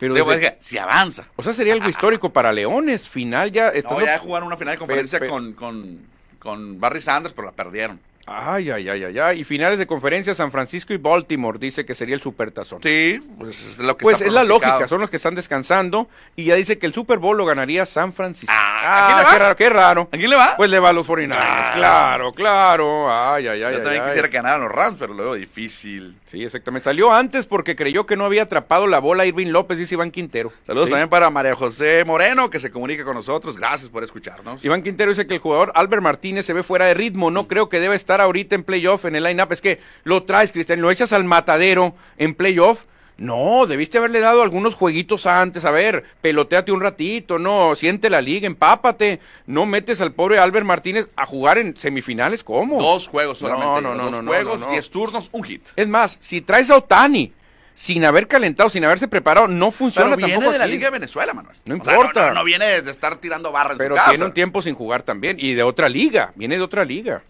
Pero 0.00 0.14
Debo 0.14 0.30
desde- 0.30 0.42
decir, 0.46 0.58
si 0.60 0.78
avanza. 0.78 1.26
O 1.36 1.42
sea, 1.44 1.52
sería 1.52 1.74
algo 1.74 1.88
histórico 1.88 2.32
para 2.32 2.52
Leones. 2.52 3.08
Final 3.08 3.52
ya. 3.52 3.70
No, 3.88 4.00
ya 4.00 4.18
jugaron 4.18 4.48
una 4.48 4.56
final 4.56 4.74
de 4.74 4.78
conferencia 4.78 5.20
pe- 5.20 5.28
con, 5.28 5.52
con, 5.52 6.00
con 6.40 6.80
Barry 6.80 7.00
Sanders, 7.00 7.32
pero 7.34 7.46
la 7.46 7.52
perdieron. 7.52 8.00
Ay, 8.26 8.70
ay, 8.70 8.88
ay, 8.88 9.04
ay, 9.04 9.18
ay. 9.18 9.40
Y 9.40 9.44
finales 9.44 9.78
de 9.78 9.86
conferencia 9.86 10.34
San 10.34 10.52
Francisco 10.52 10.92
y 10.92 10.98
Baltimore, 10.98 11.58
dice 11.58 11.84
que 11.84 11.94
sería 11.94 12.14
el 12.14 12.20
supertazón. 12.20 12.80
Sí, 12.82 13.18
pues 13.38 13.66
es 13.72 13.78
lo 13.78 13.96
que 13.96 14.04
Pues 14.04 14.16
está 14.16 14.26
es 14.26 14.32
la 14.32 14.44
lógica, 14.44 14.86
son 14.86 15.00
los 15.00 15.10
que 15.10 15.16
están 15.16 15.34
descansando 15.34 16.08
y 16.36 16.44
ya 16.44 16.54
dice 16.54 16.78
que 16.78 16.86
el 16.86 16.92
Super 16.94 17.18
Bowl 17.18 17.36
lo 17.36 17.44
ganaría 17.44 17.86
San 17.86 18.12
Francisco. 18.12 18.54
Ah, 18.56 19.04
¿a 19.04 19.06
quién 19.06 19.16
le 19.18 19.24
va? 19.24 19.30
qué 19.30 19.38
raro, 19.38 19.56
qué 19.56 19.70
raro. 19.70 20.08
¿A 20.12 20.16
quién 20.16 20.30
le 20.30 20.36
va? 20.36 20.54
Pues 20.56 20.70
le 20.70 20.78
va 20.78 20.90
a 20.90 20.92
los 20.92 21.08
49ers, 21.08 21.74
claro, 21.74 22.32
claro. 22.32 23.10
Ay, 23.12 23.48
ay, 23.48 23.62
ay. 23.62 23.72
Yo 23.74 23.82
también 23.82 24.02
ay. 24.04 24.08
quisiera 24.10 24.28
que 24.28 24.36
ganaran 24.36 24.60
los 24.60 24.70
Rams, 24.72 24.96
pero 24.98 25.16
veo 25.16 25.34
difícil. 25.34 26.16
Sí, 26.26 26.44
exactamente. 26.44 26.84
Salió 26.84 27.12
antes 27.12 27.46
porque 27.46 27.74
creyó 27.74 28.06
que 28.06 28.16
no 28.16 28.26
había 28.26 28.42
atrapado 28.42 28.86
la 28.86 28.98
bola 29.00 29.26
Irving 29.26 29.48
López, 29.48 29.78
dice 29.78 29.94
Iván 29.94 30.10
Quintero. 30.10 30.52
Saludos 30.62 30.86
Sí. 30.86 30.92
también 30.92 31.08
para 31.08 31.30
María 31.30 31.56
José 31.56 32.04
Moreno, 32.06 32.50
que 32.50 32.60
se 32.60 32.70
comunica 32.70 33.04
con 33.04 33.14
nosotros. 33.14 33.56
Gracias 33.56 33.90
por 33.90 34.04
escucharnos. 34.04 34.64
Iván 34.64 34.82
Quintero 34.82 35.10
dice 35.10 35.26
que 35.26 35.34
el 35.34 35.40
jugador 35.40 35.72
Albert 35.74 36.02
Martínez 36.02 36.46
se 36.46 36.52
ve 36.52 36.62
fuera 36.62 36.84
de 36.86 36.94
ritmo. 36.94 37.30
No 37.30 37.48
creo 37.48 37.68
que 37.68 37.80
deba 37.80 37.94
estar 37.94 38.09
ahorita 38.18 38.54
en 38.54 38.64
playoff 38.64 39.04
en 39.04 39.16
el 39.16 39.24
line-up. 39.24 39.52
Es 39.52 39.60
que 39.60 39.78
lo 40.04 40.22
traes, 40.22 40.52
Cristian, 40.52 40.80
lo 40.80 40.90
echas 40.90 41.12
al 41.12 41.24
matadero 41.24 41.94
en 42.16 42.34
playoff. 42.34 42.84
No, 43.18 43.66
debiste 43.66 43.98
haberle 43.98 44.20
dado 44.20 44.40
algunos 44.42 44.74
jueguitos 44.74 45.26
antes. 45.26 45.66
A 45.66 45.70
ver, 45.70 46.04
peloteate 46.22 46.72
un 46.72 46.80
ratito, 46.80 47.38
no, 47.38 47.76
siente 47.76 48.08
la 48.08 48.22
liga, 48.22 48.46
empápate. 48.46 49.20
No 49.44 49.66
metes 49.66 50.00
al 50.00 50.12
pobre 50.12 50.38
Albert 50.38 50.64
Martínez 50.64 51.06
a 51.16 51.26
jugar 51.26 51.58
en 51.58 51.76
semifinales. 51.76 52.42
¿Cómo? 52.42 52.80
Dos 52.80 53.08
juegos 53.08 53.36
solamente. 53.36 53.82
No, 53.82 53.94
no, 53.94 54.10
no, 54.10 54.10
dos 54.10 54.26
juegos, 54.26 54.70
diez 54.70 54.88
turnos, 54.88 55.28
un 55.32 55.44
hit. 55.44 55.68
Es 55.76 55.86
más, 55.86 56.16
si 56.22 56.40
traes 56.40 56.70
a 56.70 56.78
Otani 56.78 57.34
sin 57.74 58.06
haber 58.06 58.26
calentado, 58.26 58.70
sin 58.70 58.84
haberse 58.86 59.06
preparado, 59.06 59.48
no 59.48 59.70
funciona 59.70 60.08
Pero 60.08 60.16
viene 60.16 60.32
tampoco 60.32 60.52
de 60.52 60.58
la 60.58 60.64
aquí. 60.64 60.72
Liga 60.74 60.86
de 60.86 60.90
Venezuela, 60.92 61.34
Manuel. 61.34 61.56
No 61.66 61.76
O 61.76 61.84
sea, 61.84 61.94
importa. 61.94 62.28
no, 62.28 62.34
no 62.36 62.44
viene 62.44 62.80
de 62.82 62.90
estar 62.90 63.16
tirando 63.16 63.52
barra 63.52 63.72
en 63.72 63.78
Pero 63.78 63.94
su 63.94 63.98
casa. 63.98 64.10
tiene 64.12 64.24
un 64.24 64.32
tiempo 64.32 64.62
sin 64.62 64.74
jugar 64.74 65.02
también. 65.02 65.36
Y 65.38 65.52
de 65.52 65.62
otra 65.62 65.90
liga, 65.90 66.32
viene 66.36 66.56
de 66.56 66.62
otra 66.62 66.86
liga. 66.86 67.22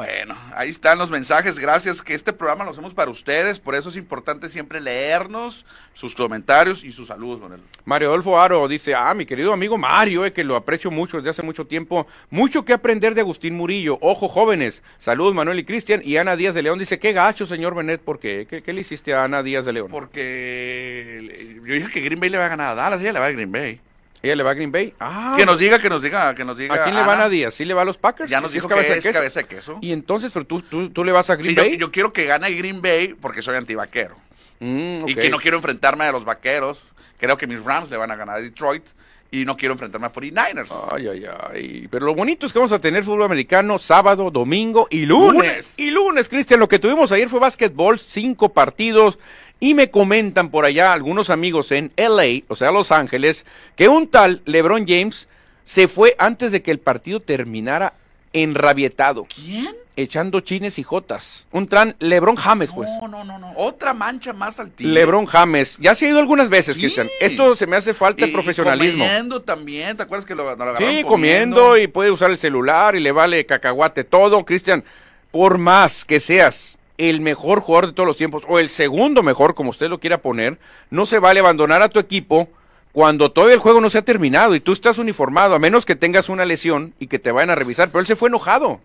Bueno, 0.00 0.34
ahí 0.56 0.70
están 0.70 0.96
los 0.96 1.10
mensajes. 1.10 1.58
Gracias 1.58 2.00
que 2.00 2.14
este 2.14 2.32
programa 2.32 2.64
lo 2.64 2.70
hacemos 2.70 2.94
para 2.94 3.10
ustedes. 3.10 3.60
Por 3.60 3.74
eso 3.74 3.90
es 3.90 3.96
importante 3.96 4.48
siempre 4.48 4.80
leernos 4.80 5.66
sus 5.92 6.14
comentarios 6.14 6.84
y 6.84 6.90
sus 6.90 7.08
saludos, 7.08 7.38
Manuel. 7.38 7.60
Mario 7.84 8.08
Adolfo 8.08 8.40
Aro 8.40 8.66
dice, 8.66 8.94
ah, 8.94 9.12
mi 9.12 9.26
querido 9.26 9.52
amigo 9.52 9.76
Mario, 9.76 10.24
eh, 10.24 10.32
que 10.32 10.42
lo 10.42 10.56
aprecio 10.56 10.90
mucho 10.90 11.18
desde 11.18 11.28
hace 11.28 11.42
mucho 11.42 11.66
tiempo, 11.66 12.06
mucho 12.30 12.64
que 12.64 12.72
aprender 12.72 13.14
de 13.14 13.20
Agustín 13.20 13.54
Murillo, 13.54 13.98
ojo 14.00 14.28
jóvenes, 14.28 14.82
saludos 14.98 15.34
Manuel 15.34 15.58
y 15.58 15.64
Cristian, 15.64 16.00
y 16.02 16.16
Ana 16.16 16.34
Díaz 16.34 16.54
de 16.54 16.62
León 16.62 16.78
dice, 16.78 16.98
qué 16.98 17.12
gacho 17.12 17.44
señor 17.44 17.74
Benet, 17.74 18.00
¿por 18.00 18.18
qué? 18.18 18.46
¿Qué, 18.48 18.62
qué 18.62 18.72
le 18.72 18.80
hiciste 18.80 19.12
a 19.12 19.24
Ana 19.24 19.42
Díaz 19.42 19.66
de 19.66 19.74
León? 19.74 19.88
Porque 19.90 21.58
yo 21.62 21.74
dije 21.74 21.92
que 21.92 22.00
Green 22.00 22.20
Bay 22.20 22.30
le 22.30 22.38
va 22.38 22.46
a 22.46 22.48
ganar 22.48 22.68
a 22.68 22.74
Dallas, 22.74 23.00
ella 23.00 23.12
le 23.12 23.20
va 23.20 23.26
a 23.26 23.32
Green 23.32 23.52
Bay. 23.52 23.80
¿Ella 24.22 24.36
le 24.36 24.42
va 24.42 24.50
a 24.50 24.54
Green 24.54 24.70
Bay? 24.70 24.92
Ah, 25.00 25.34
Que 25.38 25.46
nos 25.46 25.58
diga, 25.58 25.78
que 25.78 25.88
nos 25.88 26.02
diga, 26.02 26.34
que 26.34 26.44
nos 26.44 26.58
diga. 26.58 26.74
¿a 26.74 26.82
quién 26.84 26.94
le 26.94 27.02
van 27.02 27.20
a 27.20 27.28
Díaz? 27.28 27.54
¿Sí 27.54 27.64
le 27.64 27.72
va 27.74 27.82
a 27.82 27.84
los 27.86 27.96
Packers? 27.96 28.30
Ya 28.30 28.40
nos 28.40 28.50
¿Sí 28.50 28.58
dijo 28.58 28.68
cabeza 28.68 28.92
de 28.92 28.98
es 28.98 29.04
queso? 29.04 29.18
cabeza 29.18 29.40
de 29.40 29.46
queso. 29.46 29.78
Y 29.80 29.92
entonces, 29.92 30.30
pero 30.32 30.44
tú, 30.46 30.60
tú, 30.62 30.90
tú 30.90 31.04
le 31.04 31.12
vas 31.12 31.30
a 31.30 31.36
Green 31.36 31.50
Sí, 31.50 31.56
yo, 31.56 31.62
Bay? 31.62 31.76
yo 31.78 31.90
quiero 31.90 32.12
que 32.12 32.26
gane 32.26 32.50
Green 32.52 32.82
Bay 32.82 33.14
porque 33.20 33.40
soy 33.42 33.56
antivaquero. 33.56 34.16
Mm, 34.60 35.08
Y 35.08 35.14
que 35.14 35.30
no 35.30 35.38
quiero 35.38 35.56
enfrentarme 35.56 36.04
a 36.04 36.12
los 36.12 36.24
vaqueros. 36.26 36.92
Creo 37.18 37.36
que 37.38 37.46
mis 37.46 37.64
Rams 37.64 37.90
le 37.90 37.96
van 37.96 38.10
a 38.10 38.16
ganar 38.16 38.36
a 38.36 38.40
Detroit. 38.40 38.84
Y 39.32 39.44
no 39.44 39.56
quiero 39.56 39.74
enfrentarme 39.74 40.08
a 40.08 40.12
49ers. 40.12 40.72
Ay, 40.90 41.06
ay, 41.06 41.24
ay. 41.52 41.88
Pero 41.88 42.04
lo 42.04 42.14
bonito 42.16 42.46
es 42.46 42.52
que 42.52 42.58
vamos 42.58 42.72
a 42.72 42.80
tener 42.80 43.04
fútbol 43.04 43.22
americano 43.22 43.78
sábado, 43.78 44.28
domingo 44.32 44.88
y 44.90 45.06
lunes. 45.06 45.34
Lunes. 45.34 45.74
Y 45.78 45.90
lunes, 45.92 46.28
Cristian. 46.28 46.58
Lo 46.58 46.66
que 46.68 46.80
tuvimos 46.80 47.12
ayer 47.12 47.28
fue 47.28 47.38
básquetbol, 47.38 48.00
cinco 48.00 48.48
partidos. 48.52 49.20
Y 49.60 49.74
me 49.74 49.90
comentan 49.90 50.48
por 50.50 50.64
allá 50.64 50.92
algunos 50.92 51.28
amigos 51.30 51.70
en 51.70 51.92
LA, 51.96 52.44
o 52.48 52.56
sea, 52.56 52.70
Los 52.72 52.90
Ángeles, 52.90 53.44
que 53.76 53.88
un 53.88 54.08
tal 54.08 54.40
LeBron 54.46 54.86
James 54.88 55.28
se 55.64 55.86
fue 55.86 56.16
antes 56.18 56.50
de 56.50 56.62
que 56.62 56.70
el 56.70 56.78
partido 56.80 57.20
terminara 57.20 57.92
enrabietado. 58.32 59.26
¿Quién? 59.34 59.68
Echando 59.96 60.40
chines 60.40 60.78
y 60.78 60.82
jotas. 60.82 61.46
Un 61.52 61.66
tran 61.66 61.94
Lebron 61.98 62.36
James, 62.36 62.72
pues. 62.72 62.88
No, 63.02 63.08
no, 63.08 63.24
no, 63.24 63.38
no. 63.38 63.52
Otra 63.56 63.92
mancha 63.92 64.32
más 64.32 64.58
al. 64.58 64.72
Lebron 64.78 65.26
James. 65.26 65.76
Ya 65.78 65.94
se 65.94 66.06
ha 66.06 66.10
ido 66.10 66.20
algunas 66.20 66.48
veces, 66.48 66.76
Sí. 66.76 66.80
Cristian. 66.80 67.08
Esto 67.20 67.54
se 67.54 67.66
me 67.66 67.76
hace 67.76 67.92
falta 67.92 68.24
de 68.24 68.30
Y 68.30 68.34
profesionalismo. 68.34 69.04
Comiendo 69.04 69.42
también, 69.42 69.96
¿te 69.96 70.04
acuerdas 70.04 70.24
que 70.24 70.34
lo, 70.34 70.54
lo 70.56 70.76
Sí, 70.78 71.04
comiendo 71.04 71.76
y 71.76 71.86
puede 71.86 72.10
usar 72.10 72.30
el 72.30 72.38
celular 72.38 72.96
y 72.96 73.00
le 73.00 73.12
vale 73.12 73.44
cacahuate 73.44 74.04
todo. 74.04 74.44
Cristian, 74.44 74.84
por 75.30 75.58
más 75.58 76.04
que 76.04 76.18
seas 76.18 76.78
el 77.00 77.20
mejor 77.20 77.60
jugador 77.60 77.86
de 77.88 77.92
todos 77.92 78.06
los 78.06 78.16
tiempos 78.16 78.44
o 78.48 78.58
el 78.58 78.68
segundo 78.68 79.22
mejor, 79.22 79.54
como 79.54 79.70
usted 79.70 79.88
lo 79.88 80.00
quiera 80.00 80.18
poner, 80.18 80.58
no 80.90 81.06
se 81.06 81.18
vale 81.18 81.40
abandonar 81.40 81.82
a 81.82 81.88
tu 81.88 81.98
equipo 81.98 82.48
cuando 82.92 83.32
todavía 83.32 83.54
el 83.54 83.60
juego 83.60 83.80
no 83.80 83.88
se 83.88 83.98
ha 83.98 84.02
terminado 84.02 84.54
y 84.54 84.60
tú 84.60 84.72
estás 84.72 84.98
uniformado, 84.98 85.54
a 85.54 85.58
menos 85.58 85.86
que 85.86 85.96
tengas 85.96 86.28
una 86.28 86.44
lesión 86.44 86.94
y 86.98 87.06
que 87.06 87.18
te 87.18 87.32
vayan 87.32 87.50
a 87.50 87.54
revisar. 87.54 87.88
Pero 87.88 88.00
él 88.00 88.06
se 88.06 88.16
fue 88.16 88.28
enojado. 88.28 88.80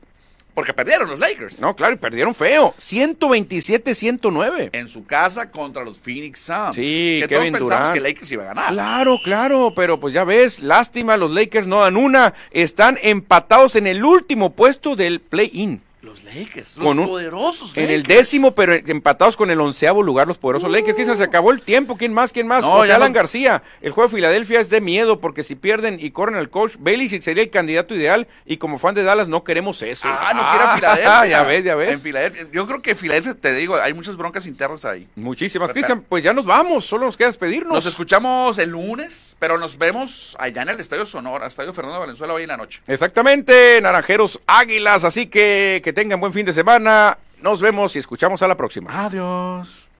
Porque 0.53 0.73
perdieron 0.73 1.09
los 1.09 1.19
Lakers. 1.19 1.59
No, 1.59 1.75
claro, 1.75 1.95
y 1.95 1.97
perdieron 1.97 2.33
feo. 2.33 2.73
127-109. 2.79 4.69
En 4.71 4.87
su 4.87 5.05
casa 5.05 5.51
contra 5.51 5.83
los 5.83 5.99
Phoenix 5.99 6.39
Suns. 6.39 6.75
Sí, 6.75 7.19
que 7.21 7.27
Kevin 7.27 7.51
todos 7.51 7.67
pensamos 7.67 7.89
Durant. 7.89 7.93
que 7.93 7.99
Lakers 7.99 8.31
iba 8.31 8.43
a 8.43 8.47
ganar. 8.47 8.71
Claro, 8.71 9.19
claro, 9.21 9.73
pero 9.75 9.99
pues 9.99 10.13
ya 10.13 10.23
ves, 10.23 10.61
lástima, 10.61 11.17
los 11.17 11.31
Lakers 11.31 11.67
no 11.67 11.81
dan 11.81 11.97
una, 11.97 12.33
están 12.51 12.97
empatados 13.03 13.75
en 13.75 13.85
el 13.85 14.05
último 14.05 14.53
puesto 14.53 14.95
del 14.95 15.19
play-in. 15.19 15.81
Los 16.05 16.23
Lakers, 16.23 16.77
los 16.77 16.87
un- 16.95 17.05
poderosos 17.05 17.75
En 17.75 17.89
el 17.89 18.01
Lakers. 18.01 18.17
décimo, 18.19 18.53
pero 18.53 18.73
empatados 18.73 19.35
con 19.35 19.49
el 19.51 19.59
onceavo 19.59 20.03
lugar, 20.03 20.27
los 20.27 20.37
poderosos 20.37 20.69
Lakers. 20.71 20.95
¿Qué 20.95 21.05
se 21.15 21.23
acabó 21.23 21.51
el 21.51 21.61
tiempo? 21.61 21.97
¿Quién 21.97 22.13
más? 22.13 22.31
¿Quién 22.31 22.47
más? 22.47 22.63
No, 22.63 22.81
Alan 22.81 23.11
no- 23.11 23.13
García. 23.13 23.63
El 23.81 23.91
juego 23.91 24.09
de 24.09 24.15
Filadelfia 24.15 24.59
es 24.59 24.69
de 24.69 24.81
miedo 24.81 25.19
porque 25.19 25.43
si 25.43 25.55
pierden 25.55 25.97
y 25.99 26.11
corren 26.11 26.35
al 26.35 26.49
coach, 26.49 26.73
Bailey 26.79 27.09
sería 27.21 27.43
el 27.43 27.49
candidato 27.49 27.95
ideal 27.95 28.27
y 28.45 28.57
como 28.57 28.77
fan 28.77 28.93
de 28.95 29.03
Dallas 29.03 29.27
no 29.27 29.43
queremos 29.43 29.81
eso. 29.81 30.07
Ah, 30.07 30.31
no 30.35 30.49
quiere 30.49 30.65
a 30.65 30.75
Filadelfia. 30.75 31.25
ya 31.27 31.43
ves, 31.43 31.63
ya 31.63 31.71
En 31.73 31.77
ves. 31.79 32.03
Filadelfia. 32.03 32.47
Yo 32.53 32.67
creo 32.67 32.81
que 32.81 32.95
Filadelfia, 32.95 33.33
te 33.33 33.53
digo, 33.53 33.75
hay 33.75 33.93
muchas 33.93 34.15
broncas 34.15 34.45
internas 34.45 34.85
ahí. 34.85 35.07
Muchísimas. 35.15 35.71
Cristian, 35.73 36.01
pues 36.07 36.23
ya 36.23 36.33
nos 36.33 36.45
vamos, 36.45 36.85
solo 36.85 37.05
nos 37.07 37.17
queda 37.17 37.27
despedirnos. 37.29 37.73
Nos 37.73 37.85
escuchamos 37.85 38.57
el 38.59 38.69
lunes, 38.69 39.35
pero 39.39 39.57
nos 39.57 39.77
vemos 39.77 40.35
allá 40.39 40.61
en 40.61 40.69
el 40.69 40.79
Estadio 40.79 41.05
Sonora, 41.05 41.47
Estadio 41.47 41.73
Fernando 41.73 41.99
Valenzuela 41.99 42.33
hoy 42.33 42.43
en 42.43 42.49
la 42.49 42.57
noche. 42.57 42.81
Exactamente, 42.87 43.79
Naranjeros 43.81 44.39
Águilas, 44.45 45.03
así 45.03 45.27
que 45.27 45.81
que 45.83 45.93
tengan 45.95 46.19
buen 46.19 46.31
fin 46.31 46.45
de 46.45 46.53
semana. 46.53 47.17
Nos 47.41 47.61
vemos 47.61 47.95
y 47.95 47.99
escuchamos 47.99 48.43
a 48.43 48.47
la 48.47 48.55
próxima. 48.55 49.05
Adiós. 49.05 49.84